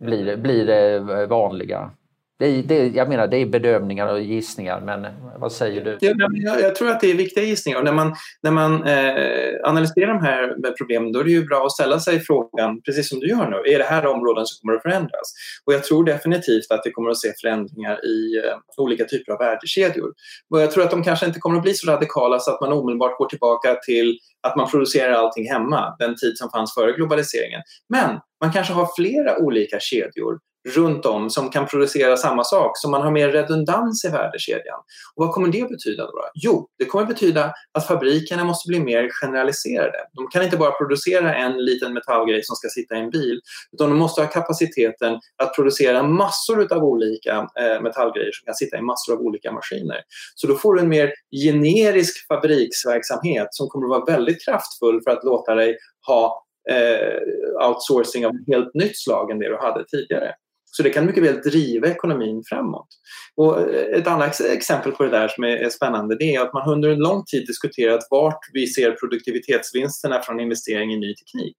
blir, 0.00 0.36
blir 0.36 0.66
det 0.66 1.26
vanliga. 1.26 1.90
Det, 2.38 2.62
det, 2.62 2.86
jag 2.86 3.08
menar, 3.08 3.26
det 3.26 3.36
är 3.36 3.46
bedömningar 3.46 4.12
och 4.12 4.20
gissningar, 4.20 4.80
men 4.80 5.06
vad 5.38 5.52
säger 5.52 5.84
du? 5.84 5.98
Jag, 6.00 6.60
jag 6.60 6.74
tror 6.74 6.90
att 6.90 7.00
det 7.00 7.10
är 7.10 7.14
viktiga 7.14 7.44
gissningar. 7.44 7.78
Och 7.78 7.84
när 7.84 7.92
man, 7.92 8.14
när 8.42 8.50
man 8.50 8.84
eh, 8.84 9.68
analyserar 9.68 10.06
de 10.06 10.20
här 10.22 10.72
problemen 10.78 11.12
då 11.12 11.20
är 11.20 11.24
det 11.24 11.30
ju 11.30 11.44
bra 11.44 11.66
att 11.66 11.72
ställa 11.72 12.00
sig 12.00 12.20
frågan, 12.20 12.82
precis 12.82 13.08
som 13.08 13.20
du 13.20 13.28
gör 13.28 13.50
nu, 13.50 13.72
är 13.74 13.78
det 13.78 13.84
här 13.84 14.06
områden 14.06 14.46
som 14.46 14.60
kommer 14.60 14.76
att 14.76 14.82
förändras? 14.82 15.32
Och 15.64 15.74
jag 15.74 15.84
tror 15.84 16.04
definitivt 16.04 16.70
att 16.70 16.80
vi 16.84 16.90
kommer 16.90 17.10
att 17.10 17.20
se 17.20 17.32
förändringar 17.40 18.06
i 18.06 18.36
eh, 18.36 18.54
olika 18.76 19.04
typer 19.04 19.32
av 19.32 19.38
värdekedjor. 19.38 20.12
Och 20.50 20.60
jag 20.60 20.70
tror 20.70 20.84
att 20.84 20.90
de 20.90 21.02
kanske 21.02 21.26
inte 21.26 21.40
kommer 21.40 21.56
att 21.56 21.62
bli 21.62 21.74
så 21.74 21.90
radikala 21.90 22.38
så 22.38 22.50
att 22.50 22.60
man 22.60 22.72
omedelbart 22.72 23.18
går 23.18 23.26
tillbaka 23.26 23.74
till 23.74 24.18
att 24.40 24.56
man 24.56 24.70
producerar 24.70 25.12
allting 25.12 25.48
hemma, 25.48 25.96
den 25.98 26.16
tid 26.16 26.38
som 26.38 26.50
fanns 26.50 26.74
före 26.74 26.92
globaliseringen. 26.92 27.60
Men 27.88 28.20
man 28.40 28.52
kanske 28.52 28.72
har 28.72 28.88
flera 28.96 29.38
olika 29.38 29.80
kedjor 29.80 30.38
runt 30.68 31.06
om 31.06 31.30
som 31.30 31.50
kan 31.50 31.66
producera 31.66 32.16
samma 32.16 32.44
sak, 32.44 32.72
så 32.74 32.88
man 32.90 33.02
har 33.02 33.10
mer 33.10 33.28
redundans 33.28 34.04
i 34.04 34.08
värdekedjan. 34.08 34.78
Och 35.14 35.26
vad 35.26 35.34
kommer 35.34 35.48
det 35.48 35.70
betyda? 35.70 36.06
Då? 36.06 36.12
Jo, 36.34 36.68
det 36.78 36.84
kommer 36.84 37.06
betyda 37.06 37.52
att 37.72 37.86
fabrikerna 37.86 38.44
måste 38.44 38.68
bli 38.68 38.80
mer 38.80 39.08
generaliserade. 39.22 39.98
De 40.12 40.28
kan 40.28 40.42
inte 40.42 40.56
bara 40.56 40.70
producera 40.70 41.34
en 41.34 41.64
liten 41.64 41.94
metallgrej 41.94 42.42
som 42.42 42.56
ska 42.56 42.68
sitta 42.68 42.96
i 42.96 43.00
en 43.00 43.10
bil, 43.10 43.40
utan 43.72 43.90
de 43.90 43.98
måste 43.98 44.20
ha 44.20 44.28
kapaciteten 44.28 45.18
att 45.42 45.54
producera 45.54 46.02
massor 46.02 46.72
av 46.72 46.84
olika 46.84 47.48
eh, 47.60 47.82
metallgrejer 47.82 48.32
som 48.32 48.44
kan 48.44 48.54
sitta 48.54 48.78
i 48.78 48.82
massor 48.82 49.12
av 49.12 49.20
olika 49.20 49.52
maskiner. 49.52 50.00
Så 50.34 50.46
då 50.46 50.54
får 50.54 50.74
du 50.74 50.80
en 50.80 50.88
mer 50.88 51.12
generisk 51.44 52.26
fabriksverksamhet 52.28 53.48
som 53.50 53.68
kommer 53.68 53.86
att 53.86 53.90
vara 53.90 54.16
väldigt 54.16 54.44
kraftfull 54.44 55.00
för 55.04 55.10
att 55.10 55.24
låta 55.24 55.54
dig 55.54 55.76
ha 56.06 56.44
eh, 56.70 57.68
outsourcing 57.68 58.26
av 58.26 58.32
helt 58.46 58.74
nytt 58.74 58.98
slag 58.98 59.30
än 59.30 59.38
det 59.38 59.48
du 59.48 59.56
hade 59.56 59.84
tidigare. 59.84 60.34
Så 60.76 60.82
det 60.82 60.90
kan 60.90 61.06
mycket 61.06 61.22
väl 61.22 61.40
driva 61.40 61.88
ekonomin 61.88 62.42
framåt. 62.48 62.88
Och 63.36 63.60
eh, 63.60 63.98
ett 63.98 64.06
annat 64.06 64.40
exempel 64.40 64.92
på 64.92 65.04
det 65.04 65.10
där 65.10 65.28
som 65.28 65.44
är 65.44 65.70
spännande 65.70 66.16
det 66.16 66.34
är 66.34 66.40
att 66.40 66.52
man 66.52 66.70
under 66.70 66.88
en 66.88 66.98
lång 66.98 67.24
tid 67.24 67.46
diskuterat 67.46 68.00
vart 68.10 68.40
vi 68.52 68.66
ser 68.66 68.92
produktivitetsvinsterna 68.92 70.22
från 70.22 70.40
investering 70.40 70.92
i 70.92 70.96
ny 70.96 71.14
teknik. 71.14 71.56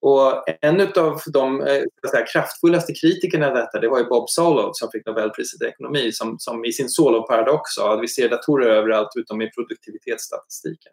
Och 0.00 0.44
en 0.60 0.80
av 0.80 1.20
de 1.32 1.60
eh, 1.60 1.82
säga, 2.10 2.26
kraftfullaste 2.32 2.92
kritikerna 2.94 3.46
av 3.46 3.54
detta 3.54 3.80
det 3.80 3.88
var 3.88 3.98
ju 3.98 4.04
Bob 4.04 4.30
Solow 4.30 4.70
som 4.72 4.90
fick 4.90 5.06
Nobelpriset 5.06 5.62
i 5.62 5.64
ekonomi 5.64 6.12
som, 6.12 6.36
som 6.38 6.64
i 6.64 6.72
sin 6.72 6.88
Solow-paradox 6.88 7.62
sa 7.74 7.94
att 7.94 8.02
vi 8.02 8.08
ser 8.08 8.28
datorer 8.28 8.70
överallt 8.70 9.08
utom 9.16 9.42
i 9.42 9.50
produktivitetsstatistiken. 9.50 10.92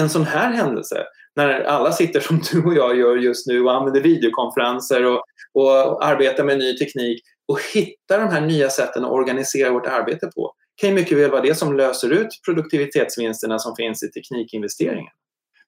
En 0.00 0.10
sån 0.10 0.24
här 0.24 0.52
händelse, 0.52 1.04
när 1.36 1.60
alla 1.60 1.92
sitter 1.92 2.20
som 2.20 2.40
du 2.52 2.64
och 2.64 2.74
jag 2.74 2.96
gör 2.96 3.16
just 3.16 3.46
nu 3.46 3.64
och 3.64 3.74
använder 3.74 4.00
videokonferenser 4.00 5.04
och 5.06 5.22
och 5.52 6.04
arbetar 6.04 6.44
med 6.44 6.58
ny 6.58 6.76
teknik 6.76 7.22
och 7.48 7.60
hitta 7.74 8.18
de 8.18 8.28
här 8.28 8.40
nya 8.40 8.70
sätten 8.70 9.04
att 9.04 9.10
organisera 9.10 9.72
vårt 9.72 9.86
arbete 9.86 10.30
på 10.34 10.52
kan 10.80 10.90
ju 10.90 10.94
mycket 10.94 11.18
väl 11.18 11.30
vara 11.30 11.42
det 11.42 11.54
som 11.54 11.76
löser 11.76 12.10
ut 12.10 12.28
produktivitetsvinsterna 12.44 13.58
som 13.58 13.76
finns 13.76 14.02
i 14.02 14.10
teknikinvesteringen. 14.10 15.12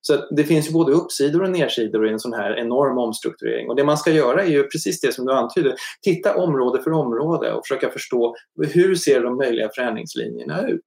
Så 0.01 0.27
det 0.37 0.45
finns 0.45 0.73
både 0.73 0.93
uppsidor 0.93 1.43
och 1.43 1.51
nedsidor 1.51 2.09
i 2.09 2.13
en 2.13 2.19
sån 2.19 2.33
här 2.33 2.59
enorm 2.59 2.99
omstrukturering. 2.99 3.69
Och 3.69 3.77
det 3.77 3.85
man 3.85 3.99
ska 3.99 4.11
göra 4.11 4.43
är 4.43 4.49
ju 4.49 4.63
precis 4.63 5.01
det 5.01 5.13
som 5.13 5.27
du 5.27 5.33
antyder. 5.33 5.75
Titta 6.03 6.37
område 6.37 6.83
för 6.83 6.93
område 6.93 7.53
och 7.53 7.67
försöka 7.67 7.91
förstå 7.91 8.35
hur 8.69 8.95
ser 8.95 9.21
de 9.21 9.37
möjliga 9.37 9.71
förändringslinjerna 9.75 10.69
ut. 10.69 10.81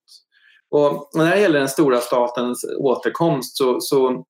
Och 0.70 1.10
när 1.14 1.32
det 1.32 1.42
gäller 1.42 1.60
den 1.60 1.70
stora 1.70 1.98
statens 1.98 2.66
återkomst 2.80 3.58
så, 3.58 3.78
så 3.80 4.26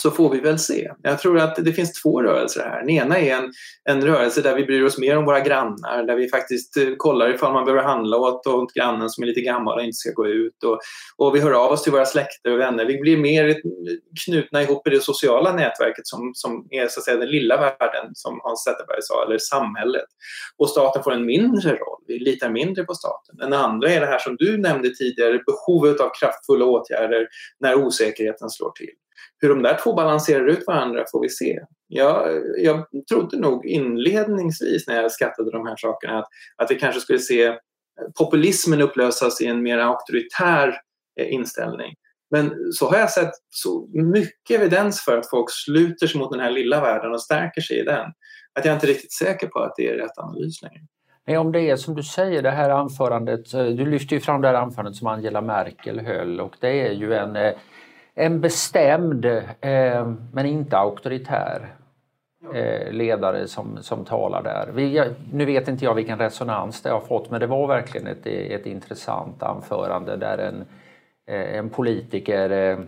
så 0.00 0.10
får 0.10 0.30
vi 0.30 0.40
väl 0.40 0.58
se. 0.58 0.90
Jag 1.02 1.18
tror 1.18 1.38
att 1.38 1.56
det 1.56 1.72
finns 1.72 2.02
två 2.02 2.22
rörelser 2.22 2.60
här. 2.60 2.80
Den 2.80 2.90
ena 2.90 3.18
är 3.18 3.34
en, 3.34 3.52
en 3.84 4.06
rörelse 4.06 4.42
där 4.42 4.56
vi 4.56 4.64
bryr 4.64 4.84
oss 4.84 4.98
mer 4.98 5.16
om 5.16 5.24
våra 5.24 5.40
grannar, 5.40 6.02
där 6.06 6.16
vi 6.16 6.28
faktiskt 6.28 6.76
eh, 6.76 6.88
kollar 6.96 7.34
ifall 7.34 7.52
man 7.52 7.64
behöver 7.64 7.84
handla 7.84 8.16
åt, 8.16 8.46
åt 8.46 8.74
grannen 8.74 9.10
som 9.10 9.24
är 9.24 9.28
lite 9.28 9.40
gammal 9.40 9.78
och 9.78 9.84
inte 9.84 9.96
ska 9.96 10.10
gå 10.10 10.26
ut. 10.26 10.64
Och, 10.64 10.78
och 11.16 11.34
vi 11.34 11.40
hör 11.40 11.52
av 11.52 11.72
oss 11.72 11.82
till 11.82 11.92
våra 11.92 12.04
släkter 12.04 12.52
och 12.52 12.58
vänner. 12.58 12.84
Vi 12.84 12.98
blir 12.98 13.16
mer 13.16 13.56
knutna 14.24 14.62
ihop 14.62 14.86
i 14.86 14.90
det 14.90 15.00
sociala 15.00 15.52
nätverket 15.52 16.06
som, 16.06 16.30
som 16.34 16.66
är 16.70 16.88
så 16.88 17.00
att 17.00 17.04
säga 17.04 17.16
den 17.16 17.30
lilla 17.30 17.56
världen, 17.56 18.10
som 18.14 18.40
Hans 18.42 18.64
Zetterberg 18.64 19.02
sa, 19.02 19.24
eller 19.24 19.38
samhället. 19.38 20.06
Och 20.58 20.70
staten 20.70 21.02
får 21.02 21.12
en 21.12 21.26
mindre 21.26 21.70
roll. 21.70 22.02
Vi 22.06 22.18
litar 22.18 22.50
mindre 22.50 22.84
på 22.84 22.94
staten. 22.94 23.36
Den 23.36 23.52
andra 23.52 23.90
är 23.90 24.00
det 24.00 24.06
här 24.06 24.18
som 24.18 24.36
du 24.38 24.58
nämnde 24.58 24.90
tidigare, 24.90 25.42
behovet 25.46 26.00
av 26.00 26.10
kraftfulla 26.20 26.64
åtgärder 26.64 27.28
när 27.60 27.74
osäkerheten 27.74 28.50
slår 28.50 28.70
till. 28.70 28.94
Hur 29.38 29.48
de 29.48 29.62
där 29.62 29.78
två 29.82 29.94
balanserar 29.94 30.46
ut 30.46 30.66
varandra 30.66 31.04
får 31.12 31.22
vi 31.22 31.28
se. 31.28 31.60
Jag, 31.86 32.42
jag 32.58 32.86
trodde 33.10 33.36
nog 33.36 33.66
inledningsvis 33.66 34.86
när 34.86 35.02
jag 35.02 35.12
skattade 35.12 35.50
de 35.50 35.66
här 35.66 35.76
sakerna 35.76 36.18
att, 36.18 36.28
att 36.56 36.70
vi 36.70 36.74
kanske 36.74 37.00
skulle 37.00 37.18
se 37.18 37.58
populismen 38.18 38.82
upplösas 38.82 39.40
i 39.40 39.46
en 39.46 39.62
mer 39.62 39.78
auktoritär 39.78 40.68
eh, 41.20 41.32
inställning. 41.32 41.94
Men 42.30 42.72
så 42.72 42.90
har 42.90 42.98
jag 42.98 43.10
sett 43.10 43.32
så 43.50 43.88
mycket 43.92 44.60
evidens 44.60 45.00
för 45.00 45.18
att 45.18 45.30
folk 45.30 45.46
sluter 45.50 46.06
sig 46.06 46.20
mot 46.20 46.32
den 46.32 46.40
här 46.40 46.50
lilla 46.50 46.80
världen 46.80 47.12
och 47.12 47.22
stärker 47.22 47.60
sig 47.60 47.78
i 47.78 47.82
den. 47.82 48.06
Att 48.58 48.64
jag 48.64 48.74
inte 48.74 48.86
är 48.86 48.88
riktigt 48.88 49.12
säker 49.12 49.46
på 49.46 49.58
att 49.58 49.74
det 49.76 49.88
är 49.88 49.94
rätt 49.94 50.18
analys 50.18 50.62
längre. 50.62 50.80
Nej, 51.26 51.38
om 51.38 51.52
det 51.52 51.60
är 51.60 51.76
som 51.76 51.94
du 51.94 52.02
säger, 52.02 52.42
det 52.42 52.50
här 52.50 52.70
anförandet, 52.70 53.54
eh, 53.54 53.64
du 53.64 53.90
lyfter 53.90 54.16
ju 54.16 54.20
fram 54.20 54.40
det 54.40 54.48
här 54.48 54.54
anförandet 54.54 54.96
som 54.96 55.06
Angela 55.06 55.40
Merkel 55.40 56.00
höll 56.00 56.40
och 56.40 56.56
det 56.60 56.88
är 56.88 56.92
ju 56.92 57.14
en, 57.14 57.36
eh, 57.36 57.52
en 58.14 58.40
bestämd 58.40 59.24
eh, 59.60 60.12
men 60.32 60.46
inte 60.46 60.78
auktoritär 60.78 61.74
eh, 62.54 62.92
ledare 62.92 63.48
som, 63.48 63.82
som 63.82 64.04
talar 64.04 64.42
där. 64.42 64.68
Vi, 64.74 65.12
nu 65.32 65.44
vet 65.44 65.68
inte 65.68 65.84
jag 65.84 65.94
vilken 65.94 66.18
resonans 66.18 66.82
det 66.82 66.90
har 66.90 67.00
fått 67.00 67.30
men 67.30 67.40
det 67.40 67.46
var 67.46 67.66
verkligen 67.66 68.06
ett, 68.06 68.26
ett 68.26 68.66
intressant 68.66 69.42
anförande 69.42 70.16
där 70.16 70.38
en 70.38 70.64
Eh, 71.26 71.58
en 71.58 71.70
politiker 71.70 72.50
eh, 72.50 72.78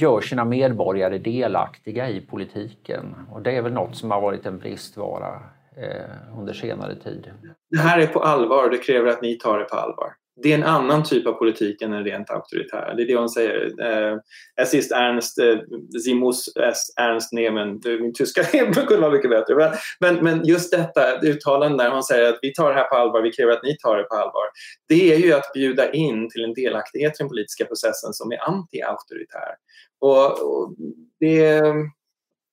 gör 0.00 0.20
sina 0.20 0.44
medborgare 0.44 1.18
delaktiga 1.18 2.08
i 2.08 2.20
politiken. 2.20 3.14
Och 3.32 3.42
det 3.42 3.56
är 3.56 3.62
väl 3.62 3.72
något 3.72 3.96
som 3.96 4.10
har 4.10 4.20
varit 4.20 4.46
en 4.46 4.58
bristvara 4.58 5.40
eh, 5.76 6.38
under 6.38 6.52
senare 6.52 6.94
tid. 6.94 7.30
Det 7.70 7.78
här 7.78 7.98
är 7.98 8.06
på 8.06 8.20
allvar 8.20 8.64
och 8.64 8.70
det 8.70 8.78
kräver 8.78 9.10
att 9.10 9.22
ni 9.22 9.34
tar 9.34 9.58
det 9.58 9.64
på 9.64 9.76
allvar 9.76 10.12
det 10.36 10.52
är 10.52 10.54
en 10.54 10.64
annan 10.64 11.04
typ 11.04 11.26
av 11.26 11.32
politik 11.32 11.82
än 11.82 11.92
en 11.92 12.04
rent 12.04 12.30
auktoritär. 12.30 12.94
Det 12.96 13.02
är 13.02 13.06
det 13.06 13.16
hon 13.16 13.28
säger. 13.28 13.80
Eh, 13.80 14.18
es 14.62 14.74
ist 14.74 14.92
ernst, 14.92 15.38
eh, 15.38 15.58
sie 16.04 16.14
muss 16.14 16.56
es 16.56 16.94
ernst 16.96 17.32
nehmen. 17.32 17.80
Min 17.84 18.14
tyska 18.14 18.44
kunde 18.74 18.96
vara 18.96 19.10
mycket 19.10 19.30
bättre. 19.30 19.54
Men, 19.54 19.74
men, 20.00 20.24
men 20.24 20.44
just 20.46 20.72
detta 20.72 21.20
uttalande 21.20 21.84
där 21.84 21.90
hon 21.90 22.02
säger 22.02 22.28
att 22.28 22.38
vi 22.42 22.52
tar 22.52 22.68
det 22.68 22.74
här 22.74 22.84
på 22.84 22.94
allvar, 22.94 23.22
vi 23.22 23.32
kräver 23.32 23.52
att 23.52 23.62
ni 23.62 23.76
tar 23.76 23.96
det 23.96 24.04
på 24.04 24.14
allvar. 24.14 24.44
Det 24.88 25.14
är 25.14 25.18
ju 25.18 25.32
att 25.32 25.52
bjuda 25.54 25.92
in 25.92 26.30
till 26.30 26.44
en 26.44 26.54
delaktighet 26.54 27.12
i 27.12 27.18
den 27.18 27.28
politiska 27.28 27.64
processen 27.64 28.12
som 28.12 28.32
är 28.32 28.36
anti-auktoritär. 28.36 29.54
Och, 30.00 30.30
och 30.30 30.74
det, 31.20 31.62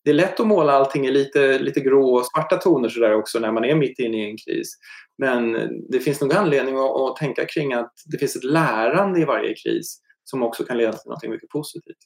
det 0.03 0.09
är 0.09 0.13
lätt 0.13 0.39
att 0.39 0.47
måla 0.47 0.73
allting 0.73 1.05
i 1.05 1.11
lite, 1.11 1.59
lite 1.59 1.79
grå 1.79 2.15
och 2.15 2.25
svarta 2.25 2.57
toner 2.57 2.89
sådär 2.89 3.13
också 3.13 3.39
när 3.39 3.51
man 3.51 3.65
är 3.65 3.75
mitt 3.75 3.99
inne 3.99 4.17
i 4.17 4.29
en 4.29 4.37
kris. 4.37 4.77
Men 5.17 5.53
det 5.89 5.99
finns 5.99 6.21
nog 6.21 6.33
anledning 6.33 6.77
att, 6.77 7.01
att, 7.01 7.15
tänka 7.15 7.45
kring 7.45 7.73
att 7.73 7.93
det 8.05 8.17
finns 8.17 8.35
ett 8.35 8.43
lärande 8.43 9.19
i 9.19 9.25
varje 9.25 9.53
kris 9.53 10.01
som 10.23 10.43
också 10.43 10.63
kan 10.63 10.77
leda 10.77 10.93
till 10.93 11.09
något 11.09 11.29
mycket 11.29 11.49
positivt. 11.49 11.97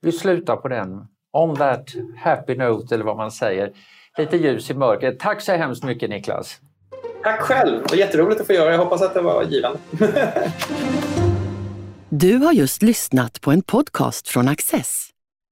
Vi 0.00 0.12
slutar 0.12 0.56
på 0.56 0.68
den. 0.68 1.06
On 1.32 1.56
that 1.56 1.94
happy 2.16 2.54
note 2.54 2.94
eller 2.94 3.04
vad 3.04 3.16
man 3.16 3.30
säger. 3.30 3.72
Lite 4.18 4.36
ljus 4.36 4.70
i 4.70 4.74
mörkret. 4.74 5.18
Tack 5.18 5.40
så 5.40 5.52
hemskt 5.52 5.84
mycket 5.84 6.10
Niklas. 6.10 6.60
Tack 7.22 7.40
själv. 7.40 7.82
Det 7.82 7.90
var 7.90 7.96
jätteroligt 7.96 8.40
att 8.40 8.46
få 8.46 8.52
göra. 8.52 8.70
Jag 8.70 8.78
hoppas 8.78 9.02
att 9.02 9.14
det 9.14 9.20
var 9.20 9.42
givande. 9.42 9.78
du 12.08 12.36
har 12.36 12.52
just 12.52 12.82
lyssnat 12.82 13.40
på 13.40 13.50
en 13.50 13.62
podcast 13.62 14.28
från 14.28 14.48
Access. 14.48 15.10